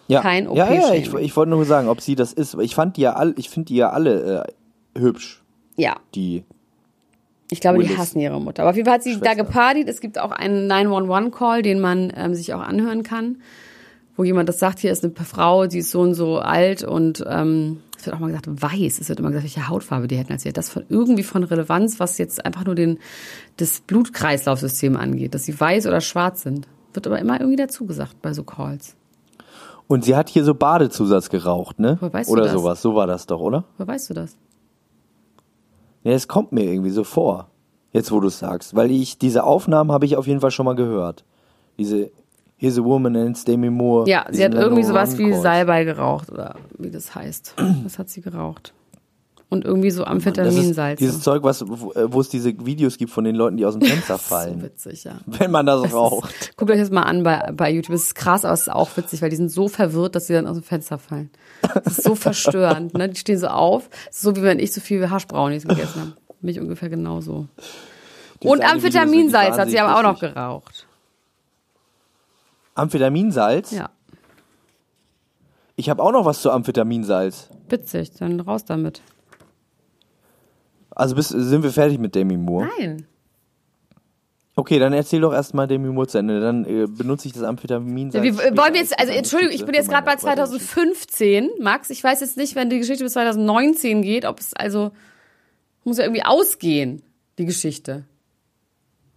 Ja. 0.07 0.21
Kein 0.21 0.51
Ja, 0.53 0.71
ja, 0.73 0.93
ich, 0.93 1.13
ich 1.13 1.35
wollte 1.35 1.51
nur 1.51 1.65
sagen, 1.65 1.89
ob 1.89 2.01
sie 2.01 2.15
das 2.15 2.33
ist. 2.33 2.55
Ich 2.59 2.73
fand 2.73 2.97
die 2.97 3.01
ja 3.01 3.13
alle, 3.13 3.33
ich 3.37 3.49
finde 3.49 3.67
die 3.67 3.75
ja 3.75 3.89
alle 3.91 4.45
äh, 4.95 4.99
hübsch, 4.99 5.43
Ja, 5.77 5.97
die. 6.15 6.43
Ich 7.49 7.59
glaube, 7.59 7.79
die 7.79 7.85
Willis 7.85 7.97
hassen 7.97 8.19
ihre 8.19 8.39
Mutter. 8.41 8.63
Aber 8.63 8.71
auf 8.71 8.75
jeden 8.75 8.85
Fall 8.85 8.95
hat 8.95 9.03
sie 9.03 9.19
da 9.19 9.31
Schwester. 9.31 9.35
gepartiet. 9.35 9.87
Es 9.87 10.01
gibt 10.01 10.19
auch 10.19 10.31
einen 10.31 10.71
911-Call, 10.71 11.61
den 11.61 11.79
man 11.79 12.11
ähm, 12.15 12.33
sich 12.33 12.53
auch 12.53 12.61
anhören 12.61 13.03
kann, 13.03 13.37
wo 14.15 14.23
jemand 14.23 14.49
das 14.49 14.59
sagt, 14.59 14.79
hier 14.79 14.91
ist 14.91 15.03
eine 15.03 15.13
Frau, 15.13 15.67
die 15.67 15.79
ist 15.79 15.91
so 15.91 16.01
und 16.01 16.15
so 16.15 16.39
alt 16.39 16.83
und 16.83 17.23
ähm, 17.27 17.81
es 17.97 18.05
wird 18.05 18.15
auch 18.15 18.19
mal 18.19 18.27
gesagt, 18.27 18.47
weiß. 18.49 18.99
Es 18.99 19.09
wird 19.09 19.19
immer 19.19 19.29
gesagt, 19.29 19.45
welche 19.45 19.67
Hautfarbe 19.67 20.07
die 20.07 20.17
hätten. 20.17 20.31
Also 20.31 20.49
das 20.51 20.69
von 20.69 20.83
irgendwie 20.89 21.23
von 21.23 21.43
Relevanz, 21.43 21.99
was 21.99 22.17
jetzt 22.17 22.45
einfach 22.45 22.65
nur 22.65 22.75
den, 22.75 22.99
das 23.57 23.81
Blutkreislaufsystem 23.81 24.97
angeht, 24.97 25.33
dass 25.33 25.43
sie 25.43 25.59
weiß 25.59 25.87
oder 25.87 26.01
schwarz 26.01 26.41
sind. 26.43 26.67
Wird 26.93 27.07
aber 27.07 27.19
immer 27.19 27.39
irgendwie 27.39 27.57
dazu 27.57 27.85
gesagt 27.85 28.21
bei 28.21 28.33
so 28.33 28.43
Calls. 28.43 28.95
Und 29.87 30.03
sie 30.03 30.15
hat 30.15 30.29
hier 30.29 30.43
so 30.43 30.55
Badezusatz 30.55 31.29
geraucht, 31.29 31.79
ne? 31.79 31.97
Woher 31.99 32.13
weißt 32.13 32.29
du 32.29 32.33
oder 32.33 32.43
das? 32.43 32.53
sowas. 32.53 32.81
So 32.81 32.95
war 32.95 33.07
das 33.07 33.27
doch, 33.27 33.39
oder? 33.39 33.65
Woher 33.77 33.87
weißt 33.87 34.09
du 34.09 34.13
das? 34.13 34.35
Ja, 36.05 36.11
es 36.11 36.27
kommt 36.27 36.51
mir 36.51 36.63
irgendwie 36.63 36.91
so 36.91 37.03
vor. 37.03 37.49
Jetzt, 37.91 38.11
wo 38.11 38.19
du 38.19 38.27
es 38.27 38.37
sagst. 38.37 38.75
Weil 38.75 38.91
ich, 38.91 39.17
diese 39.17 39.43
Aufnahmen 39.43 39.91
habe 39.91 40.05
ich 40.05 40.17
auf 40.17 40.27
jeden 40.27 40.39
Fall 40.39 40.51
schon 40.51 40.65
mal 40.65 40.75
gehört. 40.75 41.25
Diese 41.79 42.11
Here's 42.57 42.77
a 42.77 42.83
Woman 42.83 43.15
and 43.15 43.47
Demi 43.47 43.69
Moore. 43.69 44.07
Ja, 44.07 44.25
sie 44.29 44.45
hat 44.45 44.53
irgendwie 44.53 44.83
sowas 44.83 45.17
wie. 45.17 45.33
Salbei 45.33 45.83
geraucht 45.83 46.31
oder 46.31 46.55
wie 46.77 46.91
das 46.91 47.13
heißt. 47.15 47.55
Was 47.83 47.97
hat 47.97 48.09
sie 48.09 48.21
geraucht? 48.21 48.73
Und 49.47 49.63
irgendwie 49.63 49.91
so 49.91 50.03
Das 50.03 50.07
ist 50.07 50.11
Amphetaminsalze. 50.27 51.03
dieses 51.03 51.21
Zeug, 51.21 51.43
was, 51.43 51.63
wo, 51.67 51.91
äh, 51.93 52.11
wo 52.11 52.19
es 52.19 52.29
diese 52.29 52.65
Videos 52.65 52.97
gibt 52.97 53.11
von 53.11 53.23
den 53.23 53.35
Leuten, 53.35 53.57
die 53.57 53.65
aus 53.65 53.73
dem 53.77 53.81
Fenster 53.87 54.15
so 54.17 54.23
fallen. 54.23 54.61
witzig, 54.63 55.03
ja. 55.03 55.19
wenn 55.27 55.51
man 55.51 55.65
das, 55.67 55.83
Das 55.83 55.93
raucht. 55.93 56.31
Ist, 56.41 56.57
guckt 56.57 56.71
euch 56.71 56.79
das 56.79 56.89
mal 56.89 57.03
an 57.03 57.23
bei, 57.23 57.51
bei 57.53 57.69
YouTube. 57.71 57.93
Das 57.93 58.03
ist 58.03 58.15
krass, 58.15 58.43
aber 58.43 58.53
es 58.55 58.61
ist 58.61 58.69
auch 58.71 58.89
witzig, 58.97 59.21
weil 59.21 59.29
die 59.29 59.35
sind 59.35 59.49
so 59.49 59.67
verwirrt, 59.67 60.15
dass 60.15 60.27
sie 60.27 60.33
dann 60.33 60.47
aus 60.47 60.57
dem 60.57 60.63
Fenster 60.63 60.97
fallen. 60.97 61.29
Das 61.83 61.99
ist 61.99 62.03
so 62.03 62.15
verstörend. 62.15 62.95
Ne? 62.95 63.07
Die 63.09 63.15
stehen 63.19 63.37
so 63.37 63.47
auf. 63.47 63.87
Das 64.07 64.15
ist 64.15 64.21
so 64.23 64.35
wie 64.35 64.41
wenn 64.41 64.59
ich 64.59 64.73
so 64.73 64.81
viel 64.81 65.09
Haschbrownies 65.09 65.67
gegessen 65.67 66.01
habe. 66.01 66.13
Mich 66.41 66.59
ungefähr 66.59 66.89
genauso. 66.89 67.47
Dieses 68.41 68.51
Und 68.51 68.63
Amphetaminsalz 68.63 69.57
hat 69.57 69.69
sie 69.69 69.79
aber 69.79 69.97
auch 69.97 70.03
noch 70.03 70.19
geraucht. 70.19 70.87
Amphetaminsalz? 72.73 73.71
Ja, 73.71 73.89
Ich 75.77 75.89
habe 75.89 76.01
auch 76.03 76.11
noch 76.11 76.25
was 76.25 76.41
zu 76.41 76.51
Amphetaminsalz. 76.51 77.49
witzig. 77.69 78.11
Dann 78.19 78.39
raus 78.39 78.65
damit. 78.65 79.01
Also 80.95 81.15
bis, 81.15 81.29
sind 81.29 81.63
wir 81.63 81.71
fertig 81.71 81.99
mit 81.99 82.15
Demi 82.15 82.37
Moore? 82.37 82.69
Nein. 82.79 83.05
Okay, 84.57 84.79
dann 84.79 84.93
erzähl 84.93 85.19
doch 85.19 85.33
erstmal 85.33 85.67
Demi 85.67 85.89
Moore 85.89 86.07
zu 86.07 86.17
Ende. 86.17 86.39
Dann 86.39 86.63
äh, 86.63 86.87
benutze 86.87 87.27
ich 87.27 87.33
das 87.33 87.43
Ja, 87.43 87.49
Amphetaminsalz. 87.49 88.23
wir 88.23 88.37
wollen 88.37 88.73
wir 88.73 88.79
jetzt, 88.79 88.93
als 88.97 89.09
also 89.09 89.13
Entschuldigung, 89.13 89.53
ich 89.53 89.65
bin 89.65 89.75
jetzt 89.75 89.89
gerade 89.89 90.05
bei 90.05 90.11
meine 90.11 90.21
zweite 90.21 90.41
Geschichte. 90.43 90.73
2015, 90.73 91.49
Max. 91.59 91.89
Ich 91.89 92.01
weiß 92.01 92.21
jetzt 92.21 92.37
nicht, 92.37 92.55
wenn 92.55 92.69
die 92.69 92.79
Geschichte 92.79 93.03
bis 93.03 93.13
2019 93.13 94.01
geht, 94.01 94.23
ob 94.25 94.39
es 94.39 94.53
also 94.53 94.91
muss 95.83 95.97
ja 95.97 96.05
irgendwie 96.05 96.23
ausgehen, 96.23 97.03
die 97.37 97.45
Geschichte. 97.45 98.05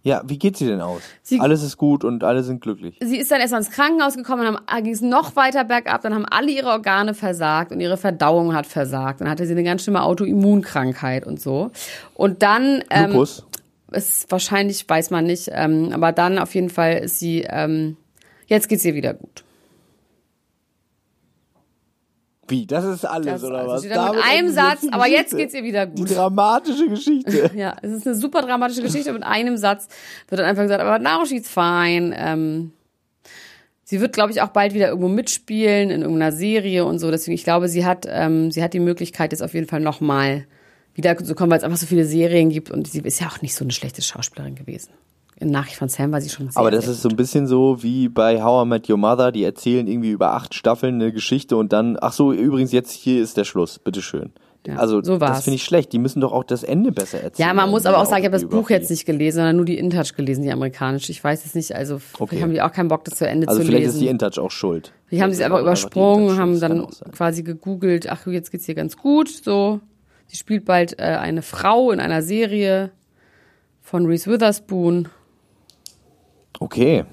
Ja, 0.01 0.21
wie 0.25 0.39
geht 0.39 0.55
sie 0.55 0.65
denn 0.65 0.79
aus? 0.79 1.01
Sie- 1.23 1.39
Alles 1.41 1.61
ist 1.61 1.75
gut 1.77 2.03
und 2.05 2.23
alle 2.23 2.41
sind 2.43 2.61
glücklich. 2.61 2.97
Sie 3.01 3.17
ist 3.17 3.29
dann 3.31 3.41
erst 3.41 3.51
mal 3.51 3.57
ins 3.57 3.69
Krankenhaus 3.69 4.15
gekommen, 4.15 4.57
dann 4.67 4.83
ging 4.83 4.93
es 4.93 5.01
noch 5.01 5.35
weiter 5.35 5.65
bergab, 5.65 6.01
dann 6.01 6.15
haben 6.15 6.25
alle 6.25 6.49
ihre 6.51 6.69
Organe 6.69 7.13
versagt 7.13 7.71
und 7.73 7.81
ihre 7.81 7.97
Verdauung 7.97 8.53
hat 8.55 8.65
versagt. 8.65 9.19
Dann 9.21 9.29
hatte 9.29 9.45
sie 9.45 9.51
eine 9.51 9.63
ganz 9.63 9.83
schlimme 9.83 10.03
Autoimmunkrankheit 10.03 11.25
und 11.27 11.41
so. 11.41 11.71
Und 12.13 12.43
dann 12.43 12.83
ähm, 12.89 13.11
Lupus. 13.11 13.45
ist 13.91 14.31
wahrscheinlich, 14.31 14.87
weiß 14.87 15.09
man 15.09 15.25
nicht, 15.25 15.49
ähm, 15.51 15.89
aber 15.93 16.11
dann 16.13 16.39
auf 16.39 16.55
jeden 16.55 16.69
Fall 16.69 16.93
ist 16.99 17.19
sie, 17.19 17.45
ähm, 17.49 17.97
jetzt 18.47 18.69
geht's 18.69 18.85
ihr 18.85 18.95
wieder 18.95 19.13
gut. 19.13 19.43
Wie? 22.49 22.65
Das 22.65 22.83
ist 22.85 23.05
alles, 23.05 23.25
Das, 23.25 23.43
oder 23.43 23.67
was? 23.67 23.81
dann 23.83 23.89
mit 23.89 23.97
Damit 23.97 24.23
einem 24.25 24.49
Satz, 24.49 24.81
die 24.81 24.91
aber 24.91 25.07
jetzt 25.07 25.35
geht's 25.35 25.53
ihr 25.53 25.63
wieder 25.63 25.85
Die 25.85 26.01
gut. 26.01 26.15
dramatische 26.15 26.87
Geschichte. 26.89 27.51
Ja, 27.55 27.75
es 27.81 27.91
ist 27.91 28.07
eine 28.07 28.15
super 28.15 28.41
dramatische 28.41 28.81
Geschichte. 28.81 29.13
Mit 29.13 29.23
einem 29.23 29.57
Satz 29.57 29.87
wird 30.27 30.39
dann 30.39 30.47
einfach 30.47 30.63
gesagt, 30.63 30.81
aber 30.81 30.99
now 30.99 31.25
she's 31.25 31.47
fine. 31.49 32.13
Ähm, 32.17 32.71
sie 33.83 34.01
wird, 34.01 34.13
glaube 34.13 34.31
ich, 34.31 34.41
auch 34.41 34.49
bald 34.49 34.73
wieder 34.73 34.89
irgendwo 34.89 35.07
mitspielen 35.09 35.89
in 35.89 36.01
irgendeiner 36.01 36.31
Serie 36.31 36.85
und 36.85 36.99
so. 36.99 37.11
Deswegen, 37.11 37.35
ich 37.35 37.43
glaube, 37.43 37.69
sie 37.69 37.85
hat, 37.85 38.05
ähm, 38.09 38.51
sie 38.51 38.63
hat 38.63 38.73
die 38.73 38.79
Möglichkeit, 38.79 39.31
jetzt 39.31 39.41
auf 39.41 39.53
jeden 39.53 39.67
Fall 39.67 39.79
nochmal 39.79 40.45
wieder 40.95 41.15
zu 41.17 41.35
kommen, 41.35 41.51
weil 41.51 41.59
es 41.59 41.63
einfach 41.63 41.77
so 41.77 41.85
viele 41.85 42.05
Serien 42.05 42.49
gibt 42.49 42.71
und 42.71 42.87
sie 42.87 42.99
ist 42.99 43.21
ja 43.21 43.27
auch 43.27 43.41
nicht 43.41 43.55
so 43.55 43.63
eine 43.63 43.71
schlechte 43.71 44.01
Schauspielerin 44.01 44.55
gewesen. 44.55 44.89
In 45.39 45.51
Nachricht 45.51 45.77
von 45.77 45.87
Sam 45.89 46.11
war 46.11 46.19
sie 46.21 46.29
schon 46.29 46.49
sehr, 46.49 46.59
Aber 46.59 46.69
das 46.71 46.85
sehr 46.85 46.93
ist 46.93 47.01
so 47.01 47.09
ein 47.09 47.15
bisschen 47.15 47.47
so 47.47 47.81
wie 47.81 48.09
bei 48.09 48.43
How 48.43 48.65
I 48.65 48.67
Met 48.69 48.89
Your 48.89 48.97
Mother. 48.97 49.31
Die 49.31 49.43
erzählen 49.43 49.87
irgendwie 49.87 50.11
über 50.11 50.33
acht 50.33 50.53
Staffeln 50.53 50.95
eine 50.95 51.13
Geschichte 51.13 51.55
und 51.55 51.71
dann, 51.71 51.97
ach 52.01 52.11
so, 52.13 52.33
übrigens, 52.33 52.71
jetzt 52.71 52.91
hier 52.91 53.21
ist 53.23 53.37
der 53.37 53.45
Schluss. 53.45 53.79
Bitteschön. 53.79 54.31
Ja, 54.67 54.75
also, 54.75 55.01
so 55.01 55.21
war's. 55.21 55.37
das 55.37 55.43
finde 55.45 55.55
ich 55.55 55.63
schlecht. 55.63 55.93
Die 55.93 55.99
müssen 55.99 56.19
doch 56.19 56.33
auch 56.33 56.43
das 56.43 56.63
Ende 56.63 56.91
besser 56.91 57.21
erzählen. 57.21 57.47
Ja, 57.47 57.53
man 57.53 57.69
muss 57.69 57.85
aber 57.85 57.97
auch 57.99 58.05
sagen, 58.05 58.19
ich 58.19 58.25
habe 58.25 58.33
das. 58.37 58.45
Buch 58.45 58.69
jetzt 58.69 58.89
nicht 58.89 59.05
gelesen, 59.05 59.37
sondern 59.37 59.55
nur 59.55 59.63
die 59.63 59.77
InTouch 59.77 60.15
gelesen, 60.17 60.43
die 60.43 60.51
amerikanische. 60.51 61.13
Ich 61.13 61.23
weiß 61.23 61.45
es 61.45 61.55
nicht, 61.55 61.73
also 61.73 61.95
Okay. 61.95 62.25
vielleicht 62.27 62.43
haben 62.43 62.51
die 62.51 62.61
auch 62.61 62.73
keinen 62.73 62.89
Bock, 62.89 63.05
das 63.05 63.15
zu 63.15 63.25
Ende 63.25 63.47
Also 63.47 63.61
zu 63.61 63.67
vielleicht 63.67 63.85
lesen. 63.85 63.95
ist 63.95 64.01
die 64.01 64.07
InTouch 64.09 64.37
auch 64.37 64.51
schuld. 64.51 64.91
Die 65.11 65.23
haben 65.23 65.31
sie 65.31 65.37
Das 65.39 65.45
einfach 65.45 65.61
übersprungen, 65.61 66.37
haben 66.37 66.59
dann 66.59 66.87
quasi 67.13 67.43
gegoogelt, 67.43 68.09
ach, 68.11 68.27
jetzt 68.27 68.51
geht's 68.51 68.67
ihr 68.67 68.75
ganz 68.75 68.97
gut, 68.97 69.29
so. 69.29 69.79
Sie 70.27 70.35
spielt 70.35 70.65
bald 70.65 70.99
äh, 70.99 71.03
eine 71.03 71.41
Frau 71.41 71.91
in 71.91 72.01
einer 72.01 72.21
Serie 72.21 72.91
von 73.81 74.05
Reese 74.05 74.29
Witherspoon. 74.29 75.07
Okay. 76.59 77.05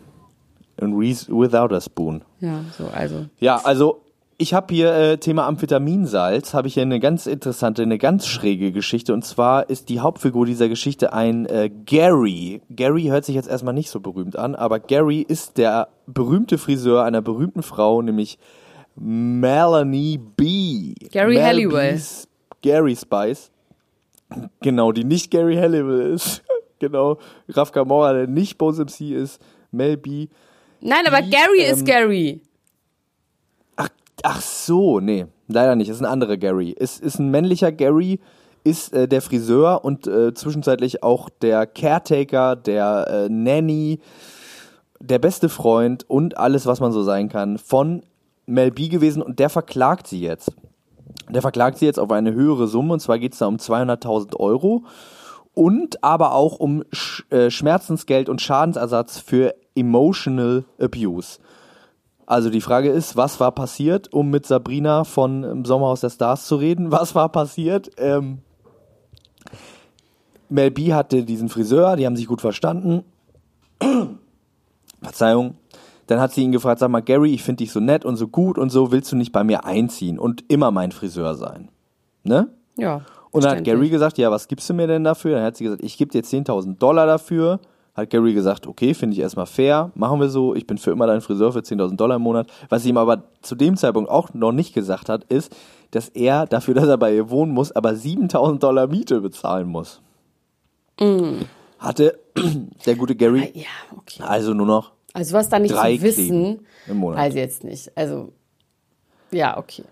Und 0.81 0.95
Reese 0.95 1.29
without 1.29 1.75
a 1.75 1.81
spoon. 1.81 2.23
Ja, 2.41 2.65
so, 2.77 2.87
also. 2.89 3.27
Ja, 3.41 3.61
also 3.65 4.03
Ich 4.39 4.53
habe 4.53 4.75
hier 4.75 4.93
äh, 4.93 5.17
Thema 5.17 5.47
Amphetaminsalz, 5.47 6.53
habe 6.53 6.69
ich 6.69 6.75
hier 6.75 6.83
eine 6.83 7.01
ganz 7.01 7.27
interessante, 7.27 7.83
eine 7.83 7.97
ganz 7.97 8.27
schräge 8.27 8.71
Geschichte. 8.71 9.15
Und 9.15 9.25
zwar 9.25 9.71
ist 9.71 9.89
die 9.89 10.01
Hauptfigur 10.01 10.45
dieser 10.45 10.69
Geschichte 10.69 11.15
ein 11.15 11.47
äh, 11.47 11.71
Gary. 11.87 12.61
Gary 12.69 13.05
hört 13.05 13.25
sich 13.25 13.35
jetzt 13.35 13.49
erstmal 13.49 13.73
nicht 13.73 13.89
so 13.89 14.01
berühmt 14.01 14.37
an, 14.37 14.55
aber 14.55 14.79
Gary 14.79 15.23
ist 15.23 15.57
der 15.57 15.89
berühmte 16.07 16.59
Friseur 16.59 17.03
einer 17.05 17.23
berühmten 17.23 17.63
Frau, 17.63 18.03
nämlich 18.03 18.39
Melanie 18.95 20.19
B. 20.19 20.95
Gary 21.11 21.37
Mel 21.37 21.45
Halliwell. 21.45 21.95
B's 21.95 22.29
Gary 22.61 22.95
Spice. 22.95 23.51
Genau, 24.61 24.93
die 24.93 25.05
nicht 25.05 25.31
Gary 25.31 25.57
Halliwell 25.57 26.13
ist. 26.13 26.43
Genau. 26.79 27.19
Raf 27.49 27.73
Kamora, 27.73 28.13
der 28.13 28.27
nicht 28.27 28.59
Bones 28.59 28.79
MC 28.79 29.13
ist. 29.13 29.41
Mel 29.71 29.97
B. 29.97 30.29
Nein, 30.81 31.07
aber 31.07 31.23
Die, 31.23 31.31
Gary 31.31 31.61
ähm, 31.61 31.75
ist 31.75 31.85
Gary. 31.85 32.41
Ach, 33.77 33.89
ach 34.23 34.41
so, 34.41 35.01
nee, 35.01 35.27
leider 35.49 35.77
nicht. 35.77 35.89
Es 35.89 35.97
ist 35.97 36.03
ein 36.03 36.11
anderer 36.11 36.37
Gary. 36.37 36.75
Es 36.79 36.99
ist 36.99 37.19
ein 37.19 37.31
männlicher 37.31 37.73
Gary, 37.73 38.21
ist 38.65 38.93
äh, 38.93 39.09
der 39.09 39.23
Friseur 39.23 39.85
und 39.85 40.07
äh, 40.07 40.35
zwischenzeitlich 40.35 41.03
auch 41.03 41.29
der 41.31 41.67
Caretaker, 41.67 42.57
der 42.57 43.07
äh, 43.09 43.29
Nanny, 43.29 44.01
der 45.01 45.19
beste 45.19 45.49
Freund 45.49 46.09
und 46.09 46.37
alles, 46.37 46.67
was 46.67 46.81
man 46.81 46.93
so 46.93 47.03
sein 47.03 47.29
kann, 47.29 47.59
von 47.59 48.03
Mel 48.47 48.71
B 48.71 48.89
gewesen 48.89 49.23
und 49.23 49.39
der 49.39 49.51
verklagt 49.51 50.07
sie 50.07 50.21
jetzt. 50.21 50.53
Der 51.29 51.43
verklagt 51.43 51.79
sie 51.79 51.87
jetzt 51.87 51.99
auf 51.99 52.11
eine 52.11 52.33
höhere 52.33 52.69
Summe 52.69 52.93
und 52.95 53.01
zwar 53.01 53.19
geht 53.19 53.33
es 53.33 53.39
da 53.39 53.47
um 53.47 53.57
200.000 53.57 54.37
Euro 54.37 54.85
und 55.57 56.05
aber 56.05 56.35
auch 56.35 56.61
um 56.61 56.85
Sch 56.93 57.25
äh, 57.31 57.51
Schmerzensgeld 57.51 58.29
und 58.29 58.43
Schadensersatz 58.43 59.19
für 59.19 59.55
Emotional 59.75 60.65
Abuse. 60.79 61.39
Also 62.27 62.51
die 62.51 62.61
Frage 62.61 62.91
ist, 62.91 63.17
was 63.17 63.41
war 63.41 63.53
passiert, 63.53 64.13
um 64.13 64.31
mit 64.31 64.47
Sabrina 64.47 65.05
von 65.05 65.45
ähm, 65.45 65.65
Sommerhaus 65.65 66.03
der 66.03 66.11
Stars 66.11 66.47
zu 66.47 66.57
reden? 66.57 66.93
Was 66.93 67.15
war 67.15 67.31
passiert? 67.31 67.91
Ähm, 67.97 68.43
Mel 70.51 70.71
B 70.71 70.93
hatte 70.93 71.25
diesen 71.25 71.49
Friseur, 71.49 71.97
die 71.97 72.05
haben 72.05 72.17
sich 72.17 72.27
gut 72.27 72.43
verstanden. 72.43 73.05
Verzeihung. 75.03 75.55
Dann 76.07 76.21
hat 76.21 76.33
sie 76.33 76.43
ihn 76.43 76.53
gefragt, 76.53 76.81
sag 76.81 76.91
mal, 76.91 77.01
Gary, 77.01 77.33
ich 77.33 77.43
finde 77.43 77.65
dich 77.65 77.73
so 77.73 77.81
nett 77.81 78.05
und 78.05 78.17
so 78.17 78.29
gut 78.29 78.59
und 78.59 78.69
so, 78.69 78.93
willst 78.93 79.11
du 79.11 79.17
nicht 79.17 79.33
bei 79.33 79.43
mir 79.43 79.65
einziehen 79.65 80.19
und 80.19 80.45
immer 80.49 80.71
mein 80.71 80.93
Friseur 80.93 81.35
sein? 81.35 81.71
Ne? 82.25 82.49
Ja. 82.77 83.01
Und 83.37 83.45
dann 83.45 83.59
hat. 83.59 83.65
Gary 83.65 83.89
gesagt, 83.89 84.19
ja, 84.19 84.31
was 84.31 84.49
gibst 84.49 84.69
du 84.69 84.75
mir 84.75 84.87
denn 84.87 85.05
dafür? 85.05 85.37
Dann 85.37 85.45
hat 85.45 85.57
sie 85.57 85.65
gesagt, 85.65 85.83
ich 85.85 85.97
gebe 85.97 86.11
dir 86.11 86.23
10.000 86.23 86.79
Dollar 86.79 87.07
dafür. 87.07 87.61
Hat 87.95 88.11
Gary 88.11 88.35
gesagt, 88.35 88.67
okay, 88.67 88.93
finde 88.93 89.15
ich 89.15 89.21
erstmal 89.21 89.47
fair, 89.47 89.91
machen 89.95 90.21
wir 90.21 90.29
so, 90.29 90.55
ich 90.55 90.67
bin 90.67 90.77
für 90.77 90.91
immer 90.91 91.07
dein 91.07 91.23
Friseur 91.23 91.53
für 91.53 91.61
10.000 91.61 91.97
Dollar 91.97 92.17
im 92.17 92.23
Monat. 92.23 92.47
Was 92.69 92.83
sie 92.83 92.91
ihm 92.91 92.99
aber 92.99 93.23
zu 93.41 93.55
dem 93.55 93.77
Zeitpunkt 93.79 94.11
auch 94.11 94.35
noch 94.35 94.53
nicht 94.53 94.75
gesagt 94.75 95.09
hat, 95.09 95.25
ist, 95.25 95.51
dass 95.93 96.11
er 96.11 96.45
dafür, 96.47 96.75
dass 96.75 96.89
er 96.89 96.99
bei 96.99 97.15
ihr 97.15 97.31
wohnen 97.31 97.53
muss, 97.53 97.73
aber 97.73 97.91
7.000 97.93 98.59
Dollar 98.59 98.87
Miete 98.87 99.21
bezahlen 99.23 99.69
muss. 99.69 100.03
Hatte 101.79 102.19
der 102.87 102.97
gute 102.97 103.15
Gary 103.17 103.51
Ja, 103.55 103.97
okay. 103.97 104.23
also 104.23 104.53
nur 104.55 104.67
noch 104.67 104.93
Also 105.15 105.35
was 105.35 105.49
da 105.49 105.59
nicht 105.59 105.75
zu 105.75 105.83
wissen, 106.03 106.25
Kleben 106.59 106.67
im 106.89 106.97
Monat. 106.99 107.19
weiß 107.19 107.35
jetzt 107.35 107.65
nicht. 107.65 107.91
Also, 107.97 108.33
ja, 109.31 109.57
okay. 109.57 109.85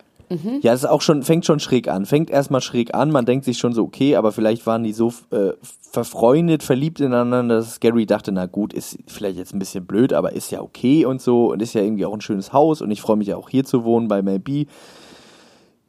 Ja, 0.63 0.73
es 0.73 0.85
ist 0.85 0.89
auch 0.89 1.03
schon, 1.03 1.23
fängt 1.23 1.45
schon 1.45 1.61
schräg 1.61 1.89
an. 1.89 2.07
Fängt 2.07 2.31
erstmal 2.31 2.61
schräg 2.61 2.95
an, 2.95 3.11
man 3.11 3.27
denkt 3.27 3.45
sich 3.45 3.59
schon 3.59 3.73
so, 3.73 3.85
okay, 3.85 4.17
aber 4.17 4.33
vielleicht 4.33 4.67
waren 4.67 4.83
die 4.83 4.93
so 4.93 5.13
äh, 5.31 5.53
verfreundet, 5.91 6.63
verliebt 6.63 7.01
ineinander, 7.01 7.57
dass 7.57 7.81
Gary 7.81 8.07
dachte, 8.07 8.33
na 8.33 8.47
gut, 8.47 8.73
ist 8.73 8.99
vielleicht 9.07 9.37
jetzt 9.37 9.55
ein 9.55 9.59
bisschen 9.59 9.87
blöd, 9.87 10.13
aber 10.13 10.33
ist 10.33 10.51
ja 10.51 10.61
okay 10.61 11.05
und 11.05 11.21
so 11.21 11.53
und 11.53 11.63
ist 11.63 11.75
ja 11.75 11.83
irgendwie 11.83 12.07
auch 12.07 12.15
ein 12.15 12.21
schönes 12.21 12.53
Haus 12.53 12.83
und 12.83 12.91
ich 12.91 13.01
freue 13.01 13.17
mich 13.17 13.29
ja 13.29 13.37
auch 13.37 13.49
hier 13.49 13.65
zu 13.65 13.85
wohnen 13.85 14.09
bei 14.09 14.23
Mel 14.23 14.39
B. 14.39 14.67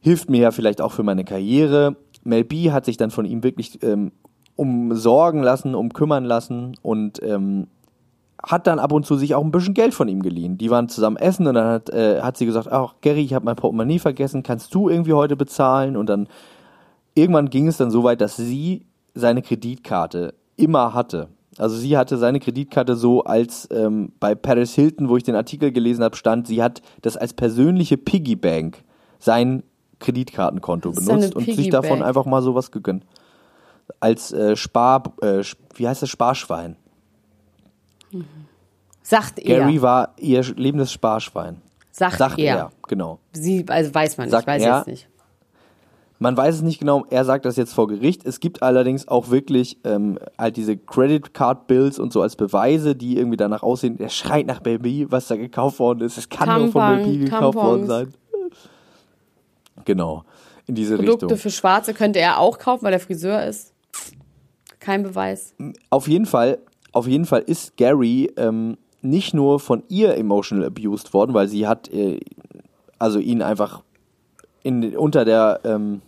Hilft 0.01 0.29
mir 0.29 0.41
ja 0.41 0.51
vielleicht 0.51 0.81
auch 0.81 0.91
für 0.91 1.03
meine 1.03 1.25
Karriere. 1.25 1.95
Mel 2.23 2.43
B 2.43 2.71
hat 2.71 2.85
sich 2.85 2.97
dann 2.97 3.11
von 3.11 3.25
ihm 3.25 3.43
wirklich 3.43 3.81
ähm, 3.83 4.11
umsorgen 4.55 5.43
lassen, 5.43 5.75
umkümmern 5.75 6.23
lassen 6.23 6.75
und 6.81 7.21
ähm, 7.23 7.67
hat 8.45 8.67
dann 8.67 8.79
ab 8.79 8.91
und 8.91 9.05
zu 9.05 9.15
sich 9.15 9.33
auch 9.33 9.43
ein 9.43 9.51
bisschen 9.51 9.73
Geld 9.73 9.93
von 9.93 10.07
ihm 10.07 10.21
geliehen. 10.21 10.57
Die 10.57 10.69
waren 10.69 10.87
zusammen 10.87 11.17
essen 11.17 11.47
und 11.47 11.55
dann 11.55 11.67
hat, 11.67 11.89
äh, 11.89 12.21
hat 12.21 12.37
sie 12.37 12.45
gesagt, 12.45 12.71
ach 12.71 12.95
Gary, 13.01 13.21
ich 13.21 13.33
habe 13.33 13.45
mein 13.45 13.55
Portemonnaie 13.55 13.99
vergessen, 13.99 14.43
kannst 14.43 14.73
du 14.75 14.87
irgendwie 14.87 15.13
heute 15.13 15.35
bezahlen? 15.35 15.97
Und 15.97 16.07
dann 16.07 16.27
irgendwann 17.15 17.49
ging 17.49 17.67
es 17.67 17.77
dann 17.77 17.89
so 17.89 18.03
weit, 18.03 18.21
dass 18.21 18.37
sie 18.37 18.85
seine 19.15 19.41
Kreditkarte 19.41 20.35
immer 20.57 20.93
hatte. 20.93 21.29
Also 21.57 21.77
sie 21.77 21.97
hatte 21.97 22.17
seine 22.17 22.39
Kreditkarte 22.39 22.95
so 22.95 23.23
als 23.23 23.67
ähm, 23.71 24.11
bei 24.19 24.35
Paris 24.35 24.75
Hilton, 24.75 25.09
wo 25.09 25.17
ich 25.17 25.23
den 25.23 25.35
Artikel 25.35 25.71
gelesen 25.71 26.03
habe, 26.03 26.15
stand, 26.15 26.47
sie 26.47 26.61
hat 26.61 26.81
das 27.01 27.17
als 27.17 27.33
persönliche 27.33 27.97
Piggybank 27.97 28.83
sein 29.19 29.63
Kreditkartenkonto 29.99 30.91
benutzt 30.91 31.35
und 31.35 31.45
sich 31.45 31.69
davon 31.69 32.03
einfach 32.03 32.25
mal 32.25 32.41
sowas 32.41 32.71
gegönnt. 32.71 33.05
Als 33.99 34.33
äh, 34.33 34.55
Spar, 34.55 35.13
äh, 35.21 35.43
wie 35.75 35.87
heißt 35.87 36.01
das, 36.01 36.09
Sparschwein. 36.09 36.75
Sagt 39.01 39.39
er. 39.39 39.59
Gary 39.59 39.81
war 39.81 40.13
ihr 40.17 40.41
lebendes 40.55 40.91
Sparschwein. 40.91 41.61
sagt, 41.91 42.17
Sagt 42.17 42.39
er. 42.39 42.55
er, 42.57 42.71
genau. 42.87 43.19
Sie, 43.33 43.65
also 43.67 43.93
weiß 43.93 44.17
man 44.17 44.25
nicht, 44.27 44.31
Sagt 44.31 44.47
weiß 44.47 44.63
er. 44.63 44.77
jetzt 44.77 44.87
nicht. 44.87 45.07
Man 46.17 46.37
weiß 46.37 46.55
es 46.55 46.61
nicht 46.61 46.79
genau, 46.79 47.05
er 47.09 47.25
sagt 47.25 47.43
das 47.45 47.57
jetzt 47.57 47.73
vor 47.73 47.87
Gericht. 47.87 48.25
Es 48.25 48.39
gibt 48.39 48.63
allerdings 48.63 49.07
auch 49.09 49.29
wirklich 49.31 49.77
ähm, 49.83 50.17
halt 50.39 50.55
diese 50.55 50.77
Credit 50.77 51.33
Card 51.33 51.67
Bills 51.67 51.99
und 51.99 52.13
so 52.13 52.21
als 52.21 52.37
Beweise, 52.37 52.95
die 52.95 53.17
irgendwie 53.17 53.35
danach 53.35 53.63
aussehen. 53.63 53.99
Er 53.99 54.07
schreit 54.09 54.45
nach 54.47 54.61
Baby, 54.61 55.07
was 55.09 55.27
da 55.27 55.35
gekauft 55.35 55.77
worden 55.77 55.99
ist. 56.01 56.17
Es 56.17 56.29
kann 56.29 56.47
nur 56.61 56.71
von 56.71 56.81
Tampon, 56.81 57.03
Baby 57.03 57.25
gekauft 57.25 57.55
worden 57.57 57.85
sein. 57.85 58.13
Genau, 59.83 60.23
in 60.67 60.75
diese 60.75 60.95
Produkte 60.95 61.25
Richtung. 61.25 61.37
für 61.37 61.51
Schwarze 61.51 61.93
könnte 61.93 62.19
er 62.19 62.39
auch 62.39 62.57
kaufen, 62.59 62.83
weil 62.85 62.93
er 62.93 62.99
Friseur 62.99 63.43
ist. 63.45 63.73
Kein 64.79 65.03
Beweis. 65.03 65.53
Auf 65.89 66.07
jeden 66.07 66.25
Fall, 66.25 66.59
auf 66.95 67.07
jeden 67.07 67.25
Fall 67.25 67.41
ist 67.41 67.75
Gary 67.75 68.31
ähm, 68.37 68.77
nicht 69.01 69.33
nur 69.33 69.59
von 69.59 69.83
ihr 69.89 70.15
emotional 70.15 70.65
abused 70.65 71.13
worden, 71.13 71.33
weil 71.33 71.47
sie 71.49 71.67
hat 71.67 71.91
äh, 71.91 72.21
also 72.97 73.19
ihn 73.19 73.41
einfach 73.41 73.83
in, 74.63 74.95
unter 74.95 75.25
der 75.25 75.59
ähm, 75.65 76.01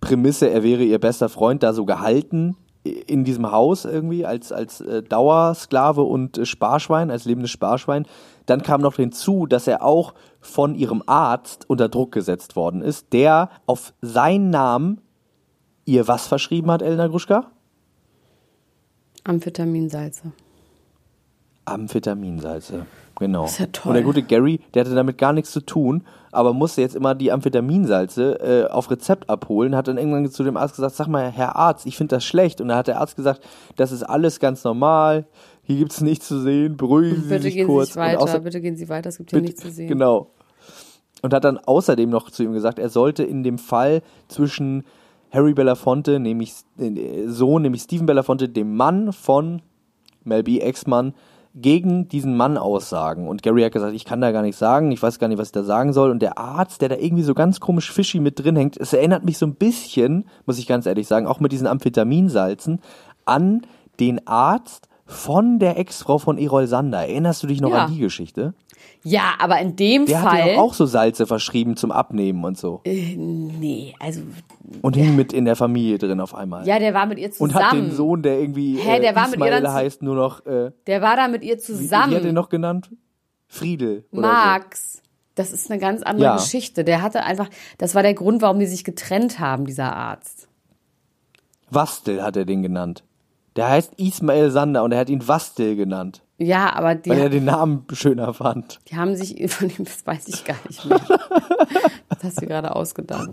Prämisse, 0.00 0.48
er 0.48 0.62
wäre 0.62 0.82
ihr 0.82 0.98
bester 0.98 1.28
Freund, 1.28 1.62
da 1.62 1.74
so 1.74 1.84
gehalten 1.84 2.56
in 2.84 3.24
diesem 3.24 3.50
Haus 3.50 3.84
irgendwie 3.84 4.24
als, 4.24 4.50
als 4.50 4.80
äh, 4.80 5.02
Dauersklave 5.02 6.02
und 6.02 6.38
äh, 6.38 6.46
Sparschwein, 6.46 7.10
als 7.10 7.26
lebendes 7.26 7.50
Sparschwein. 7.50 8.06
Dann 8.46 8.62
kam 8.62 8.80
noch 8.80 8.96
hinzu, 8.96 9.46
dass 9.46 9.66
er 9.66 9.82
auch 9.82 10.14
von 10.40 10.74
ihrem 10.74 11.02
Arzt 11.06 11.68
unter 11.68 11.90
Druck 11.90 12.12
gesetzt 12.12 12.56
worden 12.56 12.80
ist, 12.80 13.12
der 13.12 13.50
auf 13.66 13.92
seinen 14.00 14.48
Namen 14.48 15.02
ihr 15.84 16.08
was 16.08 16.26
verschrieben 16.26 16.70
hat, 16.70 16.80
Elena 16.80 17.08
Gruschka? 17.08 17.50
Amphetaminsalze. 19.24 20.32
Amphetaminsalze. 21.66 22.86
Genau. 23.18 23.44
ist 23.44 23.58
ja 23.58 23.66
toll. 23.66 23.90
Und 23.90 23.94
der 23.94 24.02
gute 24.02 24.22
Gary, 24.22 24.60
der 24.74 24.84
hatte 24.84 24.94
damit 24.94 25.18
gar 25.18 25.32
nichts 25.32 25.52
zu 25.52 25.60
tun, 25.60 26.02
aber 26.32 26.52
musste 26.52 26.80
jetzt 26.80 26.96
immer 26.96 27.14
die 27.14 27.30
Amphetaminsalze 27.30 28.66
äh, 28.68 28.70
auf 28.70 28.90
Rezept 28.90 29.30
abholen, 29.30 29.76
hat 29.76 29.86
dann 29.88 29.98
irgendwann 29.98 30.28
zu 30.30 30.42
dem 30.42 30.56
Arzt 30.56 30.74
gesagt, 30.76 30.96
sag 30.96 31.06
mal, 31.06 31.30
Herr 31.30 31.54
Arzt, 31.56 31.86
ich 31.86 31.96
finde 31.96 32.16
das 32.16 32.24
schlecht. 32.24 32.60
Und 32.60 32.68
da 32.68 32.76
hat 32.76 32.88
der 32.88 33.00
Arzt 33.00 33.14
gesagt, 33.16 33.40
das 33.76 33.92
ist 33.92 34.02
alles 34.02 34.40
ganz 34.40 34.64
normal, 34.64 35.26
hier 35.62 35.76
gibt's 35.76 36.00
nichts 36.00 36.26
zu 36.28 36.40
sehen, 36.40 36.76
beruhigen 36.76 37.22
Sie 37.22 37.28
Bitte 37.28 37.42
sich 37.42 37.54
gehen 37.54 37.66
Sie 37.66 37.72
kurz. 37.72 37.88
sich 37.88 37.96
weiter, 37.96 38.20
außer- 38.20 38.40
bitte 38.40 38.60
gehen 38.60 38.76
Sie 38.76 38.88
weiter, 38.88 39.08
es 39.08 39.16
gibt 39.18 39.30
hier 39.30 39.38
Bitte- 39.38 39.46
nichts 39.52 39.62
zu 39.62 39.70
sehen. 39.70 39.88
Genau. 39.88 40.30
Und 41.22 41.32
hat 41.32 41.44
dann 41.44 41.56
außerdem 41.58 42.10
noch 42.10 42.30
zu 42.30 42.42
ihm 42.42 42.52
gesagt, 42.52 42.78
er 42.78 42.90
sollte 42.90 43.22
in 43.22 43.42
dem 43.44 43.56
Fall 43.58 44.02
zwischen 44.28 44.84
Harry 45.34 45.52
Belafonte, 45.52 46.20
nämlich 46.20 46.54
äh, 46.78 47.26
Sohn, 47.26 47.62
nämlich 47.62 47.82
Stephen 47.82 48.06
Belafonte, 48.06 48.48
dem 48.48 48.76
Mann 48.76 49.12
von 49.12 49.60
Mel 50.22 50.42
B, 50.42 50.60
Ex-Mann, 50.60 51.12
gegen 51.56 52.08
diesen 52.08 52.36
Mann 52.36 52.56
aussagen. 52.56 53.28
Und 53.28 53.42
Gary 53.42 53.62
hat 53.62 53.72
gesagt, 53.72 53.94
ich 53.94 54.04
kann 54.04 54.20
da 54.20 54.32
gar 54.32 54.42
nichts 54.42 54.58
sagen, 54.58 54.90
ich 54.90 55.02
weiß 55.02 55.18
gar 55.18 55.28
nicht, 55.28 55.38
was 55.38 55.48
ich 55.48 55.52
da 55.52 55.62
sagen 55.62 55.92
soll. 55.92 56.10
Und 56.10 56.20
der 56.20 56.38
Arzt, 56.38 56.80
der 56.82 56.88
da 56.88 56.96
irgendwie 56.96 57.22
so 57.22 57.34
ganz 57.34 57.60
komisch 57.60 57.92
fishy 57.92 58.18
mit 58.18 58.42
drin 58.42 58.56
hängt, 58.56 58.76
es 58.76 58.92
erinnert 58.92 59.24
mich 59.24 59.38
so 59.38 59.46
ein 59.46 59.54
bisschen, 59.54 60.24
muss 60.46 60.58
ich 60.58 60.66
ganz 60.66 60.86
ehrlich 60.86 61.06
sagen, 61.06 61.26
auch 61.26 61.38
mit 61.40 61.52
diesen 61.52 61.68
Amphetaminsalzen, 61.68 62.80
an 63.24 63.62
den 64.00 64.26
Arzt 64.26 64.88
von 65.06 65.58
der 65.58 65.78
Ex-Frau 65.78 66.18
von 66.18 66.38
Erol 66.38 66.66
Sander. 66.66 67.00
Erinnerst 67.00 67.42
du 67.42 67.46
dich 67.46 67.60
noch 67.60 67.70
Ja. 67.70 67.84
an 67.84 67.92
die 67.92 68.00
Geschichte? 68.00 68.54
Ja, 69.02 69.34
aber 69.38 69.60
in 69.60 69.76
dem 69.76 70.06
Der 70.06 70.22
hat 70.22 70.30
Fall. 70.30 70.52
ja 70.54 70.58
auch 70.60 70.72
so 70.74 70.86
Salze 70.86 71.26
verschrieben 71.26 71.76
zum 71.76 71.92
Abnehmen 71.92 72.42
und 72.44 72.56
so. 72.58 72.80
nee, 72.84 73.94
also. 74.00 74.22
Und 74.82 74.96
hing 74.96 75.14
mit 75.16 75.32
in 75.32 75.44
der 75.44 75.56
Familie 75.56 75.98
drin 75.98 76.20
auf 76.20 76.34
einmal. 76.34 76.66
Ja, 76.66 76.78
der 76.78 76.94
war 76.94 77.06
mit 77.06 77.18
ihr 77.18 77.26
und 77.28 77.34
zusammen. 77.34 77.64
hat 77.64 77.72
den 77.74 77.90
Sohn, 77.92 78.22
der 78.22 78.38
irgendwie 78.40 78.76
Hä, 78.78 79.00
der 79.00 79.12
äh, 79.12 79.16
war 79.16 79.28
mit 79.28 79.40
ihr 79.40 79.50
dann 79.50 79.72
heißt, 79.72 80.02
nur 80.02 80.14
noch, 80.14 80.44
äh, 80.46 80.70
Der 80.86 81.02
war 81.02 81.16
da 81.16 81.28
mit 81.28 81.42
ihr 81.44 81.56
wie, 81.56 81.60
zusammen. 81.60 82.12
wie 82.12 82.16
hat 82.16 82.24
er 82.24 82.32
noch 82.32 82.48
genannt? 82.48 82.90
Friedel. 83.46 84.04
Oder 84.10 84.22
Max. 84.22 85.02
Das 85.34 85.52
ist 85.52 85.70
eine 85.70 85.80
ganz 85.80 86.02
andere 86.02 86.24
Ja. 86.24 86.36
Geschichte. 86.36 86.84
Der 86.84 87.02
hatte 87.02 87.24
einfach, 87.24 87.48
das 87.78 87.94
war 87.94 88.02
der 88.02 88.14
Grund, 88.14 88.40
warum 88.40 88.58
die 88.58 88.66
sich 88.66 88.84
getrennt 88.84 89.38
haben, 89.38 89.66
dieser 89.66 89.94
Arzt. 89.94 90.42
So. 90.42 90.46
Wastel 91.70 92.22
hat 92.22 92.36
er 92.36 92.44
den 92.44 92.62
genannt. 92.62 93.04
Der 93.56 93.68
heißt 93.68 93.94
Ismail 93.96 94.50
Sander 94.50 94.82
und 94.84 94.92
er 94.92 94.98
hat 95.00 95.08
ihn 95.10 95.26
Wastil 95.26 95.76
genannt, 95.76 96.22
Ja, 96.38 96.74
aber 96.74 96.94
die, 96.96 97.10
weil 97.10 97.18
er 97.18 97.28
den 97.28 97.44
Namen 97.44 97.84
schöner 97.92 98.34
fand. 98.34 98.80
die 98.88 98.96
haben 98.96 99.14
sich 99.14 99.50
von 99.52 99.70
ihm, 99.70 99.84
das 99.84 100.04
weiß 100.04 100.28
ich 100.28 100.44
gar 100.44 100.56
nicht 100.68 100.84
mehr. 100.84 101.00
das 102.08 102.24
hast 102.24 102.42
du 102.42 102.46
gerade 102.46 102.74
ausgedacht. 102.74 103.30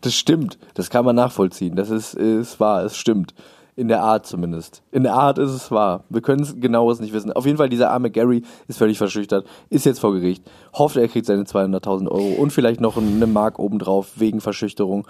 Das 0.00 0.14
stimmt. 0.14 0.58
Das 0.74 0.90
kann 0.90 1.04
man 1.04 1.16
nachvollziehen. 1.16 1.74
Das 1.74 1.90
ist, 1.90 2.14
ist 2.14 2.60
wahr. 2.60 2.84
Es 2.84 2.96
stimmt. 2.96 3.34
In 3.74 3.88
der 3.88 4.02
Art 4.02 4.26
zumindest. 4.26 4.82
In 4.90 5.02
der 5.02 5.14
Art 5.14 5.38
ist 5.38 5.50
es 5.50 5.70
wahr. 5.70 6.04
Wir 6.08 6.22
können 6.22 6.42
es 6.42 6.58
genaues 6.58 7.00
nicht 7.00 7.12
wissen. 7.12 7.32
Auf 7.32 7.44
jeden 7.44 7.58
Fall, 7.58 7.68
dieser 7.68 7.90
arme 7.90 8.10
Gary 8.10 8.42
ist 8.68 8.78
völlig 8.78 8.96
verschüchtert, 8.96 9.46
ist 9.68 9.84
jetzt 9.84 9.98
vor 9.98 10.14
Gericht, 10.14 10.48
hofft, 10.72 10.96
er 10.96 11.08
kriegt 11.08 11.26
seine 11.26 11.42
200.000 11.42 12.08
Euro 12.08 12.40
und 12.40 12.54
vielleicht 12.54 12.80
noch 12.80 12.96
eine 12.96 13.26
Mark 13.26 13.58
obendrauf 13.58 14.12
wegen 14.16 14.40
Verschüchterung. 14.40 15.06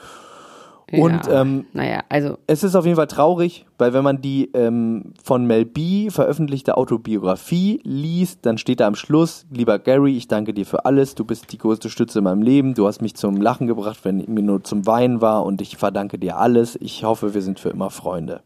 Und 0.92 1.26
ja, 1.26 1.40
ähm, 1.40 1.66
naja, 1.72 2.04
also 2.08 2.38
es 2.46 2.62
ist 2.62 2.76
auf 2.76 2.84
jeden 2.84 2.94
Fall 2.94 3.08
traurig, 3.08 3.66
weil 3.76 3.92
wenn 3.92 4.04
man 4.04 4.22
die 4.22 4.52
ähm, 4.54 5.14
von 5.22 5.44
Mel 5.44 5.64
B 5.64 6.10
veröffentlichte 6.10 6.76
Autobiografie 6.76 7.80
liest, 7.82 8.46
dann 8.46 8.56
steht 8.56 8.78
da 8.78 8.86
am 8.86 8.94
Schluss, 8.94 9.46
lieber 9.50 9.80
Gary, 9.80 10.16
ich 10.16 10.28
danke 10.28 10.54
dir 10.54 10.64
für 10.64 10.84
alles, 10.84 11.16
du 11.16 11.24
bist 11.24 11.52
die 11.52 11.58
größte 11.58 11.90
Stütze 11.90 12.18
in 12.18 12.24
meinem 12.24 12.40
Leben, 12.40 12.74
du 12.74 12.86
hast 12.86 13.02
mich 13.02 13.16
zum 13.16 13.40
Lachen 13.40 13.66
gebracht, 13.66 13.98
wenn 14.04 14.24
mir 14.28 14.42
nur 14.42 14.62
zum 14.62 14.86
Weinen 14.86 15.20
war 15.20 15.44
und 15.44 15.60
ich 15.60 15.76
verdanke 15.76 16.20
dir 16.20 16.36
alles. 16.36 16.78
Ich 16.80 17.02
hoffe, 17.02 17.34
wir 17.34 17.42
sind 17.42 17.58
für 17.58 17.70
immer 17.70 17.90
Freunde. 17.90 18.42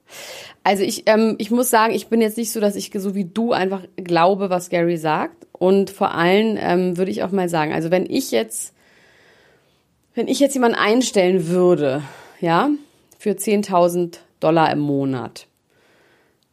Also 0.65 0.83
ich, 0.83 1.03
ähm, 1.11 1.35
ich 1.37 1.51
muss 1.51 1.69
sagen, 1.69 1.93
ich 1.93 2.09
bin 2.09 2.23
jetzt 2.23 2.39
nicht 2.39 2.53
so, 2.53 2.61
dass 2.61 2.75
ich 2.75 2.91
so 2.95 3.15
wie 3.15 3.27
du 3.27 3.53
einfach 3.53 3.83
glaube, 3.97 4.49
was 4.49 4.71
Gary 4.71 4.97
sagt. 4.97 5.47
Und 5.53 5.91
vor 5.91 6.15
allem 6.15 6.57
ähm, 6.59 6.97
würde 6.97 7.11
ich 7.11 7.23
auch 7.23 7.33
mal 7.33 7.51
sagen, 7.51 7.75
also 7.75 7.91
wenn 7.91 8.07
ich 8.07 8.31
jetzt, 8.31 8.75
wenn 10.15 10.27
ich 10.27 10.41
jetzt 10.41 10.55
jemanden 10.55 10.79
einstellen 10.79 11.49
würde, 11.49 12.03
ja, 12.41 12.71
für 13.19 13.31
10.000 13.31 14.19
Dollar 14.41 14.73
im 14.73 14.81
Monat. 14.81 15.47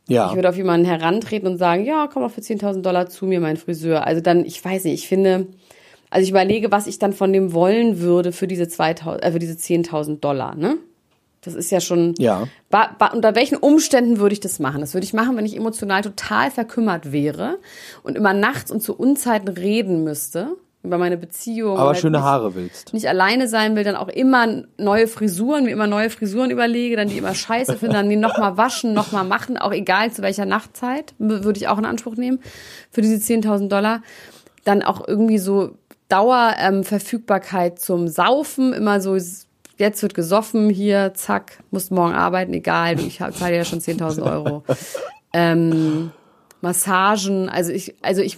Ja. 0.07 0.29
Ich 0.29 0.35
würde 0.35 0.49
auf 0.49 0.57
jemanden 0.57 0.85
herantreten 0.85 1.47
und 1.47 1.57
sagen, 1.57 1.85
ja, 1.85 2.07
komm 2.11 2.23
mal 2.23 2.29
für 2.29 2.41
10.000 2.41 2.81
Dollar 2.81 3.09
zu 3.09 3.25
mir, 3.25 3.39
mein 3.39 3.57
Friseur. 3.57 4.05
Also 4.05 4.21
dann, 4.21 4.45
ich 4.45 4.63
weiß 4.63 4.85
nicht, 4.85 4.93
ich 4.93 5.07
finde, 5.07 5.47
also 6.09 6.23
ich 6.23 6.29
überlege, 6.29 6.71
was 6.71 6.87
ich 6.87 6.99
dann 6.99 7.13
von 7.13 7.33
dem 7.33 7.53
wollen 7.53 7.99
würde 7.99 8.31
für 8.31 8.47
diese 8.47 8.63
2.000, 8.63 9.19
äh, 9.19 9.31
für 9.31 9.39
diese 9.39 9.53
10.000 9.53 10.19
Dollar, 10.19 10.55
ne? 10.55 10.77
Das 11.41 11.53
ist 11.53 11.71
ja 11.71 11.79
schon. 11.79 12.13
Ja. 12.17 12.47
Ba, 12.69 12.95
ba, 12.97 13.07
unter 13.07 13.35
welchen 13.35 13.57
Umständen 13.57 14.17
würde 14.17 14.33
ich 14.33 14.39
das 14.39 14.59
machen? 14.59 14.81
Das 14.81 14.93
würde 14.93 15.05
ich 15.05 15.13
machen, 15.13 15.37
wenn 15.37 15.45
ich 15.45 15.55
emotional 15.55 16.01
total 16.01 16.51
verkümmert 16.51 17.11
wäre 17.11 17.59
und 18.03 18.17
immer 18.17 18.33
nachts 18.33 18.71
und 18.71 18.81
zu 18.81 18.97
Unzeiten 18.97 19.47
reden 19.47 20.03
müsste 20.03 20.57
über 20.87 20.97
meine 20.97 21.17
Beziehung. 21.17 21.77
Aber 21.77 21.89
halt 21.89 21.99
schöne 21.99 22.23
Haare 22.23 22.55
willst. 22.55 22.93
Nicht 22.93 23.07
alleine 23.07 23.47
sein 23.47 23.75
will, 23.75 23.83
dann 23.83 23.95
auch 23.95 24.07
immer 24.07 24.63
neue 24.77 25.07
Frisuren, 25.07 25.65
mir 25.65 25.71
immer 25.71 25.87
neue 25.87 26.09
Frisuren 26.09 26.49
überlege, 26.49 26.95
dann 26.95 27.09
die 27.09 27.17
immer 27.17 27.35
scheiße 27.35 27.77
finde, 27.77 27.95
dann 27.95 28.09
die 28.09 28.15
nochmal 28.15 28.57
waschen, 28.57 28.93
nochmal 28.93 29.25
machen, 29.25 29.57
auch 29.57 29.71
egal 29.71 30.11
zu 30.11 30.21
welcher 30.21 30.45
Nachtzeit, 30.45 31.13
würde 31.19 31.57
ich 31.57 31.67
auch 31.67 31.77
in 31.77 31.85
Anspruch 31.85 32.15
nehmen 32.15 32.39
für 32.91 33.01
diese 33.01 33.15
10.000 33.15 33.67
Dollar. 33.67 34.01
Dann 34.63 34.81
auch 34.81 35.07
irgendwie 35.07 35.37
so 35.37 35.75
Dauerverfügbarkeit 36.09 37.73
ähm, 37.73 37.77
zum 37.77 38.07
Saufen, 38.07 38.73
immer 38.73 39.01
so 39.01 39.17
jetzt 39.77 40.01
wird 40.01 40.13
gesoffen, 40.13 40.69
hier, 40.69 41.13
zack, 41.13 41.59
musst 41.71 41.91
morgen 41.91 42.13
arbeiten, 42.13 42.53
egal, 42.53 42.99
ich 42.99 43.19
zahle 43.19 43.55
ja 43.55 43.65
schon 43.65 43.79
10.000 43.79 44.23
Euro. 44.23 44.63
ähm, 45.33 46.11
Massagen, 46.61 47.49
also 47.49 47.71
ich, 47.71 47.95
also 48.01 48.21
ich, 48.21 48.37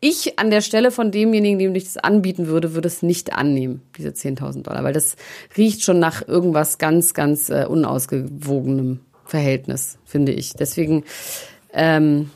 ich 0.00 0.38
an 0.38 0.50
der 0.50 0.62
Stelle 0.62 0.90
von 0.90 1.12
demjenigen, 1.12 1.58
dem 1.58 1.74
ich 1.74 1.84
das 1.84 1.96
anbieten 1.96 2.48
würde, 2.48 2.74
würde 2.74 2.88
es 2.88 3.02
nicht 3.02 3.34
annehmen, 3.34 3.82
diese 3.96 4.08
10.000 4.08 4.62
Dollar, 4.62 4.82
weil 4.82 4.92
das 4.92 5.16
riecht 5.56 5.82
schon 5.82 6.00
nach 6.00 6.26
irgendwas 6.26 6.78
ganz, 6.78 7.14
ganz 7.14 7.50
äh, 7.50 7.66
unausgewogenem 7.68 9.00
Verhältnis, 9.24 9.98
finde 10.04 10.32
ich. 10.32 10.54
Deswegen 10.54 11.04
ähm, 11.72 12.30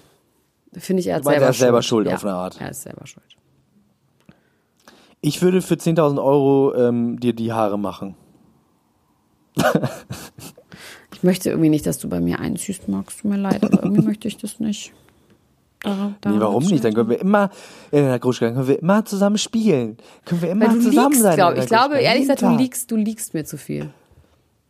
finde 0.73 1.01
ich, 1.01 1.09
er 1.09 1.17
hat 1.17 1.25
meinst, 1.25 1.35
selber, 1.35 1.47
er 1.47 1.51
ist 1.51 1.59
selber 1.59 1.83
schuld 1.83 2.07
ja, 2.07 2.15
auf 2.15 2.25
eine 2.25 2.35
Art. 2.35 2.61
Er 2.61 2.71
ist 2.71 2.83
selber 2.83 3.07
schuld. 3.07 3.27
Ich 5.21 5.43
würde 5.43 5.61
für 5.61 5.75
10.000 5.75 6.23
Euro 6.23 6.75
ähm, 6.77 7.19
dir 7.19 7.33
die 7.33 7.53
Haare 7.53 7.79
machen. 7.79 8.15
Ich 11.13 11.23
möchte 11.23 11.49
irgendwie 11.49 11.71
nicht, 11.71 11.87
dass 11.87 11.99
du 11.99 12.09
bei 12.09 12.21
mir 12.21 12.41
einziehst, 12.41 12.89
Max. 12.89 13.17
Tut 13.17 13.31
mir 13.31 13.39
leid, 13.39 13.65
aber 13.65 13.83
irgendwie 13.83 14.03
möchte 14.07 14.29
ich 14.29 14.37
das 14.37 14.61
nicht. 14.61 14.93
Da 16.21 16.31
Nee, 16.31 16.41
warum 16.41 16.65
nicht? 16.65 16.85
Dann 16.85 16.95
können 16.95 17.09
wir 17.09 17.21
immer, 17.21 17.51
in 17.91 18.05
der 18.05 18.19
Gruschka, 18.19 18.51
können 18.51 18.67
wir 18.67 18.79
immer 18.81 19.05
zusammen 19.05 19.39
spielen. 19.39 19.97
Können 20.25 20.43
wir 20.43 20.51
immer 20.51 20.71
zusammen 20.81 21.13
liegst, 21.13 21.23
sein. 21.23 21.37
glaub, 21.37 21.57
ich 21.57 21.67
glaube, 21.67 21.99
ehrlich 21.99 22.23
gesagt, 22.23 22.43
du 22.43 22.57
liegst, 22.57 22.91
du 22.91 22.97
liegst 22.97 23.35
mir 23.35 23.45
zu 23.45 23.57
viel. 23.57 23.91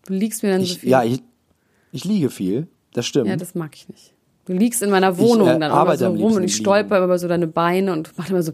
Du 0.06 0.12
liegst 0.12 0.42
mir 0.42 0.50
dann 0.50 0.60
so 0.60 0.66
Ich, 0.66 0.78
viel. 0.78 0.90
ja, 0.90 1.02
ich, 1.02 1.22
ich 1.92 2.04
liege 2.04 2.30
viel, 2.30 2.68
das 2.92 3.06
stimmt. 3.06 3.28
Ja, 3.28 3.36
das 3.36 3.54
mag 3.54 3.74
ich 3.74 3.88
nicht. 3.88 4.12
Du 4.44 4.52
liegst 4.52 4.80
in 4.82 4.90
meiner 4.90 5.18
Wohnung 5.18 5.48
Ich, 5.48 5.54
äh, 5.54 5.58
dann 5.58 5.72
immer 5.72 5.96
so 5.96 6.06
rum 6.08 6.34
und 6.34 6.44
ich 6.44 6.54
stolper 6.54 7.02
über 7.02 7.18
so 7.18 7.26
deine 7.26 7.48
Beine 7.48 7.92
und 7.92 8.12
mach 8.16 8.30
immer 8.30 8.42
so. 8.42 8.52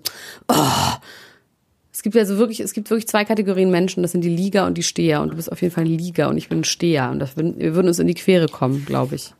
Oh. 0.48 0.54
Es 1.92 2.02
gibt 2.02 2.14
ja 2.14 2.24
so 2.24 2.38
wirklich, 2.38 2.60
es 2.60 2.72
gibt 2.72 2.88
wirklich 2.88 3.06
zwei 3.06 3.26
Kategorien 3.26 3.70
Menschen, 3.70 4.02
das 4.02 4.12
sind 4.12 4.22
die 4.22 4.34
Lieger 4.34 4.66
und 4.66 4.78
die 4.78 4.82
Steher. 4.82 5.20
Und 5.20 5.32
du 5.32 5.36
bist 5.36 5.52
auf 5.52 5.60
jeden 5.60 5.74
Fall 5.74 5.84
ein 5.84 5.90
Lieger 5.90 6.30
und 6.30 6.38
ich 6.38 6.48
bin 6.48 6.60
ein 6.60 6.64
Steher. 6.64 7.10
Und 7.10 7.18
das, 7.18 7.36
wir 7.36 7.74
würden 7.74 7.88
uns 7.88 7.98
in 7.98 8.06
die 8.06 8.14
Quere 8.14 8.46
kommen, 8.48 8.86
glaube 8.86 9.16
ich. 9.16 9.34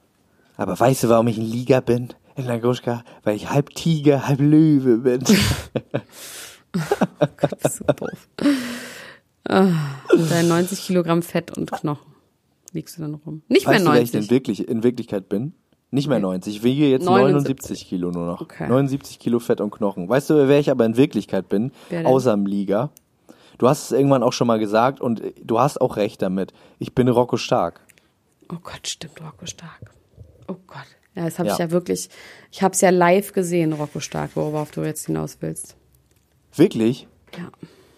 Aber 0.58 0.78
weißt 0.78 1.04
du, 1.04 1.08
warum 1.08 1.26
ich 1.28 1.38
ein 1.38 1.50
Liga 1.50 1.80
bin 1.80 2.08
in 2.36 2.46
der 2.46 2.58
Gruschka? 2.58 3.04
Weil 3.22 3.36
ich 3.36 3.50
halb 3.50 3.70
Tiger, 3.70 4.26
halb 4.26 4.40
Löwe 4.40 4.98
bin. 4.98 5.22
Das 7.38 7.52
ist 7.64 7.76
so 7.78 7.84
doof. 7.84 8.28
Ah, 9.46 9.72
deinen 10.30 10.48
90 10.48 10.80
Kilogramm 10.80 11.20
Fett 11.20 11.54
und 11.54 11.70
Knochen 11.70 12.12
liegst 12.72 12.96
du 12.96 13.02
dann 13.02 13.14
rum. 13.14 13.42
Nicht 13.48 13.66
weißt 13.66 13.80
du, 13.80 13.84
mehr 13.84 13.94
wer 13.94 14.02
ich 14.02 14.12
90. 14.12 14.28
denn 14.28 14.34
wirklich, 14.34 14.68
in 14.68 14.82
Wirklichkeit 14.82 15.28
bin? 15.28 15.54
Nicht 15.90 16.08
mehr 16.08 16.18
90. 16.18 16.56
Ich 16.56 16.62
wiege 16.62 16.88
jetzt 16.88 17.04
79. 17.04 17.44
79 17.44 17.88
Kilo 17.88 18.10
nur 18.10 18.26
noch. 18.26 18.40
Okay. 18.40 18.66
79 18.66 19.18
Kilo 19.18 19.38
Fett 19.38 19.60
und 19.60 19.70
Knochen. 19.70 20.08
Weißt 20.08 20.30
du, 20.30 20.48
wer 20.48 20.58
ich 20.58 20.70
aber 20.70 20.86
in 20.86 20.96
Wirklichkeit 20.96 21.48
bin? 21.48 21.70
Außer 22.04 22.32
im 22.32 22.46
Liga. 22.46 22.90
Du 23.58 23.68
hast 23.68 23.84
es 23.84 23.92
irgendwann 23.92 24.22
auch 24.22 24.32
schon 24.32 24.46
mal 24.46 24.58
gesagt 24.58 25.00
und 25.00 25.22
du 25.44 25.60
hast 25.60 25.80
auch 25.80 25.96
recht 25.96 26.22
damit. 26.22 26.54
Ich 26.78 26.94
bin 26.94 27.08
Rocco 27.08 27.36
Stark. 27.36 27.80
Oh 28.50 28.56
Gott, 28.62 28.86
stimmt, 28.88 29.20
Rocco 29.20 29.44
Stark. 29.44 29.92
Oh 30.48 30.56
Gott. 30.66 30.86
Ja, 31.14 31.24
das 31.26 31.38
habe 31.38 31.48
Ja. 31.48 31.54
ich 31.54 31.58
ja 31.60 31.70
wirklich, 31.70 32.08
ich 32.50 32.62
habe 32.62 32.74
es 32.74 32.80
ja 32.80 32.90
live 32.90 33.32
gesehen, 33.32 33.72
Rocco 33.72 34.00
Stark, 34.00 34.30
worauf 34.34 34.70
du 34.70 34.82
jetzt 34.82 35.06
hinaus 35.06 35.36
willst. 35.40 35.76
Wirklich? 36.56 37.06
Ja. 37.36 37.50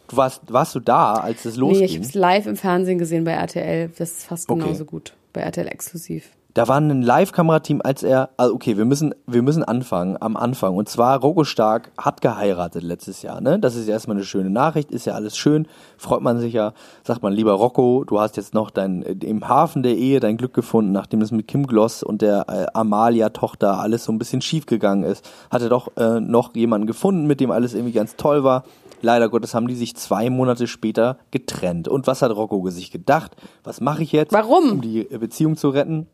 Du 0.09 0.17
warst, 0.17 0.43
warst 0.53 0.75
du 0.75 0.81
da, 0.81 1.15
als 1.15 1.45
es 1.45 1.57
losging? 1.57 1.81
Nee, 1.81 1.85
ich 1.87 1.95
habe 1.97 2.05
es 2.07 2.15
live 2.15 2.47
im 2.47 2.57
Fernsehen 2.57 2.99
gesehen 2.99 3.25
bei 3.25 3.33
RTL. 3.33 3.91
Das 3.97 4.11
ist 4.11 4.25
fast 4.27 4.49
Okay. 4.49 4.61
genauso 4.63 4.85
gut. 4.85 5.15
Bei 5.33 5.41
RTL 5.41 5.67
exklusiv. 5.69 6.31
Da 6.55 6.69
war 6.69 6.77
ein 6.77 7.03
Live-Kamerateam, 7.03 7.81
als 7.83 8.05
er, 8.05 8.31
also 8.37 8.55
okay, 8.55 8.77
wir 8.77 8.85
müssen, 8.85 9.13
wir 9.27 9.43
müssen 9.43 9.65
anfangen, 9.65 10.17
am 10.21 10.37
Anfang. 10.37 10.77
Und 10.77 10.89
zwar, 10.89 11.19
Rocco 11.19 11.43
Stark 11.43 11.91
hat 11.99 12.21
geheiratet 12.21 12.85
letztes 12.85 13.23
Jahr, 13.23 13.41
ne? 13.41 13.59
Das 13.59 13.75
ist 13.75 13.89
ja 13.89 13.95
erstmal 13.95 14.17
eine 14.17 14.25
schöne 14.25 14.51
Nachricht, 14.51 14.93
ist 14.93 15.05
ja 15.05 15.15
alles 15.15 15.37
schön, 15.37 15.67
freut 15.97 16.21
man 16.21 16.39
sich 16.39 16.53
ja. 16.53 16.73
Sagt 17.03 17.25
man, 17.25 17.33
lieber 17.33 17.55
Rocco, 17.55 18.05
du 18.05 18.21
hast 18.21 18.37
jetzt 18.37 18.55
noch 18.55 18.71
dein, 18.71 19.03
im 19.03 19.49
Hafen 19.49 19.83
der 19.83 19.97
Ehe 19.97 20.21
dein 20.21 20.37
Glück 20.37 20.55
gefunden, 20.55 20.93
nachdem 20.93 21.23
es 21.23 21.33
mit 21.33 21.49
Kim 21.49 21.67
Gloss 21.67 22.05
und 22.05 22.23
der 22.23 22.47
äh, 22.49 22.67
Amalia-Tochter 22.73 23.81
alles 23.81 24.05
so 24.05 24.13
ein 24.13 24.19
bisschen 24.19 24.41
schief 24.41 24.67
gegangen 24.67 25.03
ist. 25.03 25.29
Hat 25.51 25.61
er 25.61 25.69
doch 25.69 25.97
äh, 25.97 26.21
noch 26.21 26.55
jemanden 26.55 26.87
gefunden, 26.87 27.27
mit 27.27 27.41
dem 27.41 27.51
alles 27.51 27.75
irgendwie 27.75 27.95
ganz 27.95 28.15
toll 28.15 28.45
war. 28.45 28.63
Leider 29.03 29.29
Gottes 29.29 29.55
haben 29.55 29.67
die 29.67 29.75
sich 29.75 29.97
zwei 29.97 30.31
Monate 30.31 30.69
später 30.69 31.19
getrennt. 31.33 31.89
Und 31.89 32.07
was 32.07 32.23
hat 32.23 32.31
Rocco 32.31 32.71
sich 32.71 32.93
gedacht? 32.93 33.33
Was 33.65 33.81
mache 33.81 34.05
ich 34.05 34.13
jetzt? 34.13 34.33
Warum? 34.33 34.71
Um 34.71 34.81
die 34.81 35.03
Beziehung 35.03 35.57
zu 35.57 35.71
retten? 35.71 36.07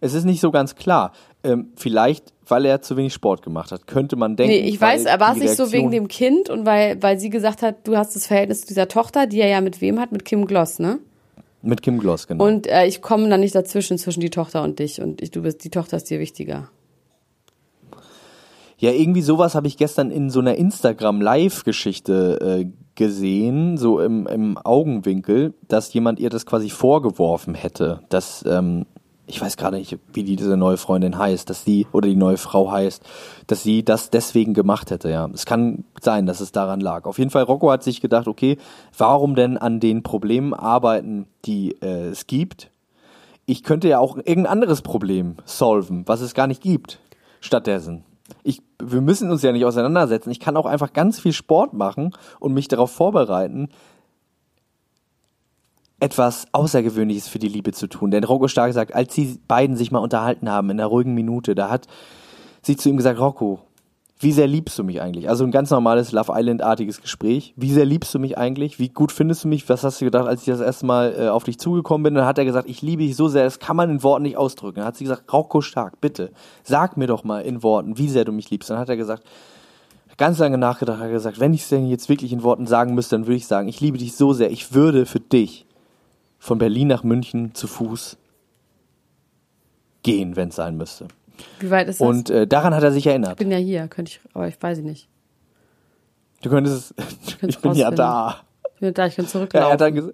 Es 0.00 0.14
ist 0.14 0.24
nicht 0.24 0.40
so 0.40 0.50
ganz 0.50 0.74
klar. 0.74 1.12
Ähm, 1.42 1.72
vielleicht, 1.76 2.32
weil 2.46 2.64
er 2.64 2.82
zu 2.82 2.96
wenig 2.96 3.12
Sport 3.12 3.42
gemacht 3.42 3.72
hat, 3.72 3.86
könnte 3.86 4.16
man 4.16 4.36
denken. 4.36 4.52
Nee, 4.52 4.68
ich 4.68 4.80
weiß, 4.80 5.04
war 5.04 5.32
es 5.32 5.38
nicht 5.38 5.56
so 5.56 5.72
wegen 5.72 5.90
dem 5.90 6.08
Kind 6.08 6.50
und 6.50 6.66
weil, 6.66 7.02
weil 7.02 7.18
sie 7.18 7.30
gesagt 7.30 7.62
hat, 7.62 7.86
du 7.86 7.96
hast 7.96 8.16
das 8.16 8.26
Verhältnis 8.26 8.62
zu 8.62 8.68
dieser 8.68 8.88
Tochter, 8.88 9.26
die 9.26 9.40
er 9.40 9.48
ja 9.48 9.60
mit 9.60 9.80
wem 9.80 10.00
hat? 10.00 10.12
Mit 10.12 10.24
Kim 10.24 10.46
Gloss, 10.46 10.78
ne? 10.78 10.98
Mit 11.62 11.82
Kim 11.82 11.98
Gloss, 11.98 12.26
genau. 12.26 12.44
Und 12.44 12.66
äh, 12.66 12.86
ich 12.86 13.00
komme 13.00 13.28
dann 13.28 13.40
nicht 13.40 13.54
dazwischen, 13.54 13.96
zwischen 13.98 14.20
die 14.20 14.30
Tochter 14.30 14.62
und 14.62 14.78
dich. 14.78 15.00
Und 15.00 15.22
ich, 15.22 15.30
du 15.30 15.42
bist, 15.42 15.64
die 15.64 15.70
Tochter 15.70 15.96
ist 15.96 16.10
dir 16.10 16.20
wichtiger. 16.20 16.68
Ja, 18.76 18.90
irgendwie 18.90 19.22
sowas 19.22 19.54
habe 19.54 19.66
ich 19.66 19.78
gestern 19.78 20.10
in 20.10 20.28
so 20.28 20.40
einer 20.40 20.56
Instagram-Live-Geschichte 20.56 22.38
äh, 22.40 22.66
gesehen, 22.94 23.78
so 23.78 24.00
im, 24.00 24.26
im 24.26 24.58
Augenwinkel, 24.58 25.54
dass 25.68 25.92
jemand 25.94 26.20
ihr 26.20 26.28
das 26.28 26.44
quasi 26.44 26.68
vorgeworfen 26.68 27.54
hätte, 27.54 28.00
dass, 28.08 28.44
ähm, 28.46 28.84
ich 29.26 29.40
weiß 29.40 29.56
gerade 29.56 29.78
nicht, 29.78 29.98
wie 30.12 30.22
die 30.22 30.36
diese 30.36 30.56
neue 30.56 30.76
Freundin 30.76 31.16
heißt, 31.16 31.48
dass 31.48 31.64
sie, 31.64 31.86
oder 31.92 32.08
die 32.08 32.16
neue 32.16 32.36
Frau 32.36 32.70
heißt, 32.70 33.02
dass 33.46 33.62
sie 33.62 33.84
das 33.84 34.10
deswegen 34.10 34.54
gemacht 34.54 34.90
hätte, 34.90 35.10
ja. 35.10 35.28
Es 35.32 35.46
kann 35.46 35.84
sein, 36.00 36.26
dass 36.26 36.40
es 36.40 36.52
daran 36.52 36.80
lag. 36.80 37.06
Auf 37.06 37.18
jeden 37.18 37.30
Fall, 37.30 37.44
Rocco 37.44 37.70
hat 37.70 37.82
sich 37.82 38.00
gedacht, 38.00 38.28
okay, 38.28 38.58
warum 38.96 39.34
denn 39.34 39.56
an 39.56 39.80
den 39.80 40.02
Problemen 40.02 40.52
arbeiten, 40.52 41.26
die 41.44 41.72
äh, 41.80 42.08
es 42.08 42.26
gibt? 42.26 42.70
Ich 43.46 43.62
könnte 43.62 43.88
ja 43.88 43.98
auch 43.98 44.16
irgendein 44.16 44.46
anderes 44.46 44.82
Problem 44.82 45.36
solven, 45.44 46.06
was 46.06 46.20
es 46.20 46.34
gar 46.34 46.46
nicht 46.46 46.62
gibt, 46.62 47.00
stattdessen. 47.40 48.04
Ich, 48.42 48.62
wir 48.82 49.02
müssen 49.02 49.30
uns 49.30 49.42
ja 49.42 49.52
nicht 49.52 49.64
auseinandersetzen. 49.64 50.30
Ich 50.30 50.40
kann 50.40 50.56
auch 50.56 50.66
einfach 50.66 50.92
ganz 50.92 51.20
viel 51.20 51.34
Sport 51.34 51.74
machen 51.74 52.14
und 52.40 52.54
mich 52.54 52.68
darauf 52.68 52.90
vorbereiten, 52.90 53.68
etwas 56.04 56.44
Außergewöhnliches 56.52 57.28
für 57.28 57.38
die 57.38 57.48
Liebe 57.48 57.72
zu 57.72 57.86
tun. 57.86 58.10
Denn 58.10 58.24
Rocco 58.24 58.46
Stark 58.46 58.74
sagt, 58.74 58.94
als 58.94 59.14
sie 59.14 59.38
beiden 59.48 59.74
sich 59.74 59.90
mal 59.90 60.00
unterhalten 60.00 60.50
haben 60.50 60.68
in 60.68 60.78
einer 60.78 60.86
ruhigen 60.86 61.14
Minute, 61.14 61.54
da 61.54 61.70
hat 61.70 61.86
sie 62.60 62.76
zu 62.76 62.90
ihm 62.90 62.98
gesagt, 62.98 63.18
Rocco, 63.18 63.60
wie 64.20 64.32
sehr 64.32 64.46
liebst 64.46 64.78
du 64.78 64.84
mich 64.84 65.00
eigentlich? 65.00 65.30
Also 65.30 65.44
ein 65.44 65.50
ganz 65.50 65.70
normales 65.70 66.12
Love 66.12 66.32
Island-artiges 66.34 67.00
Gespräch. 67.00 67.54
Wie 67.56 67.72
sehr 67.72 67.86
liebst 67.86 68.14
du 68.14 68.18
mich 68.18 68.36
eigentlich? 68.36 68.78
Wie 68.78 68.90
gut 68.90 69.12
findest 69.12 69.44
du 69.44 69.48
mich? 69.48 69.66
Was 69.70 69.82
hast 69.82 70.02
du 70.02 70.04
gedacht, 70.04 70.28
als 70.28 70.42
ich 70.42 70.46
das 70.46 70.60
erste 70.60 70.84
Mal 70.84 71.14
äh, 71.18 71.28
auf 71.28 71.44
dich 71.44 71.58
zugekommen 71.58 72.02
bin? 72.02 72.14
Dann 72.14 72.26
hat 72.26 72.36
er 72.36 72.44
gesagt, 72.44 72.68
ich 72.68 72.82
liebe 72.82 73.02
dich 73.02 73.16
so 73.16 73.28
sehr, 73.28 73.44
das 73.44 73.58
kann 73.58 73.74
man 73.74 73.88
in 73.88 74.02
Worten 74.02 74.24
nicht 74.24 74.36
ausdrücken. 74.36 74.80
Dann 74.80 74.86
hat 74.86 74.96
sie 74.96 75.04
gesagt, 75.04 75.32
Rauko 75.32 75.62
Stark, 75.62 76.02
bitte, 76.02 76.32
sag 76.64 76.98
mir 76.98 77.06
doch 77.06 77.24
mal 77.24 77.40
in 77.40 77.62
Worten, 77.62 77.96
wie 77.96 78.10
sehr 78.10 78.26
du 78.26 78.32
mich 78.32 78.50
liebst. 78.50 78.68
Dann 78.68 78.78
hat 78.78 78.90
er 78.90 78.98
gesagt, 78.98 79.24
ganz 80.18 80.38
lange 80.38 80.58
nachgedacht, 80.58 81.00
hat 81.00 81.10
gesagt, 81.10 81.40
wenn 81.40 81.54
ich 81.54 81.62
es 81.62 81.70
denn 81.70 81.86
jetzt 81.86 82.10
wirklich 82.10 82.32
in 82.32 82.42
Worten 82.42 82.66
sagen 82.66 82.94
müsste, 82.94 83.16
dann 83.16 83.26
würde 83.26 83.36
ich 83.36 83.46
sagen, 83.46 83.68
ich 83.68 83.80
liebe 83.80 83.96
dich 83.96 84.14
so 84.14 84.34
sehr, 84.34 84.50
ich 84.50 84.74
würde 84.74 85.06
für 85.06 85.20
dich 85.20 85.63
von 86.44 86.58
Berlin 86.58 86.88
nach 86.88 87.02
München 87.02 87.54
zu 87.54 87.66
Fuß 87.66 88.18
gehen, 90.02 90.36
wenn 90.36 90.50
es 90.50 90.56
sein 90.56 90.76
müsste. 90.76 91.08
Wie 91.58 91.70
weit 91.70 91.88
ist 91.88 92.02
das? 92.02 92.06
Und 92.06 92.28
äh, 92.28 92.46
daran 92.46 92.74
hat 92.74 92.82
er 92.82 92.92
sich 92.92 93.04
ich 93.04 93.06
erinnert. 93.06 93.38
bin 93.38 93.50
ja 93.50 93.56
hier, 93.56 93.88
könnte 93.88 94.10
ich, 94.10 94.20
aber 94.34 94.46
ich 94.46 94.62
weiß 94.62 94.78
ich 94.78 94.84
nicht. 94.84 95.08
Du 96.42 96.50
könntest 96.50 96.92
es, 96.98 97.36
ich 97.48 97.58
bin 97.60 97.72
ja 97.72 97.90
da. 97.90 98.42
Ich 98.74 98.80
bin 98.80 98.92
da, 98.92 99.06
ich 99.06 99.16
kann 99.16 99.24
Ja, 99.24 99.30
zurücklaufen. 99.30 99.66
er, 99.68 99.72
hat 99.72 99.80
dann 99.80 100.12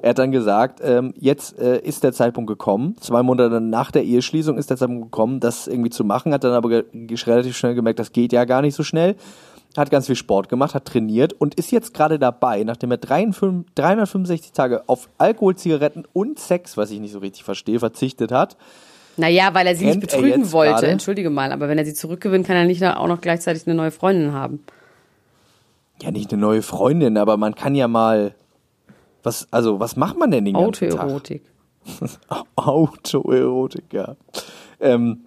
er 0.00 0.10
hat 0.10 0.18
dann 0.18 0.32
gesagt, 0.32 0.80
ähm, 0.82 1.14
jetzt 1.16 1.56
äh, 1.60 1.78
ist 1.78 2.02
der 2.02 2.12
Zeitpunkt 2.12 2.48
gekommen. 2.48 2.96
Zwei 2.98 3.22
Monate 3.22 3.60
nach 3.60 3.92
der 3.92 4.02
Eheschließung 4.02 4.58
ist 4.58 4.70
der 4.70 4.76
Zeitpunkt 4.76 5.04
gekommen, 5.12 5.38
das 5.38 5.68
irgendwie 5.68 5.90
zu 5.90 6.02
machen. 6.02 6.32
Hat 6.32 6.42
dann 6.42 6.54
aber 6.54 6.70
relativ 6.72 7.56
schnell 7.56 7.76
gemerkt, 7.76 8.00
das 8.00 8.10
geht 8.10 8.32
ja 8.32 8.44
gar 8.46 8.62
nicht 8.62 8.74
so 8.74 8.82
schnell. 8.82 9.14
Hat 9.76 9.90
ganz 9.90 10.06
viel 10.06 10.16
Sport 10.16 10.48
gemacht, 10.48 10.74
hat 10.74 10.86
trainiert 10.86 11.34
und 11.34 11.54
ist 11.54 11.70
jetzt 11.70 11.92
gerade 11.94 12.18
dabei, 12.18 12.64
nachdem 12.64 12.90
er 12.90 12.96
53, 12.96 13.74
365 13.74 14.52
Tage 14.52 14.88
auf 14.88 15.08
Alkohol, 15.18 15.56
Zigaretten 15.56 16.04
und 16.12 16.38
Sex, 16.38 16.76
was 16.76 16.90
ich 16.90 17.00
nicht 17.00 17.12
so 17.12 17.18
richtig 17.18 17.44
verstehe, 17.44 17.78
verzichtet 17.78 18.32
hat. 18.32 18.56
naja, 19.18 19.52
weil 19.52 19.66
er 19.66 19.76
sie 19.76 19.84
nicht 19.84 20.00
Kennt 20.00 20.12
betrügen 20.12 20.52
wollte, 20.52 20.72
gerade? 20.72 20.86
entschuldige 20.88 21.28
mal, 21.30 21.52
aber 21.52 21.68
wenn 21.68 21.78
er 21.78 21.84
sie 21.84 21.94
zurückgewinnt, 21.94 22.46
kann 22.46 22.56
er 22.56 22.64
nicht 22.64 22.82
auch 22.84 23.06
noch 23.06 23.20
gleichzeitig 23.20 23.66
eine 23.66 23.74
neue 23.74 23.90
Freundin 23.90 24.32
haben. 24.32 24.64
Ja, 26.02 26.10
nicht 26.10 26.32
eine 26.32 26.40
neue 26.40 26.62
Freundin, 26.62 27.16
aber 27.16 27.36
man 27.36 27.54
kann 27.54 27.74
ja 27.74 27.88
mal. 27.88 28.34
Was, 29.22 29.48
also, 29.50 29.80
was 29.80 29.96
macht 29.96 30.18
man 30.18 30.30
denn 30.30 30.44
den 30.44 30.54
ganzen 30.54 30.90
Tag? 30.90 31.00
Autoerotik. 31.00 31.42
Autoerotik, 32.56 33.92
ja. 33.92 34.16
Ähm, 34.78 35.25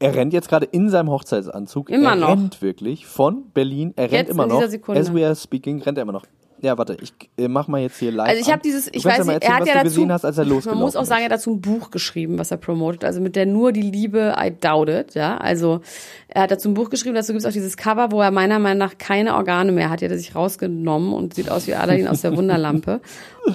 er 0.00 0.14
rennt 0.14 0.32
jetzt 0.32 0.48
gerade 0.48 0.66
in 0.66 0.90
seinem 0.90 1.10
Hochzeitsanzug. 1.10 1.90
Immer 1.90 2.10
er 2.10 2.16
noch. 2.16 2.28
rennt 2.30 2.62
wirklich 2.62 3.06
von 3.06 3.50
Berlin. 3.52 3.92
Er 3.96 4.04
rennt 4.04 4.12
Jetzt 4.12 4.30
immer 4.30 4.44
in 4.44 4.50
noch. 4.50 4.58
dieser 4.58 4.70
Sekunde. 4.70 5.00
As 5.00 5.12
we 5.12 5.24
are 5.24 5.34
speaking, 5.34 5.82
rennt 5.82 5.98
er 5.98 6.02
immer 6.02 6.12
noch. 6.12 6.24
Ja, 6.60 6.76
warte, 6.76 6.96
ich 7.00 7.12
äh, 7.36 7.46
mach 7.46 7.68
mal 7.68 7.80
jetzt 7.80 7.98
hier 7.98 8.10
live. 8.10 8.28
Also 8.28 8.40
ich 8.40 8.50
habe 8.50 8.60
dieses, 8.62 8.88
ich 8.92 9.04
weiß 9.04 9.18
ja 9.18 9.24
nicht, 9.24 9.44
er 9.44 9.54
hat 9.54 9.60
was 9.60 9.68
ja 9.68 9.74
dazu, 9.74 9.84
gesehen 9.84 10.12
hast, 10.12 10.24
als 10.24 10.38
er 10.38 10.44
man 10.44 10.78
muss 10.78 10.96
auch 10.96 11.04
sagen, 11.04 11.20
er 11.20 11.26
hat 11.26 11.32
dazu 11.32 11.52
ein 11.52 11.60
Buch 11.60 11.90
geschrieben, 11.90 12.38
was 12.38 12.50
er 12.50 12.56
promotet, 12.56 13.04
also 13.04 13.20
mit 13.20 13.36
der 13.36 13.46
nur 13.46 13.70
die 13.70 13.82
Liebe 13.82 14.34
I 14.36 14.50
doubt 14.50 14.88
it, 14.88 15.14
ja, 15.14 15.36
also 15.36 15.82
er 16.26 16.42
hat 16.42 16.50
dazu 16.50 16.68
ein 16.68 16.74
Buch 16.74 16.90
geschrieben, 16.90 17.14
dazu 17.14 17.32
gibt 17.32 17.44
es 17.44 17.46
auch 17.46 17.52
dieses 17.52 17.76
Cover, 17.76 18.10
wo 18.10 18.20
er 18.20 18.32
meiner 18.32 18.58
Meinung 18.58 18.78
nach 18.78 18.98
keine 18.98 19.36
Organe 19.36 19.70
mehr 19.70 19.88
hat, 19.88 20.00
die 20.00 20.06
hat 20.06 20.12
er 20.12 20.18
sich 20.18 20.34
rausgenommen 20.34 21.12
und 21.12 21.34
sieht 21.34 21.48
aus 21.48 21.68
wie 21.68 21.74
Aladdin 21.74 22.08
aus 22.08 22.22
der 22.22 22.36
Wunderlampe 22.36 23.00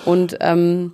und 0.06 0.38
ähm, 0.40 0.94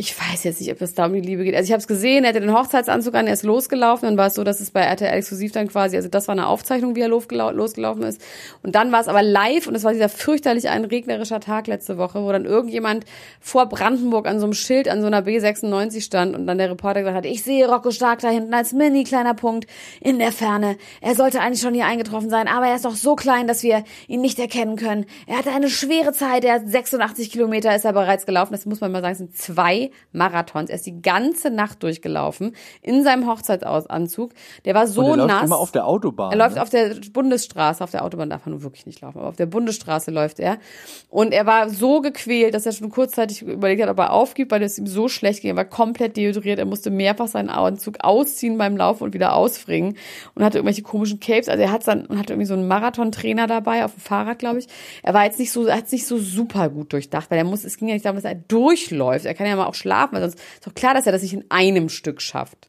ich 0.00 0.18
weiß 0.18 0.44
jetzt 0.44 0.60
nicht, 0.60 0.72
ob 0.72 0.80
es 0.80 0.94
da 0.94 1.04
um 1.04 1.12
die 1.12 1.20
Liebe 1.20 1.44
geht. 1.44 1.54
Also 1.54 1.66
ich 1.66 1.72
habe 1.72 1.80
es 1.80 1.86
gesehen, 1.86 2.24
er 2.24 2.30
hatte 2.30 2.40
den 2.40 2.54
Hochzeitsanzug 2.54 3.14
an, 3.14 3.26
er 3.26 3.34
ist 3.34 3.42
losgelaufen. 3.42 4.06
Dann 4.06 4.16
war 4.16 4.28
es 4.28 4.34
so, 4.34 4.44
dass 4.44 4.58
es 4.60 4.70
bei 4.70 4.80
RTL 4.80 5.12
exklusiv 5.12 5.52
dann 5.52 5.68
quasi, 5.68 5.94
also 5.94 6.08
das 6.08 6.26
war 6.26 6.32
eine 6.32 6.46
Aufzeichnung, 6.46 6.96
wie 6.96 7.02
er 7.02 7.08
losgelau 7.08 7.50
losgelaufen 7.50 8.04
ist. 8.04 8.18
Und 8.62 8.74
dann 8.74 8.92
war 8.92 9.02
es 9.02 9.08
aber 9.08 9.22
live 9.22 9.66
und 9.66 9.74
es 9.74 9.84
war 9.84 9.92
dieser 9.92 10.08
fürchterlich 10.08 10.70
ein 10.70 10.86
regnerischer 10.86 11.38
Tag 11.38 11.66
letzte 11.66 11.98
Woche, 11.98 12.24
wo 12.24 12.32
dann 12.32 12.46
irgendjemand 12.46 13.04
vor 13.40 13.66
Brandenburg 13.66 14.26
an 14.26 14.40
so 14.40 14.46
einem 14.46 14.54
Schild 14.54 14.88
an 14.88 15.02
so 15.02 15.06
einer 15.06 15.20
B96 15.20 16.00
stand 16.00 16.34
und 16.34 16.46
dann 16.46 16.56
der 16.56 16.70
Reporter 16.70 17.00
gesagt 17.00 17.18
hat, 17.18 17.26
ich 17.26 17.42
sehe 17.42 17.68
Rocco 17.68 17.90
Stark 17.90 18.20
da 18.20 18.30
hinten 18.30 18.54
als 18.54 18.72
mini 18.72 19.04
kleiner 19.04 19.34
Punkt 19.34 19.66
in 20.00 20.18
der 20.18 20.32
Ferne. 20.32 20.78
Er 21.02 21.14
sollte 21.14 21.42
eigentlich 21.42 21.60
schon 21.60 21.74
hier 21.74 21.84
eingetroffen 21.84 22.30
sein, 22.30 22.48
aber 22.48 22.68
er 22.68 22.76
ist 22.76 22.86
doch 22.86 22.96
so 22.96 23.16
klein, 23.16 23.46
dass 23.46 23.62
wir 23.62 23.84
ihn 24.08 24.22
nicht 24.22 24.38
erkennen 24.38 24.76
können. 24.76 25.04
Er 25.26 25.36
hatte 25.36 25.50
eine 25.50 25.68
schwere 25.68 26.14
Zeit, 26.14 26.42
er 26.46 26.54
hat 26.54 26.62
86 26.66 27.30
Kilometer 27.30 27.76
ist 27.76 27.84
er 27.84 27.92
bereits 27.92 28.24
gelaufen. 28.24 28.52
Das 28.52 28.64
muss 28.64 28.80
man 28.80 28.92
mal 28.92 29.02
sagen, 29.02 29.12
es 29.12 29.18
sind 29.18 29.36
zwei 29.36 29.89
Marathons. 30.12 30.70
Er 30.70 30.76
ist 30.76 30.86
die 30.86 31.02
ganze 31.02 31.50
Nacht 31.50 31.82
durchgelaufen 31.82 32.54
in 32.82 33.04
seinem 33.04 33.26
Hochzeitsanzug. 33.26 34.32
Der 34.64 34.74
war 34.74 34.86
so 34.86 35.02
Und 35.02 35.10
er 35.10 35.16
läuft 35.16 35.28
nass. 35.28 35.46
immer 35.46 35.58
auf 35.58 35.72
der 35.72 35.86
Autobahn. 35.86 36.32
Er 36.32 36.38
läuft 36.38 36.56
ne? 36.56 36.62
auf 36.62 36.70
der 36.70 36.94
Bundesstraße, 37.12 37.82
auf 37.82 37.90
der 37.90 38.04
Autobahn 38.04 38.30
darf 38.30 38.46
er 38.46 38.50
nun 38.50 38.62
wirklich 38.62 38.86
nicht 38.86 39.00
laufen, 39.00 39.18
aber 39.18 39.28
auf 39.28 39.36
der 39.36 39.46
Bundesstraße 39.46 40.10
läuft 40.10 40.40
er. 40.40 40.58
Und 41.08 41.32
er 41.32 41.46
war 41.46 41.70
so 41.70 42.00
gequält, 42.00 42.54
dass 42.54 42.66
er 42.66 42.72
schon 42.72 42.90
kurzzeitig 42.90 43.42
überlegt 43.42 43.82
hat, 43.82 43.88
ob 43.88 43.98
er 43.98 44.12
aufgibt, 44.12 44.50
weil 44.50 44.62
es 44.62 44.78
ihm 44.78 44.86
so 44.86 45.08
schlecht 45.08 45.42
ging. 45.42 45.50
Er 45.50 45.56
war 45.56 45.64
komplett 45.64 46.16
dehydriert. 46.16 46.58
Er 46.58 46.66
musste 46.66 46.90
mehrfach 46.90 47.28
seinen 47.28 47.50
Anzug 47.50 47.96
ausziehen 48.00 48.58
beim 48.58 48.76
Laufen 48.76 49.04
und 49.04 49.14
wieder 49.14 49.34
ausfringen 49.34 49.96
und 50.34 50.44
hatte 50.44 50.58
irgendwelche 50.58 50.82
komischen 50.82 51.20
Capes. 51.20 51.48
Also 51.48 51.62
er 51.62 51.72
hat 51.72 51.86
dann 51.86 52.06
und 52.06 52.18
hatte 52.18 52.32
irgendwie 52.32 52.46
so 52.46 52.54
einen 52.54 52.68
Marathontrainer 52.68 53.46
dabei 53.46 53.84
auf 53.84 53.94
dem 53.94 54.00
Fahrrad, 54.00 54.38
glaube 54.38 54.58
ich. 54.58 54.66
Er 55.02 55.14
war 55.14 55.24
jetzt 55.24 55.38
nicht 55.38 55.52
so, 55.52 55.66
er 55.66 55.76
hat 55.76 55.86
es 55.86 55.92
nicht 55.92 56.06
so 56.06 56.18
super 56.18 56.68
gut 56.68 56.92
durchdacht, 56.92 57.30
weil 57.30 57.38
er 57.38 57.44
muss, 57.44 57.64
es 57.64 57.76
ging 57.76 57.88
ja 57.88 57.94
nicht 57.94 58.04
darum, 58.04 58.16
dass 58.16 58.24
er 58.24 58.34
durchläuft. 58.34 59.26
Er 59.26 59.34
kann 59.34 59.46
ja 59.46 59.56
mal 59.56 59.66
auch 59.66 59.74
schlafen, 59.80 60.14
weil 60.14 60.22
sonst 60.22 60.34
ist 60.34 60.66
doch 60.66 60.74
klar, 60.74 60.94
dass 60.94 61.06
er 61.06 61.12
das 61.12 61.22
nicht 61.22 61.34
in 61.34 61.44
einem 61.48 61.88
Stück 61.88 62.20
schafft. 62.20 62.68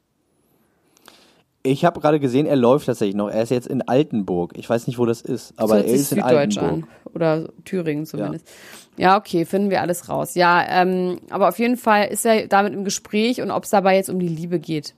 Ich 1.64 1.84
habe 1.84 2.00
gerade 2.00 2.18
gesehen, 2.18 2.46
er 2.46 2.56
läuft 2.56 2.86
tatsächlich 2.86 3.14
noch. 3.14 3.28
Er 3.28 3.42
ist 3.42 3.50
jetzt 3.50 3.68
in 3.68 3.82
Altenburg. 3.82 4.52
Ich 4.56 4.68
weiß 4.68 4.88
nicht, 4.88 4.98
wo 4.98 5.06
das 5.06 5.20
ist, 5.20 5.54
aber 5.56 5.76
hört 5.76 5.86
er 5.86 5.92
ist 5.92 6.12
in 6.12 6.20
Altenburg. 6.20 6.72
an. 6.72 6.84
Oder 7.14 7.48
Thüringen 7.64 8.04
zumindest. 8.04 8.48
Ja. 8.96 9.16
okay, 9.16 9.44
finden 9.44 9.70
wir 9.70 9.80
alles 9.80 10.08
raus. 10.08 10.34
Ja, 10.34 10.64
ähm, 10.68 11.20
aber 11.30 11.48
auf 11.48 11.58
jeden 11.60 11.76
Fall 11.76 12.08
ist 12.08 12.26
er 12.26 12.48
damit 12.48 12.72
im 12.72 12.84
Gespräch 12.84 13.40
und 13.40 13.52
ob 13.52 13.64
es 13.64 13.70
dabei 13.70 13.94
jetzt 13.94 14.10
um 14.10 14.18
die 14.18 14.28
Liebe 14.28 14.58
geht, 14.58 14.94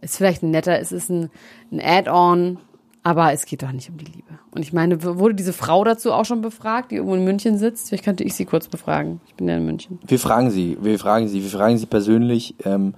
ist 0.00 0.16
vielleicht 0.16 0.42
ein 0.42 0.50
netter, 0.50 0.80
es 0.80 0.90
ist 0.90 1.10
ein, 1.10 1.30
ein 1.70 1.80
Add-on, 1.80 2.58
aber 3.02 3.32
es 3.32 3.46
geht 3.46 3.62
doch 3.62 3.72
nicht 3.72 3.88
um 3.88 3.96
die 3.96 4.04
Liebe. 4.04 4.38
Und 4.50 4.62
ich 4.62 4.72
meine, 4.72 5.02
wurde 5.02 5.34
diese 5.34 5.52
Frau 5.52 5.84
dazu 5.84 6.12
auch 6.12 6.24
schon 6.24 6.42
befragt, 6.42 6.90
die 6.90 6.96
irgendwo 6.96 7.14
in 7.14 7.24
München 7.24 7.58
sitzt? 7.58 7.88
Vielleicht 7.88 8.04
könnte 8.04 8.24
ich 8.24 8.34
sie 8.34 8.44
kurz 8.44 8.68
befragen. 8.68 9.20
Ich 9.26 9.34
bin 9.34 9.48
ja 9.48 9.56
in 9.56 9.64
München. 9.64 9.98
Wir 10.06 10.18
fragen 10.18 10.50
sie, 10.50 10.76
wir 10.80 10.98
fragen 10.98 11.28
sie, 11.28 11.42
wir 11.42 11.50
fragen 11.50 11.78
sie 11.78 11.86
persönlich, 11.86 12.54
ähm, 12.64 12.94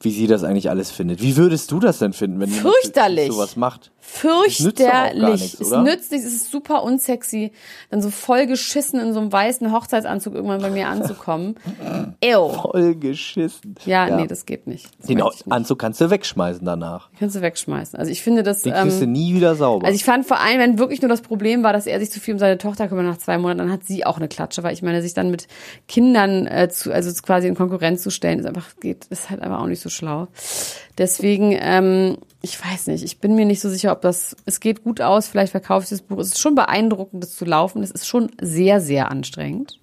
wie 0.00 0.10
sie 0.10 0.26
das 0.26 0.44
eigentlich 0.44 0.70
alles 0.70 0.90
findet. 0.90 1.22
Wie 1.22 1.36
würdest 1.36 1.70
du 1.70 1.80
das 1.80 1.98
denn 1.98 2.12
finden, 2.12 2.40
wenn 2.40 2.50
jemand 2.50 2.74
Fürchterlich. 2.74 3.32
sowas 3.32 3.56
macht? 3.56 3.90
Fürchterlich. 4.08 5.40
nichts, 5.40 5.60
es 5.60 5.70
nützt 5.70 6.12
nichts, 6.12 6.26
es 6.26 6.34
ist 6.34 6.50
super 6.50 6.82
unsexy, 6.82 7.52
dann 7.90 8.00
so 8.00 8.10
voll 8.10 8.46
geschissen 8.46 9.00
in 9.00 9.12
so 9.12 9.20
einem 9.20 9.32
weißen 9.32 9.72
Hochzeitsanzug 9.72 10.34
irgendwann 10.34 10.62
bei 10.62 10.70
mir 10.70 10.88
anzukommen. 10.88 11.56
Ew. 12.22 12.48
Voll 12.48 12.94
geschissen. 12.94 13.74
Ja, 13.84 14.16
nee, 14.16 14.26
das 14.26 14.46
geht 14.46 14.66
nicht. 14.66 14.88
Das 14.98 15.08
Den 15.08 15.18
nicht. 15.18 15.44
Anzug 15.50 15.78
kannst 15.78 16.00
du 16.00 16.08
wegschmeißen 16.08 16.64
danach. 16.64 17.10
Kannst 17.18 17.36
du 17.36 17.40
wegschmeißen. 17.42 17.98
Also 17.98 18.10
ich 18.10 18.22
finde 18.22 18.42
das. 18.42 18.62
Den 18.62 18.72
kriegst 18.72 19.00
du 19.00 19.04
Ähm, 19.04 19.12
nie 19.12 19.34
wieder 19.34 19.54
sauber. 19.54 19.86
also 19.86 19.96
ich 19.96 20.04
fand 20.04 20.26
vor 20.26 20.40
allem, 20.40 20.58
wenn 20.60 20.78
wirklich 20.78 21.02
nur 21.02 21.08
das 21.08 21.20
Problem 21.20 21.62
war, 21.62 21.72
dass 21.72 21.86
er 21.86 21.98
sich 22.00 22.10
zu 22.10 22.20
viel 22.20 22.34
um 22.34 22.38
seine 22.38 22.58
Tochter 22.58 22.88
kümmert 22.88 23.06
nach 23.06 23.18
zwei 23.18 23.38
Monaten, 23.38 23.58
dann 23.58 23.72
hat 23.72 23.84
sie 23.84 24.06
auch 24.06 24.16
eine 24.16 24.28
Klatsche, 24.28 24.62
weil 24.62 24.72
ich 24.72 24.82
meine, 24.82 25.02
sich 25.02 25.14
dann 25.14 25.30
mit 25.30 25.46
Kindern 25.88 26.46
äh, 26.46 26.68
zu, 26.70 26.92
also 26.92 27.10
quasi 27.22 27.48
in 27.48 27.54
Konkurrenz 27.54 28.02
zu 28.02 28.10
stellen, 28.10 28.38
ist 28.38 28.46
einfach 28.46 28.76
geht, 28.80 29.06
ist 29.06 29.30
halt 29.30 29.40
einfach 29.42 29.60
auch 29.60 29.66
nicht 29.66 29.82
so 29.82 29.88
schlau. 29.90 30.28
Deswegen, 30.98 31.56
ähm, 31.58 32.16
ich 32.48 32.64
weiß 32.64 32.86
nicht, 32.88 33.02
ich 33.04 33.18
bin 33.18 33.34
mir 33.34 33.44
nicht 33.44 33.60
so 33.60 33.68
sicher, 33.68 33.90
ob 33.92 34.00
das, 34.02 34.36
es 34.44 34.60
geht 34.60 34.84
gut 34.84 35.00
aus, 35.00 35.26
vielleicht 35.26 35.50
verkaufe 35.50 35.84
ich 35.84 35.90
das 35.90 36.02
Buch. 36.02 36.18
Es 36.18 36.28
ist 36.28 36.38
schon 36.40 36.54
beeindruckend, 36.54 37.22
das 37.22 37.34
zu 37.34 37.44
laufen. 37.44 37.82
Es 37.82 37.90
ist 37.90 38.06
schon 38.06 38.30
sehr, 38.40 38.80
sehr 38.80 39.10
anstrengend. 39.10 39.80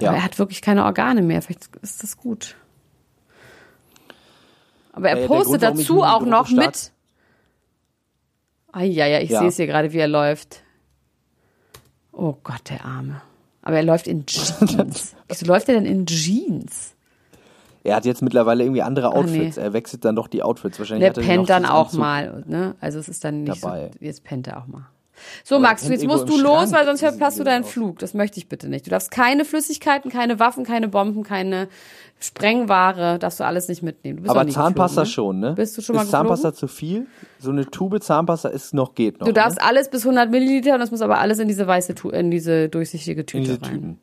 ja. 0.00 0.08
Aber 0.10 0.18
er 0.18 0.24
hat 0.24 0.38
wirklich 0.38 0.62
keine 0.62 0.84
Organe 0.84 1.22
mehr. 1.22 1.42
Vielleicht 1.42 1.68
ist 1.82 2.02
das 2.02 2.16
gut. 2.16 2.54
Aber 4.92 5.08
er 5.10 5.16
Äh, 5.16 5.20
der 5.20 5.26
postet 5.26 5.60
Grund, 5.62 5.78
dazu 5.80 6.02
auch 6.02 6.22
noch 6.24 6.46
Start- 6.46 6.66
mit. 6.66 6.92
Ah 8.72 8.82
ja, 8.82 9.06
ja, 9.06 9.18
ich 9.20 9.30
Ja. 9.30 9.40
sehe 9.40 9.48
es 9.48 9.56
hier 9.56 9.66
gerade, 9.66 9.92
wie 9.92 9.98
er 9.98 10.08
läuft. 10.08 10.62
Oh 12.12 12.36
Gott, 12.44 12.70
der 12.70 12.84
Arme. 12.84 13.20
Aber 13.62 13.76
er 13.76 13.82
läuft 13.82 14.06
in 14.06 14.26
Jeans. 14.26 15.14
Wieso 15.28 15.46
läuft 15.46 15.68
er 15.68 15.74
denn 15.74 15.86
in 15.86 16.06
Jeans? 16.06 16.94
Er 17.84 17.96
hat 17.96 18.04
jetzt 18.04 18.22
mittlerweile 18.22 18.64
irgendwie 18.64 18.82
andere 18.82 19.08
Ah, 19.08 19.14
nee. 19.14 19.18
Outfits. 19.20 19.56
Er 19.56 19.72
wechselt 19.72 20.04
dann 20.04 20.16
doch 20.16 20.28
die 20.28 20.42
Outfits. 20.42 20.78
Wahrscheinlich 20.78 21.00
Der 21.12 21.22
hat 21.22 21.28
er 21.28 21.34
pennt 21.36 21.48
dann 21.50 21.64
auch 21.66 21.86
Anzug. 21.86 22.00
mal, 22.00 22.44
ne? 22.46 22.74
Also 22.80 22.98
es 22.98 23.08
ist 23.08 23.24
dann 23.24 23.44
nicht 23.44 23.62
Dabei. 23.64 23.90
so, 23.92 24.04
jetzt 24.04 24.24
pennt 24.24 24.46
er 24.48 24.58
auch 24.58 24.66
mal. 24.66 24.86
So, 25.44 25.56
Aber 25.56 25.64
Max, 25.64 25.86
jetzt 25.86 26.06
musst 26.06 26.28
du 26.30 26.40
los, 26.40 26.70
Schrank. 26.70 26.72
weil 26.72 26.86
sonst 26.86 27.00
verpasst 27.00 27.38
du 27.38 27.44
deinen. 27.44 27.64
Flug. 27.64 27.98
Das 27.98 28.14
möchte 28.14 28.38
ich 28.38 28.48
bitte 28.48 28.70
nicht. 28.70 28.86
Du 28.86 28.90
darfst 28.90 29.10
keine 29.10 29.44
Flüssigkeiten, 29.44 30.10
keine 30.10 30.38
Waffen, 30.40 30.64
keine 30.64 30.88
Bomben, 30.88 31.24
keine 31.24 31.68
Sprengware, 32.20 33.18
darfst 33.18 33.40
du 33.40 33.44
alles 33.44 33.68
nicht 33.68 33.82
mitnehmen. 33.82 34.28
Aber 34.28 34.46
Zahnpasta 34.46 35.02
geflogen, 35.02 35.40
schon, 35.40 35.40
ne? 35.40 35.54
Bist 35.54 35.76
du 35.76 35.82
schon 35.82 35.96
mal 35.96 36.02
Ist 36.02 36.10
Zahnpasta 36.10 36.50
geflogen? 36.50 36.68
zu 36.68 36.74
viel? 36.74 37.06
So 37.38 37.50
eine 37.50 37.66
Tube 37.66 38.00
Zahnpasta 38.00 38.48
ist 38.50 38.74
noch 38.74 38.94
geht 38.94 39.20
noch. 39.20 39.26
Ne? 39.26 39.32
Du 39.32 39.40
darfst 39.40 39.58
ne? 39.58 39.64
alles 39.66 39.90
bis 39.90 40.04
100 40.04 40.30
Milliliter 40.30 40.74
und 40.74 40.80
das 40.80 40.90
muss 40.90 41.00
aber 41.02 41.18
alles 41.18 41.38
in 41.38 41.48
diese 41.48 41.66
weiße, 41.66 41.94
in 42.12 42.30
diese 42.30 42.68
durchsichtige 42.68 43.24
Tüte 43.26 43.38
in 43.38 43.44
diese 43.44 43.62
rein. 43.62 43.70
Tüten. 43.70 43.98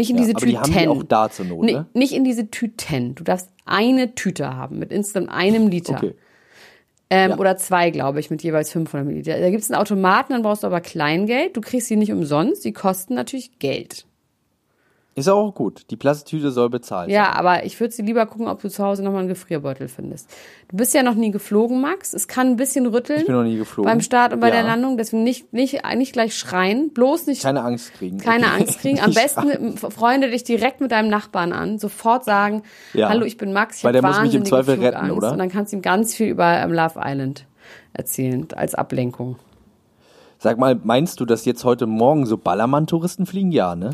Nicht 0.00 0.10
in 0.10 0.16
Ja, 0.16 0.22
diese 0.22 0.36
aber 0.36 0.46
die 0.46 0.52
Tüten. 0.52 0.62
haben 0.64 0.72
die 0.82 0.88
auch 0.88 1.02
da 1.04 1.30
zur 1.30 1.44
Not, 1.46 1.62
ne? 1.64 1.86
Nicht 1.94 2.12
in 2.12 2.24
diese 2.24 2.50
Tüten. 2.50 3.14
Du 3.14 3.22
darfst 3.24 3.50
eine 3.66 4.14
Tüte 4.14 4.54
haben 4.56 4.78
mit 4.78 4.90
insgesamt 4.92 5.28
einem 5.30 5.68
Liter. 5.68 5.94
Okay. 5.94 6.14
Ähm, 7.10 7.30
Ja. 7.30 7.38
Oder 7.38 7.56
zwei, 7.56 7.90
glaube 7.90 8.20
ich, 8.20 8.30
mit 8.30 8.42
jeweils 8.42 8.70
500 8.72 9.06
Milliliter. 9.06 9.38
Da 9.40 9.50
gibt 9.50 9.62
es 9.62 9.70
einen 9.70 9.80
Automaten, 9.80 10.32
dann 10.32 10.42
brauchst 10.42 10.62
du 10.62 10.66
aber 10.68 10.80
Kleingeld. 10.80 11.56
Du 11.56 11.60
kriegst 11.60 11.88
sie 11.88 11.96
nicht 11.96 12.12
umsonst. 12.12 12.64
Die 12.64 12.72
kosten 12.72 13.14
natürlich 13.14 13.58
Geld. 13.58 14.06
Ist 15.20 15.28
auch 15.28 15.54
gut. 15.54 15.84
Die 15.90 15.96
Plastiktüte 15.96 16.50
soll 16.50 16.70
bezahlt 16.70 17.10
Ja, 17.10 17.26
sein. 17.26 17.34
aber 17.34 17.64
ich 17.64 17.78
würde 17.78 17.92
sie 17.92 18.02
lieber 18.02 18.26
gucken, 18.26 18.48
ob 18.48 18.60
du 18.62 18.68
zu 18.70 18.84
Hause 18.84 19.02
nochmal 19.02 19.20
einen 19.20 19.28
Gefrierbeutel 19.28 19.88
findest. 19.88 20.28
Du 20.68 20.76
bist 20.76 20.94
ja 20.94 21.02
noch 21.02 21.14
nie 21.14 21.30
geflogen, 21.30 21.80
Max. 21.80 22.12
Es 22.14 22.26
kann 22.26 22.48
ein 22.48 22.56
bisschen 22.56 22.86
rütteln. 22.86 23.20
Ich 23.20 23.26
bin 23.26 23.34
noch 23.34 23.42
nie 23.44 23.56
geflogen. 23.56 23.90
Beim 23.90 24.00
Start 24.00 24.32
und 24.32 24.40
bei 24.40 24.48
Ja. 24.48 24.54
der 24.54 24.62
Landung. 24.64 24.96
Deswegen 24.96 25.22
nicht, 25.22 25.52
nicht, 25.52 25.80
nicht 25.96 26.12
gleich 26.12 26.34
schreien. 26.36 26.90
Bloß 26.92 27.26
nicht 27.26 27.42
Keine 27.42 27.62
Angst 27.62 27.94
kriegen. 27.94 28.18
keine 28.18 28.50
Angst 28.52 28.80
kriegen. 28.80 28.98
Am 29.02 29.12
besten 29.12 29.76
freunde 29.76 30.30
dich 30.30 30.44
direkt 30.44 30.80
mit 30.80 30.90
deinem 30.90 31.08
Nachbarn 31.10 31.52
an. 31.52 31.78
Sofort 31.78 32.24
sagen, 32.24 32.62
Ja. 32.94 33.08
hallo, 33.08 33.24
ich 33.24 33.36
bin 33.36 33.52
Max, 33.52 33.78
ich 33.78 33.84
Weil 33.84 33.92
der 33.92 34.02
muss 34.02 34.20
mich 34.22 34.34
im 34.34 34.44
Zweifel 34.44 34.74
retten, 34.80 34.96
Flugangst. 34.98 35.16
oder? 35.16 35.32
Und 35.32 35.38
dann 35.38 35.50
kannst 35.50 35.72
du 35.72 35.76
ihm 35.76 35.82
ganz 35.82 36.14
viel 36.14 36.28
über 36.28 36.58
ähm, 36.58 36.72
Love 36.72 36.98
Island 37.04 37.46
erzählen, 37.92 38.46
als 38.56 38.74
Ablenkung. 38.74 39.36
Sag 40.38 40.56
mal, 40.58 40.80
meinst 40.82 41.20
du, 41.20 41.26
dass 41.26 41.44
jetzt 41.44 41.64
heute 41.64 41.86
Morgen 41.86 42.24
so 42.24 42.38
Ballermann-Touristen 42.38 43.26
fliegen? 43.26 43.52
Ja, 43.52 43.76
ne? 43.76 43.90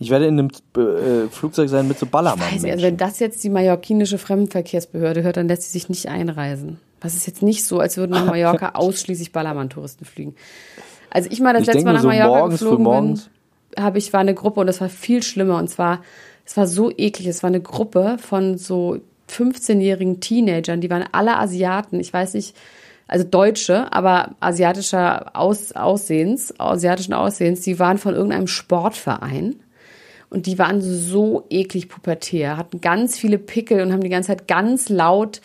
Ich 0.00 0.10
werde 0.10 0.26
in 0.26 0.38
einem 0.38 0.48
äh, 0.76 1.28
Flugzeug 1.28 1.68
sein 1.68 1.86
mit 1.86 1.98
so 1.98 2.06
ballermann 2.06 2.50
Weiß 2.50 2.64
ich, 2.64 2.72
also 2.72 2.84
wenn 2.84 2.96
das 2.96 3.20
jetzt 3.20 3.44
die 3.44 3.50
mallorquinische 3.50 4.18
Fremdenverkehrsbehörde 4.18 5.22
hört, 5.22 5.36
dann 5.36 5.46
lässt 5.46 5.64
sie 5.64 5.70
sich 5.70 5.88
nicht 5.88 6.08
einreisen. 6.08 6.80
Das 7.00 7.14
ist 7.14 7.26
jetzt 7.26 7.42
nicht 7.42 7.64
so, 7.64 7.80
als 7.80 7.96
würden 7.96 8.12
nach 8.12 8.24
Mallorca 8.24 8.70
ausschließlich 8.74 9.30
Ballermann-Touristen 9.32 10.04
fliegen. 10.04 10.34
Also 11.10 11.28
ich 11.30 11.40
mal 11.40 11.52
das 11.52 11.62
Ich 11.62 11.68
letzte 11.68 11.84
Mal 11.84 11.92
nach 11.92 12.02
so 12.02 12.08
Mallorca 12.08 12.28
morgens, 12.28 12.60
geflogen 12.60 12.84
bin, 12.84 13.82
habe 13.82 13.98
ich 13.98 14.12
war 14.12 14.20
eine 14.20 14.34
Gruppe 14.34 14.60
und 14.60 14.66
das 14.66 14.80
war 14.80 14.88
viel 14.88 15.22
schlimmer 15.22 15.58
und 15.58 15.68
zwar 15.68 16.00
es 16.50 16.56
war 16.56 16.66
so 16.66 16.90
eklig. 16.90 17.28
Es 17.28 17.44
war 17.44 17.48
eine 17.48 17.60
Gruppe 17.60 18.16
von 18.18 18.58
so 18.58 18.98
15-jährigen 19.30 20.20
Teenagern, 20.20 20.80
die 20.80 20.90
waren 20.90 21.04
alle 21.12 21.36
Asiaten. 21.36 22.00
Ich 22.00 22.12
weiß 22.12 22.34
nicht, 22.34 22.56
also 23.06 23.24
Deutsche, 23.24 23.92
aber 23.92 24.34
asiatischer 24.40 25.36
Aus, 25.36 25.72
Aussehens, 25.72 26.58
asiatischen 26.58 27.14
Aussehens. 27.14 27.60
Die 27.60 27.78
waren 27.78 27.98
von 27.98 28.14
irgendeinem 28.14 28.48
Sportverein. 28.48 29.60
Und 30.30 30.46
die 30.46 30.58
waren 30.58 30.80
so 30.80 31.44
eklig 31.50 31.88
pubertär, 31.88 32.56
hatten 32.56 32.80
ganz 32.80 33.18
viele 33.18 33.36
Pickel 33.38 33.82
und 33.82 33.92
haben 33.92 34.02
die 34.02 34.08
ganze 34.08 34.28
Zeit 34.28 34.46
ganz 34.48 34.88
laut 34.88 35.40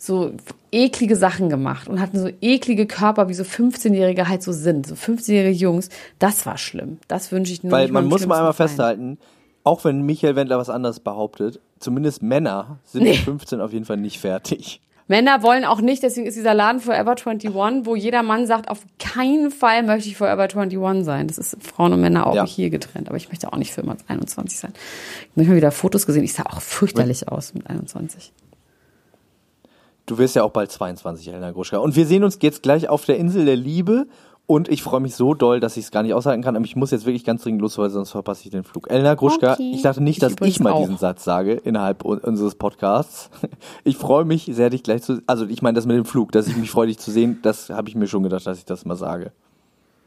so 0.00 0.30
eklige 0.70 1.16
Sachen 1.16 1.48
gemacht 1.48 1.88
und 1.88 2.00
hatten 2.00 2.20
so 2.20 2.30
eklige 2.40 2.86
Körper, 2.86 3.28
wie 3.28 3.34
so 3.34 3.42
15-Jährige 3.42 4.28
halt 4.28 4.44
so 4.44 4.52
sind. 4.52 4.86
So 4.86 4.94
15-jährige 4.94 5.56
Jungs. 5.58 5.88
Das 6.20 6.46
war 6.46 6.56
schlimm. 6.56 6.98
Das 7.08 7.32
wünsche 7.32 7.52
ich 7.52 7.64
nur 7.64 7.72
Weil 7.72 7.86
nicht 7.86 7.92
man 7.92 8.06
muss 8.06 8.24
mal 8.26 8.36
einmal 8.36 8.52
Feind. 8.52 8.70
festhalten, 8.70 9.18
auch 9.64 9.84
wenn 9.84 10.02
Michael 10.02 10.36
Wendler 10.36 10.58
was 10.58 10.70
anderes 10.70 11.00
behauptet, 11.00 11.58
zumindest 11.80 12.22
Männer 12.22 12.78
sind 12.84 13.02
Nee. 13.02 13.10
mit 13.10 13.18
15 13.18 13.60
auf 13.60 13.72
jeden 13.72 13.84
Fall 13.86 13.96
nicht 13.96 14.20
fertig. 14.20 14.80
Männer 15.08 15.42
wollen 15.42 15.64
auch 15.64 15.80
nicht, 15.80 16.02
deswegen 16.02 16.26
ist 16.26 16.36
dieser 16.36 16.52
Laden 16.54 16.80
Forever 16.80 17.12
21, 17.16 17.54
wo 17.86 17.96
jeder 17.96 18.22
Mann 18.22 18.46
sagt, 18.46 18.68
auf 18.68 18.80
keinen 18.98 19.50
Fall 19.50 19.82
möchte 19.82 20.08
ich 20.08 20.16
Forever 20.16 20.42
21 20.42 21.04
sein. 21.04 21.26
Das 21.28 21.38
ist 21.38 21.56
Frauen 21.62 21.94
und 21.94 22.00
Männer 22.02 22.26
auch 22.26 22.34
Ja. 22.34 22.46
hier 22.46 22.68
getrennt. 22.70 23.08
Aber 23.08 23.16
ich 23.16 23.28
möchte 23.28 23.50
auch 23.52 23.56
nicht 23.56 23.72
für 23.72 23.80
immer 23.80 23.96
21 24.06 24.58
sein. 24.58 24.72
Ich 25.34 25.40
habe 25.40 25.48
mal 25.48 25.56
wieder 25.56 25.72
Fotos 25.72 26.04
gesehen. 26.06 26.24
Ich 26.24 26.34
sah 26.34 26.44
auch 26.44 26.60
fürchterlich 26.60 27.26
aus 27.28 27.54
mit 27.54 27.68
21. 27.68 28.32
Du 30.04 30.16
wirst 30.18 30.36
ja 30.36 30.42
auch 30.42 30.50
bald 30.52 30.70
22, 30.72 31.28
Elena 31.28 31.50
Gruschka. 31.50 31.78
Und 31.78 31.96
wir 31.96 32.06
sehen 32.06 32.24
uns 32.24 32.38
jetzt 32.40 32.62
gleich 32.62 32.88
auf 32.88 33.04
der 33.04 33.16
Insel 33.18 33.44
der 33.44 33.56
Liebe. 33.56 34.06
Und 34.50 34.70
ich 34.70 34.82
freue 34.82 35.00
mich 35.00 35.14
so 35.14 35.34
doll, 35.34 35.60
dass 35.60 35.76
ich 35.76 35.84
es 35.84 35.90
gar 35.90 36.02
nicht 36.02 36.14
aushalten 36.14 36.42
kann. 36.42 36.56
Aber 36.56 36.64
ich 36.64 36.74
muss 36.74 36.90
jetzt 36.90 37.04
wirklich 37.04 37.22
ganz 37.22 37.42
dringend 37.42 37.60
los, 37.60 37.76
weil 37.76 37.90
sonst 37.90 38.12
verpasse 38.12 38.44
ich 38.44 38.50
den 38.50 38.64
Flug. 38.64 38.90
Elena 38.90 39.14
Gruschka, 39.14 39.52
Okay. 39.52 39.72
ich 39.74 39.82
dachte 39.82 40.02
nicht, 40.02 40.16
Ich 40.16 40.20
dass 40.20 40.32
übrigens 40.32 40.56
ich 40.56 40.60
mal 40.62 40.72
auch. 40.72 40.80
diesen 40.80 40.96
Satz 40.96 41.22
sage 41.22 41.52
innerhalb 41.52 42.02
un- 42.04 42.18
unseres 42.18 42.54
Podcasts. 42.54 43.28
Ich 43.84 43.98
freue 43.98 44.24
mich 44.24 44.48
sehr, 44.50 44.70
dich 44.70 44.82
gleich 44.82 45.02
zu... 45.02 45.20
Also 45.26 45.44
ich 45.46 45.60
meine 45.60 45.76
das 45.76 45.84
mit 45.84 45.96
dem 45.96 46.06
Flug, 46.06 46.32
dass 46.32 46.48
ich 46.48 46.56
mich 46.56 46.70
freue, 46.70 46.86
dich 46.86 46.98
zu 46.98 47.10
sehen. 47.10 47.40
Das 47.42 47.68
habe 47.68 47.88
ich 47.90 47.94
mir 47.94 48.06
schon 48.06 48.22
gedacht, 48.22 48.46
dass 48.46 48.56
ich 48.58 48.64
das 48.64 48.86
mal 48.86 48.96
sage. 48.96 49.32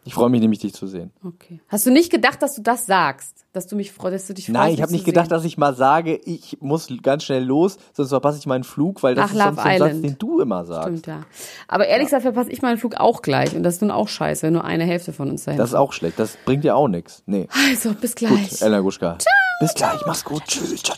Ich 0.04 0.16
freue 0.16 0.30
mich 0.30 0.42
nämlich, 0.42 0.60
dich 0.60 0.74
zu 0.74 0.88
sehen. 0.88 1.12
Okay. 1.24 1.62
Hast 1.68 1.86
du 1.86 1.92
nicht 1.92 2.12
gedacht, 2.12 2.42
dass 2.42 2.56
du 2.56 2.62
das 2.64 2.88
sagst? 2.88 3.46
Dass 3.54 3.68
du 3.68 3.76
mich 3.76 3.92
freust, 3.92 4.16
dass 4.16 4.28
du 4.28 4.34
dich 4.34 4.46
freust? 4.46 4.54
Nein, 4.54 4.74
ich 4.74 4.82
habe 4.82 4.92
nicht 4.92 5.06
gedacht, 5.06 5.26
sehen? 5.28 5.36
dass 5.38 5.46
ich 5.46 5.58
mal 5.60 5.76
sage, 5.76 6.16
ich 6.26 6.58
muss 6.60 6.88
ganz 7.04 7.24
schnell 7.24 7.44
los, 7.44 7.78
sonst 7.94 8.10
verpasse 8.10 8.40
ich 8.40 8.48
meinen 8.48 8.64
Flug, 8.64 9.04
weil 9.04 9.14
das 9.14 9.26
Ach, 9.26 9.34
ist 9.34 9.38
Love 9.38 9.46
sonst 9.56 9.58
der 9.66 9.78
Satz, 9.78 9.90
Island. 9.90 10.06
den 10.06 10.18
du 10.18 10.40
immer 10.40 10.66
sagst. 10.66 10.88
Stimmt, 10.88 11.08
ja. 11.08 11.22
Aber 11.68 11.86
ehrlich 11.86 12.08
gesagt 12.08 12.24
verpasse 12.24 12.50
ich 12.52 12.62
meinen 12.64 12.78
Flug 12.78 12.96
auch 12.96 13.22
gleich. 13.22 13.56
Und 13.56 13.62
das 13.64 13.76
ist 13.76 13.82
nun 13.82 13.92
auch 13.92 14.08
scheiße, 14.08 14.44
wenn 14.44 14.54
nur 14.54 14.64
eine 14.64 14.86
Hälfte 14.86 15.14
von 15.14 15.30
uns 15.30 15.44
dahin 15.44 15.60
Das 15.60 15.70
ist 15.70 15.76
auch 15.76 15.94
schlecht. 15.94 16.18
Das 16.18 16.38
bringt 16.46 16.64
dir 16.64 16.76
auch 16.76 16.88
nichts. 16.88 17.22
Nee. 17.28 17.48
Also, 17.70 17.94
bis 17.94 18.16
Gut, 18.16 18.30
gleich. 18.30 18.62
Elena 18.62 18.80
Guschka. 18.80 19.18
Bis 19.60 19.74
gleich, 19.76 20.02
mach's 20.08 20.24
gut. 20.24 20.42
Tschüss. 20.48 20.82
Ciao, 20.82 20.98